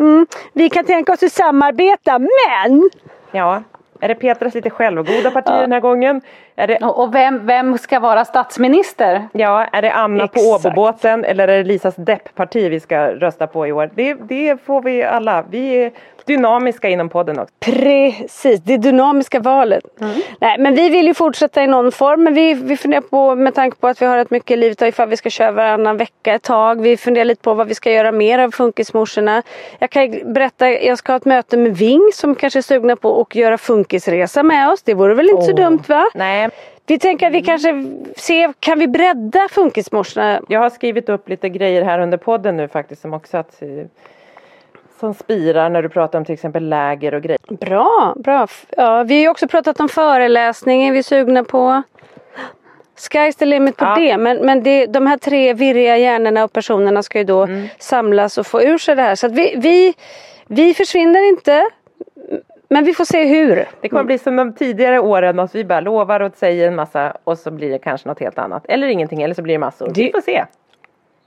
Mm. 0.00 0.26
Vi 0.52 0.68
kan 0.68 0.84
tänka 0.84 1.12
oss 1.12 1.22
att 1.22 1.32
samarbeta 1.32 2.18
men 2.18 2.90
Ja. 3.32 3.62
Är 4.00 4.08
det 4.08 4.14
Petras 4.14 4.54
lite 4.54 4.70
självgoda 4.70 5.30
parti 5.30 5.46
den 5.46 5.72
här 5.72 5.80
gången? 5.80 6.20
Det, 6.66 6.78
Och, 6.78 7.14
vem, 7.14 7.46
vem 7.46 7.78
ska 7.78 8.00
vara 8.00 8.24
statsminister? 8.24 9.28
ja, 9.32 9.64
är 9.64 9.82
det 9.82 9.92
Anna 9.92 10.28
på 10.28 10.40
Exakt. 10.40 10.66
Åbobåten 10.66 11.24
eller 11.24 11.48
är 11.48 11.56
det 11.58 11.64
Lisas 11.64 11.94
deppparti 11.96 12.68
vi 12.68 12.80
ska 12.80 13.06
rösta 13.08 13.46
på 13.46 13.66
i 13.66 13.72
år? 13.72 13.90
Det, 13.94 14.14
det 14.14 14.62
får 14.64 14.82
vi 14.82 15.02
alla. 15.02 15.44
Vi 15.50 15.84
är 15.84 15.92
dynamiska 16.24 16.88
inom 16.88 17.08
podden 17.08 17.38
också. 17.38 17.54
Precis, 17.60 18.60
det 18.60 18.76
dynamiska 18.76 19.40
valet. 19.40 19.84
Nej, 20.38 20.58
men 20.58 20.74
vi 20.74 20.88
vill 20.88 21.06
ju 21.06 21.14
fortsätta 21.14 21.62
i 21.62 21.66
någon 21.66 21.92
form. 21.92 22.22
Men 22.22 22.34
vi, 22.34 22.54
vi 22.54 22.76
funderar 22.76 23.00
på, 23.02 23.34
med 23.34 23.54
tanke 23.54 23.76
på 23.76 23.88
att 23.88 24.02
vi 24.02 24.06
har 24.06 24.16
rätt 24.16 24.30
mycket 24.30 24.50
i 24.50 24.56
livet, 24.56 24.82
ifall 24.82 25.08
vi 25.08 25.16
ska 25.16 25.30
köra 25.30 25.50
varannan 25.52 25.96
vecka 25.96 26.34
ett 26.34 26.42
tag. 26.42 26.80
Vi 26.80 26.96
funderar 26.96 27.24
lite 27.24 27.42
på 27.42 27.54
vad 27.54 27.66
vi 27.66 27.74
ska 27.74 27.92
göra 27.92 28.12
mer 28.12 28.38
av 28.38 28.50
Funkismorsorna. 28.50 29.42
Jag 29.78 29.90
kan 29.90 30.32
berätta, 30.32 30.70
jag 30.70 30.98
ska 30.98 31.12
ha 31.12 31.16
ett 31.16 31.24
möte 31.24 31.56
med 31.56 31.76
Ving 31.76 32.10
som 32.14 32.34
kanske 32.34 32.58
är 32.58 32.62
sugna 32.62 32.96
på 32.96 33.20
att 33.20 33.34
göra 33.34 33.58
funkisresa 33.58 34.42
med 34.42 34.70
oss. 34.72 34.82
Det 34.82 34.94
vore 34.94 35.14
väl 35.14 35.30
inte 35.30 35.42
så 35.42 35.52
Åh. 35.52 35.56
dumt 35.56 35.82
va? 35.88 36.06
Nej, 36.14 36.49
Vi 36.86 36.98
tänker 36.98 37.26
att 37.26 37.32
vi 37.32 37.42
kanske 37.42 37.84
ser, 38.16 38.52
kan 38.60 38.78
vi 38.78 38.88
bredda 38.88 39.48
Funkismorsorna? 39.50 40.40
jag 40.48 40.60
har 40.60 40.70
skrivit 40.70 41.08
upp 41.08 41.28
lite 41.28 41.48
grejer 41.48 41.82
här 41.82 41.98
under 41.98 42.18
podden 42.18 42.56
nu 42.56 42.68
faktiskt 42.68 43.02
som 43.02 43.14
också 43.14 43.36
att 43.36 43.62
eh, 43.62 43.68
som 45.00 45.14
spirar 45.14 45.70
när 45.70 45.82
du 45.82 45.88
pratar 45.88 46.18
om 46.18 46.24
till 46.24 46.32
exempel 46.32 46.68
läger 46.68 47.14
och 47.14 47.22
grejer. 47.22 47.38
Bra, 47.48 48.14
bra. 48.16 48.46
Ja, 48.76 49.02
vi 49.02 49.14
har 49.14 49.20
ju 49.22 49.28
också 49.28 49.48
pratat 49.48 49.80
om 49.80 49.88
föreläsningar 49.88 50.92
vi 50.92 50.98
är 50.98 51.02
sugna 51.02 51.44
på. 51.44 51.82
Sky's 52.96 53.38
the 53.38 53.44
limit 53.44 53.76
på 53.76 53.84
Ja. 53.84 53.94
det. 53.94 54.16
Men, 54.18 54.36
men 54.36 54.62
det, 54.62 54.86
de 54.86 55.06
här 55.06 55.16
tre 55.16 55.54
virriga 55.54 55.96
hjärnorna 55.96 56.44
och 56.44 56.52
personerna 56.52 57.02
ska 57.02 57.18
ju 57.18 57.24
då 57.24 57.48
samlas 57.78 58.38
och 58.38 58.46
få 58.46 58.62
ur 58.62 58.78
sig 58.78 58.96
det 58.96 59.02
här. 59.02 59.14
Så 59.14 59.26
att 59.26 59.32
vi, 59.32 59.54
vi, 59.56 59.94
vi 60.46 60.74
försvinner 60.74 61.28
inte. 61.28 61.70
Men 62.70 62.84
vi 62.84 62.94
får 62.94 63.04
se 63.04 63.24
hur. 63.24 63.66
Det 63.80 63.88
kommer 63.88 64.04
bli 64.04 64.18
som 64.18 64.36
de 64.36 64.52
tidigare 64.52 65.00
åren 65.00 65.38
att 65.38 65.54
vi 65.54 65.64
bara 65.64 65.80
lovar 65.80 66.20
och 66.20 66.32
säger 66.36 66.68
en 66.68 66.74
massa 66.76 67.16
och 67.24 67.38
så 67.38 67.50
blir 67.50 67.70
det 67.70 67.78
kanske 67.78 68.08
något 68.08 68.20
helt 68.20 68.38
annat. 68.38 68.66
Eller 68.68 68.86
ingenting 68.88 69.22
eller 69.22 69.34
så 69.34 69.42
blir 69.42 69.54
det 69.54 69.58
massor. 69.58 69.92
Vi 69.94 70.10
får 70.12 70.20
se. 70.20 70.44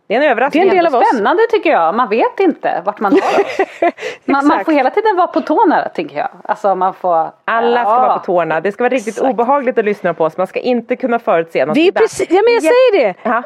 Det 0.07 0.15
är 0.15 0.21
en 0.21 0.31
överraskning. 0.31 0.63
Det 0.63 0.67
är 0.67 0.69
en 0.69 0.75
del 0.75 0.87
av 0.95 1.01
oss. 1.01 1.07
Spännande 1.07 1.43
tycker 1.51 1.69
jag. 1.71 1.95
Man 1.95 2.09
vet 2.09 2.39
inte 2.39 2.81
vart 2.85 2.99
man 2.99 3.11
har 3.11 3.19
dem. 3.21 3.91
man, 4.25 4.47
man 4.47 4.65
får 4.65 4.71
hela 4.71 4.89
tiden 4.89 5.15
vara 5.15 5.27
på 5.27 5.41
tårna 5.41 5.89
tycker 5.95 6.17
jag. 6.17 6.29
Alltså 6.43 6.75
man 6.75 6.93
får... 6.93 7.31
Alla 7.45 7.83
ska 7.83 7.91
Ja. 7.91 7.99
vara 7.99 8.17
på 8.19 8.25
tårna. 8.25 8.61
Det 8.61 8.71
ska 8.71 8.83
vara 8.83 8.93
riktigt 8.93 9.13
Exakt. 9.17 9.29
obehagligt 9.33 9.77
att 9.77 9.85
lyssna 9.85 10.13
på 10.13 10.23
oss. 10.25 10.37
Man 10.37 10.47
ska 10.47 10.59
inte 10.59 10.95
kunna 10.95 11.19
förutse 11.19 11.65
något. 11.65 11.77
Vi 11.77 11.87
är 11.87 11.91
precis, 11.91 12.27
ja 12.29 12.41
men 12.45 12.53
jag 12.53 12.63
säger 12.63 12.99
det. 13.07 13.13
Ja, 13.23 13.43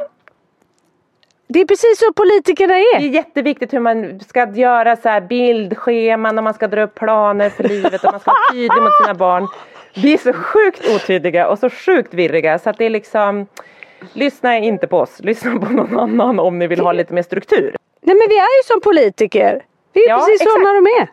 Det 1.47 1.59
är 1.61 1.65
precis 1.65 1.99
så 1.99 2.13
politikerna 2.13 2.73
det 2.73 2.79
är. 2.79 2.95
är 2.95 2.99
jätteviktigt 3.01 3.73
hur 3.73 3.79
man 3.79 4.19
ska 4.19 4.47
göra 4.53 4.95
så 4.95 5.09
här 5.09 5.21
bildscheman 5.21 6.37
och 6.37 6.43
man 6.43 6.53
ska 6.53 6.67
dra 6.67 6.83
upp 6.83 6.95
planer 6.95 7.49
för 7.49 7.63
livet 7.63 8.03
och 8.03 8.11
man 8.11 8.19
ska 8.19 8.31
vara 8.31 8.51
tydlig 8.53 8.81
mot 8.83 8.97
sina 9.03 9.13
barn. 9.13 9.47
Vi 9.95 10.13
är 10.13 10.17
så 10.17 10.33
sjukt 10.33 10.87
otydliga 10.95 11.47
och 11.47 11.59
så 11.59 11.69
sjukt 11.69 12.13
virriga 12.13 12.59
så 12.59 12.69
att 12.69 12.77
det 12.77 12.85
är 12.85 12.89
liksom 12.89 13.47
Lyssna 14.13 14.57
inte 14.57 14.87
på 14.87 14.97
oss, 14.99 15.19
lyssna 15.19 15.59
på 15.59 15.73
någon 15.73 15.99
annan 15.99 16.39
om 16.39 16.59
ni 16.59 16.67
vill 16.67 16.79
ha 16.79 16.91
lite 16.91 17.13
mer 17.13 17.21
struktur. 17.23 17.75
Nej 18.01 18.15
men 18.15 18.25
vi 18.29 18.37
är 18.37 18.41
ju 18.59 18.63
som 18.65 18.81
politiker. 18.81 19.61
Det 19.93 19.99
är 19.99 20.09
Ja, 20.09 20.17
precis 20.17 20.41
exakt. 20.41 20.51
sådana 20.51 20.73
de 20.73 20.87
är. 21.01 21.07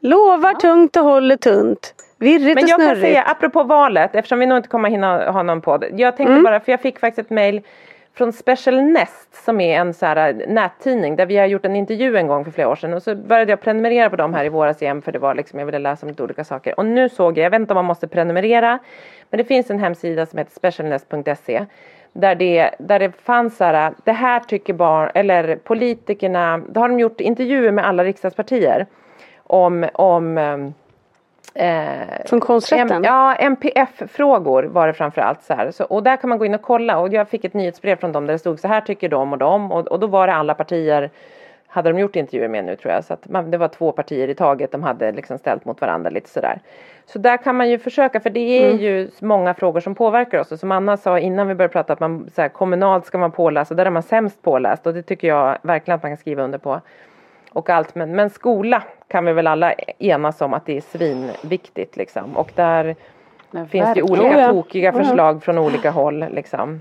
Lovar 0.00 0.54
tungt 0.54 0.96
och 0.96 1.02
håller 1.04 1.36
tunt. 1.36 1.94
Virrigt 2.18 2.54
Men 2.54 2.64
och 2.64 2.70
jag 2.70 2.78
kan 2.78 2.86
snurrigt. 2.86 3.00
säga, 3.00 3.22
apropå 3.22 3.62
valet, 3.62 4.14
eftersom 4.14 4.38
vi 4.38 4.46
nog 4.46 4.58
inte 4.58 4.68
kommer 4.68 4.88
hinna 4.90 5.30
ha 5.30 5.42
någon 5.42 5.60
podd. 5.60 5.84
Jag 5.96 6.16
tänkte 6.16 6.32
Mm. 6.32 6.44
bara, 6.44 6.60
för 6.60 6.72
jag 6.72 6.80
fick 6.80 6.98
faktiskt 6.98 7.26
ett 7.26 7.30
mail 7.30 7.62
från 8.18 8.32
Special 8.32 8.82
Nest 8.82 9.44
som 9.44 9.60
är 9.60 9.80
en 9.80 9.94
så 9.94 10.06
här 10.06 10.16
eh, 10.16 10.48
nättidning 10.48 11.16
där 11.16 11.26
vi 11.26 11.36
har 11.36 11.46
gjort 11.46 11.64
en 11.64 11.76
intervju 11.76 12.16
en 12.16 12.26
gång 12.26 12.44
för 12.44 12.50
flera 12.50 12.68
år 12.68 12.76
sedan 12.76 12.94
och 12.94 13.02
så 13.02 13.14
började 13.14 13.52
jag 13.52 13.60
prenumerera 13.60 14.10
på 14.10 14.16
dem 14.16 14.34
här 14.34 14.44
i 14.44 14.48
våras 14.48 14.82
igen 14.82 15.02
för 15.02 15.12
det 15.12 15.18
var 15.18 15.34
liksom, 15.34 15.58
jag 15.58 15.66
ville 15.66 15.78
läsa 15.78 16.06
om 16.06 16.10
lite 16.10 16.22
olika 16.22 16.44
saker. 16.44 16.78
Och 16.78 16.86
nu 16.86 17.08
såg 17.08 17.38
jag, 17.38 17.44
jag 17.44 17.50
vet 17.50 17.60
inte 17.60 17.72
om 17.72 17.76
man 17.76 17.84
måste 17.84 18.08
prenumerera 18.08 18.78
men 19.30 19.38
det 19.38 19.44
finns 19.44 19.70
en 19.70 19.78
hemsida 19.78 20.26
som 20.26 20.38
heter 20.38 20.52
specialnest.se 20.52 21.66
där 22.12 22.34
det, 22.34 22.70
där 22.78 22.98
det 22.98 23.12
fanns 23.12 23.56
så 23.56 23.64
här, 23.64 23.86
eh, 23.86 23.96
det 24.04 24.12
här 24.12 24.40
tycker 24.40 24.72
barn, 24.72 25.10
eller 25.14 25.56
politikerna, 25.56 26.58
då 26.68 26.80
har 26.80 26.88
de 26.88 27.00
gjort 27.00 27.20
intervjuer 27.20 27.72
med 27.72 27.86
alla 27.86 28.04
riksdagspartier 28.04 28.86
om, 29.42 29.88
om 29.94 30.38
eh, 30.38 30.56
eh, 31.54 32.26
Funktionsrätten? 32.26 32.96
M- 32.96 33.02
ja, 33.04 33.34
MPF-frågor 33.34 34.62
var 34.62 34.86
det 34.86 34.92
framförallt 34.92 35.42
så 35.42 35.54
här. 35.54 35.70
Så, 35.70 35.84
och 35.84 36.02
där 36.02 36.16
kan 36.16 36.28
man 36.30 36.38
gå 36.38 36.44
in 36.44 36.54
och 36.54 36.62
kolla. 36.62 36.98
Och 36.98 37.12
jag 37.12 37.28
fick 37.28 37.44
ett 37.44 37.54
nyhetsbrev 37.54 37.96
från 37.96 38.12
dem 38.12 38.26
där 38.26 38.32
det 38.34 38.38
stod 38.38 38.60
så 38.60 38.68
här 38.68 38.80
tycker 38.80 39.08
de 39.08 39.32
och 39.32 39.38
de 39.38 39.72
och, 39.72 39.86
och 39.88 40.00
då 40.00 40.06
var 40.06 40.26
det 40.26 40.34
alla 40.34 40.54
partier 40.54 41.10
hade 41.70 41.92
de 41.92 41.98
gjort 41.98 42.16
intervjuer 42.16 42.48
med 42.48 42.64
nu 42.64 42.76
tror 42.76 42.94
jag. 42.94 43.04
Så 43.04 43.14
att 43.14 43.28
man, 43.28 43.50
det 43.50 43.58
var 43.58 43.68
två 43.68 43.92
partier 43.92 44.28
i 44.28 44.34
taget. 44.34 44.72
De 44.72 44.82
hade 44.82 45.12
liksom 45.12 45.38
ställt 45.38 45.64
mot 45.64 45.80
varandra 45.80 46.10
lite 46.10 46.28
sådär. 46.30 46.60
Så 47.06 47.18
där 47.18 47.36
kan 47.36 47.56
man 47.56 47.68
ju 47.70 47.78
försöka. 47.78 48.20
För 48.20 48.30
det 48.30 48.40
är 48.40 48.70
Mm. 48.70 48.82
ju 48.82 49.10
många 49.20 49.54
frågor 49.54 49.80
som 49.80 49.94
påverkar 49.94 50.38
oss. 50.40 50.52
Och 50.52 50.58
som 50.58 50.72
Anna 50.72 50.96
sa 50.96 51.18
innan 51.18 51.48
vi 51.48 51.54
började 51.54 51.72
prata 51.72 51.92
att 51.92 52.00
man 52.00 52.30
så 52.34 52.42
här, 52.42 52.48
kommunalt 52.48 53.06
ska 53.06 53.18
man 53.18 53.30
påläsa. 53.32 53.74
Och 53.74 53.76
där 53.76 53.86
är 53.86 53.90
man 53.90 54.02
sämst 54.02 54.42
påläst. 54.42 54.86
Och 54.86 54.94
det 54.94 55.02
tycker 55.02 55.28
jag 55.28 55.58
verkligen 55.62 55.96
att 55.96 56.02
man 56.02 56.10
kan 56.10 56.16
skriva 56.16 56.42
under 56.42 56.58
på 56.58 56.80
och 57.52 57.70
allt. 57.70 57.94
Men, 57.94 58.16
men 58.16 58.30
skola 58.30 58.82
kan 59.08 59.24
vi 59.24 59.32
väl 59.32 59.46
alla 59.46 59.72
enas 59.98 60.40
om 60.40 60.54
att 60.54 60.66
det 60.66 60.76
är 60.76 60.80
svinviktigt 60.80 61.96
liksom. 61.96 62.36
Och 62.36 62.52
där 62.54 62.96
finns 63.70 63.94
det 63.94 64.02
olika 64.02 64.28
Oh 64.28 64.40
ja. 64.40 64.48
tokiga 64.48 64.92
förslag 64.92 65.42
från 65.44 65.58
olika 65.58 65.90
håll 65.90 66.24
liksom. 66.30 66.80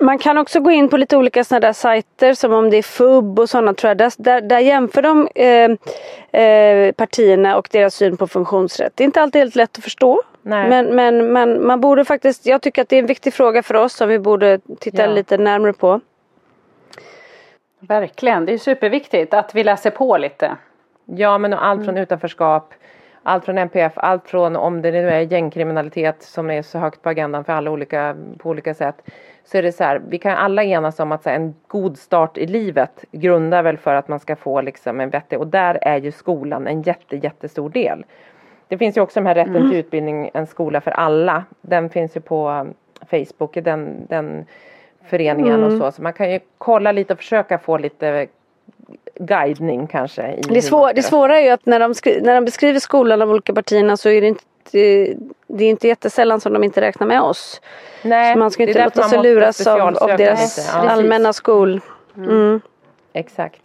Man 0.00 0.18
kan 0.18 0.38
också 0.38 0.60
gå 0.60 0.70
in 0.70 0.88
på 0.88 0.96
lite 0.96 1.16
olika 1.16 1.44
sådana 1.44 1.60
där 1.60 1.72
sajter 1.72 2.34
som 2.34 2.52
om 2.52 2.70
det 2.70 2.76
är 2.76 2.82
FUB 2.82 3.38
och 3.38 3.50
sådana 3.50 3.74
tror 3.74 3.88
jag. 3.88 3.98
Där, 3.98 4.12
där, 4.16 4.40
där 4.40 4.58
jämför 4.58 5.02
de 5.02 5.28
eh, 5.34 6.42
eh, 6.42 6.92
partierna 6.92 7.56
och 7.56 7.68
deras 7.72 7.94
syn 7.94 8.16
på 8.16 8.26
funktionsrätt. 8.26 8.92
Det 8.94 9.02
är 9.02 9.04
inte 9.04 9.22
alltid 9.22 9.40
helt 9.40 9.56
lätt 9.56 9.78
att 9.78 9.84
förstå. 9.84 10.22
Nej. 10.42 10.68
Men, 10.68 10.86
men 10.86 11.32
man, 11.32 11.66
man 11.66 11.80
borde 11.80 12.04
faktiskt, 12.04 12.46
jag 12.46 12.62
tycker 12.62 12.82
att 12.82 12.88
det 12.88 12.96
är 12.96 13.00
en 13.00 13.06
viktig 13.06 13.34
fråga 13.34 13.62
för 13.62 13.74
oss 13.74 13.92
som 13.92 14.08
vi 14.08 14.18
borde 14.18 14.60
titta 14.80 15.02
Ja. 15.02 15.10
lite 15.10 15.36
närmare 15.36 15.72
på. 15.72 16.00
Verkligen, 17.80 18.46
det 18.46 18.52
är 18.52 18.58
superviktigt 18.58 19.34
att 19.34 19.54
vi 19.54 19.64
läser 19.64 19.90
på 19.90 20.16
lite. 20.16 20.56
Ja 21.04 21.38
men 21.38 21.52
allt 21.52 21.84
från 21.84 21.98
utanförskap, 21.98 22.74
allt 23.22 23.44
från 23.44 23.58
NPF, 23.58 23.92
allt 23.96 24.28
från 24.28 24.56
om 24.56 24.82
det 24.82 24.90
nu 24.90 25.10
är 25.10 25.20
gängkriminalitet 25.20 26.22
som 26.22 26.50
är 26.50 26.62
så 26.62 26.78
högt 26.78 27.02
på 27.02 27.08
agendan 27.08 27.44
för 27.44 27.52
alla 27.52 27.70
olika, 27.70 28.16
på 28.38 28.50
olika 28.50 28.74
sätt. 28.74 29.10
Så 29.44 29.58
är 29.58 29.62
det 29.62 29.72
så 29.72 29.84
här, 29.84 30.02
vi 30.08 30.18
kan 30.18 30.36
alla 30.36 30.64
enas 30.64 31.00
om 31.00 31.12
att 31.12 31.22
så 31.22 31.28
här, 31.28 31.36
en 31.36 31.54
god 31.66 31.98
start 31.98 32.38
i 32.38 32.46
livet 32.46 33.04
grundar 33.12 33.62
väl 33.62 33.78
för 33.78 33.94
att 33.94 34.08
man 34.08 34.20
ska 34.20 34.36
få 34.36 34.60
liksom 34.60 35.00
en 35.00 35.10
vettig, 35.10 35.38
och 35.38 35.46
där 35.46 35.78
är 35.82 35.96
ju 35.96 36.12
skolan 36.12 36.66
en 36.66 36.82
jätte, 36.82 37.16
jättestor 37.16 37.70
del. 37.70 38.04
Det 38.68 38.78
finns 38.78 38.96
ju 38.96 39.00
också 39.00 39.20
den 39.20 39.26
här 39.26 39.34
rätten 39.34 39.70
till 39.70 39.78
utbildning, 39.78 40.30
en 40.34 40.46
skola 40.46 40.80
för 40.80 40.90
alla. 40.90 41.44
Den 41.60 41.90
finns 41.90 42.16
ju 42.16 42.20
på 42.20 42.48
um, 42.48 42.74
Facebook, 43.10 43.54
den, 43.54 44.06
den 44.08 44.46
föreningen 45.08 45.64
och 45.64 45.72
så. 45.72 45.92
Så 45.92 46.02
man 46.02 46.12
kan 46.12 46.30
ju 46.30 46.40
kolla 46.58 46.92
lite 46.92 47.12
och 47.12 47.18
försöka 47.18 47.58
få 47.58 47.78
lite 47.78 48.26
guidning 49.14 49.86
kanske. 49.86 50.32
I 50.32 50.40
Det, 50.48 50.62
svår, 50.62 50.92
det 50.94 51.02
svåra 51.02 51.38
är 51.38 51.42
ju 51.42 51.50
att 51.50 51.66
när 51.66 51.80
de, 51.80 51.94
skri, 51.94 52.20
när 52.22 52.34
de 52.34 52.44
beskriver 52.44 52.80
skolan 52.80 53.22
av 53.22 53.30
olika 53.30 53.52
partierna 53.52 53.96
så 53.96 54.08
är 54.08 54.20
det 54.20 54.26
inte 54.26 54.44
det 55.46 55.64
är 55.64 55.70
inte 55.70 55.88
jättesällan 55.88 56.40
som 56.40 56.52
de 56.52 56.64
inte 56.64 56.80
räknar 56.80 57.06
med 57.06 57.20
oss. 57.22 57.60
Nej, 58.02 58.32
så 58.32 58.38
man 58.38 58.50
ska 58.50 58.64
det 58.64 58.70
inte 58.70 58.84
låta 58.84 59.02
sig 59.02 59.22
luras 59.22 59.66
av, 59.66 59.80
av 59.80 60.16
deras. 60.16 60.70
Ja. 60.72 60.88
allmänna 60.88 61.32
skol. 61.32 61.80
Mm. 62.16 62.60
Exakt. 63.12 63.60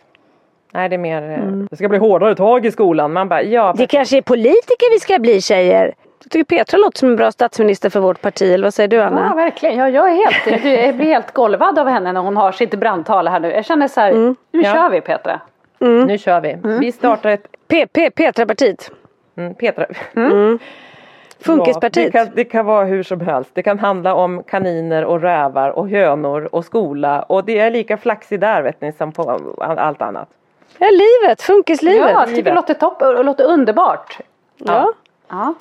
Nej 0.73 0.89
det 0.89 0.95
är 0.95 0.97
mer, 0.97 1.31
eh, 1.31 1.51
det 1.69 1.75
ska 1.75 1.89
bli 1.89 1.97
hårdare 1.97 2.35
tag 2.35 2.65
i 2.65 2.71
skolan. 2.71 3.13
Man 3.13 3.29
bara, 3.29 3.43
ja. 3.43 3.73
Det 3.77 3.87
kanske 3.87 4.17
är 4.17 4.21
politiker 4.21 4.93
vi 4.93 4.99
ska 4.99 5.19
bli 5.19 5.41
tjejer. 5.41 5.93
Jag 6.23 6.31
tycker 6.31 6.55
Petra 6.57 6.77
låter 6.77 6.99
som 6.99 7.09
en 7.09 7.15
bra 7.15 7.31
statsminister 7.31 7.89
för 7.89 7.99
vårt 7.99 8.21
parti. 8.21 8.41
Eller 8.53 8.63
vad 8.63 8.73
säger 8.73 8.87
du 8.87 9.01
Anna? 9.01 9.27
Ja, 9.29 9.35
verkligen. 9.35 9.77
Ja, 9.77 9.89
jag, 9.89 10.09
är 10.11 10.15
helt, 10.15 10.63
jag 10.85 10.95
blir 10.95 11.05
helt 11.07 11.31
golvad 11.33 11.79
av 11.79 11.87
henne 11.87 12.11
när 12.11 12.21
hon 12.21 12.37
har 12.37 12.51
sitt 12.51 12.73
brandtal 12.75 13.27
här 13.27 13.39
nu. 13.39 13.51
Jag 13.51 13.65
känner 13.65 13.87
så 13.87 14.01
här, 14.01 14.13
nu 14.13 14.35
Ja. 14.51 14.73
kör 14.73 14.89
vi 14.89 15.01
Petra. 15.01 15.39
Nu 15.79 16.17
kör 16.17 16.41
vi. 16.41 16.57
Vi 16.79 16.91
startar 16.91 17.29
ett 17.29 17.47
PP, 17.67 18.09
Petra-partiet. 18.15 18.91
mm, 19.37 19.53
Petra. 19.55 19.85
Funkispartiet. 21.39 22.13
Ja, 22.13 22.19
det, 22.21 22.25
kan, 22.25 22.35
det 22.35 22.43
kan 22.45 22.65
vara 22.65 22.85
hur 22.85 23.03
som 23.03 23.21
helst. 23.21 23.49
Det 23.53 23.63
kan 23.63 23.79
handla 23.79 24.15
om 24.15 24.43
kaniner 24.43 25.05
och 25.05 25.21
rävar 25.21 25.69
och 25.69 25.89
hönor 25.89 26.49
och 26.51 26.65
skola. 26.65 27.21
Och 27.21 27.45
det 27.45 27.59
är 27.59 27.71
lika 27.71 27.97
flaxig 27.97 28.39
där 28.39 28.61
vet 28.61 28.81
ni 28.81 28.91
som 28.91 29.11
på 29.11 29.39
all- 29.59 29.79
allt 29.79 30.01
annat. 30.01 30.29
Ja, 30.77 30.87
livet. 30.91 31.41
Funkislivet. 31.41 32.09
Ja, 32.11 32.25
det 32.43 32.53
låter, 32.53 32.73
topp, 32.73 33.01
låter 33.25 33.43
underbart. 33.43 34.17
Ja. 34.57 34.93
Ja. 35.29 35.53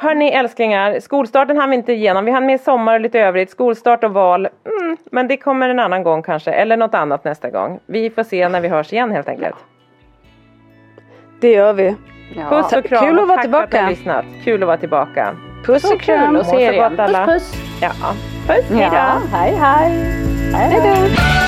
Hörni 0.00 0.28
älsklingar, 0.32 1.00
skolstarten 1.00 1.56
hann 1.56 1.70
vi 1.70 1.76
inte 1.76 1.92
igenom. 1.92 2.24
Vi 2.24 2.30
hann 2.30 2.46
med 2.46 2.60
sommar 2.60 2.94
och 2.94 3.00
lite 3.00 3.20
övrigt. 3.20 3.50
Skolstart 3.50 4.04
och 4.04 4.12
val. 4.12 4.48
Mm, 4.80 4.96
men 5.12 5.28
det 5.28 5.36
kommer 5.36 5.68
en 5.68 5.78
annan 5.78 6.02
gång 6.02 6.22
kanske. 6.22 6.50
Eller 6.50 6.76
något 6.76 6.94
annat 6.94 7.24
nästa 7.24 7.50
gång. 7.50 7.80
Vi 7.86 8.10
får 8.10 8.22
se 8.22 8.48
när 8.48 8.60
vi 8.60 8.68
hörs 8.68 8.92
igen 8.92 9.10
helt 9.10 9.28
enkelt. 9.28 9.56
Det 11.40 11.52
gör 11.52 11.72
vi. 11.72 11.96
Ja. 12.36 12.48
Puss 12.50 12.72
och 12.72 12.84
kram. 12.84 13.04
Kul 13.06 13.18
att 13.18 13.28
vara 13.28 13.36
Tack 13.42 13.50
för 13.50 13.58
att 13.62 13.72
ni 13.72 13.78
har 13.78 13.86
tillbaka. 13.86 13.88
lyssnat. 13.88 14.24
Kul 14.44 14.62
att 14.62 14.66
vara 14.66 14.76
tillbaka. 14.76 15.36
Puss 15.66 15.92
och 15.92 16.00
kram. 16.00 16.26
kul 16.28 16.36
att 16.40 16.46
se 16.46 16.56
er 16.56 16.60
Må 16.60 16.66
så 16.68 16.72
igen. 16.72 16.90
gott, 16.90 16.98
alla. 17.00 17.26
Puss 17.26 17.52
puss. 17.52 17.80
Ja, 17.82 17.90
puss. 18.46 18.70
Hej 18.70 18.88
då. 18.90 18.96
Ja, 18.96 19.20
hej 19.32 19.54
hej. 19.54 19.92
Hej 20.54 20.80
då. 20.82 21.47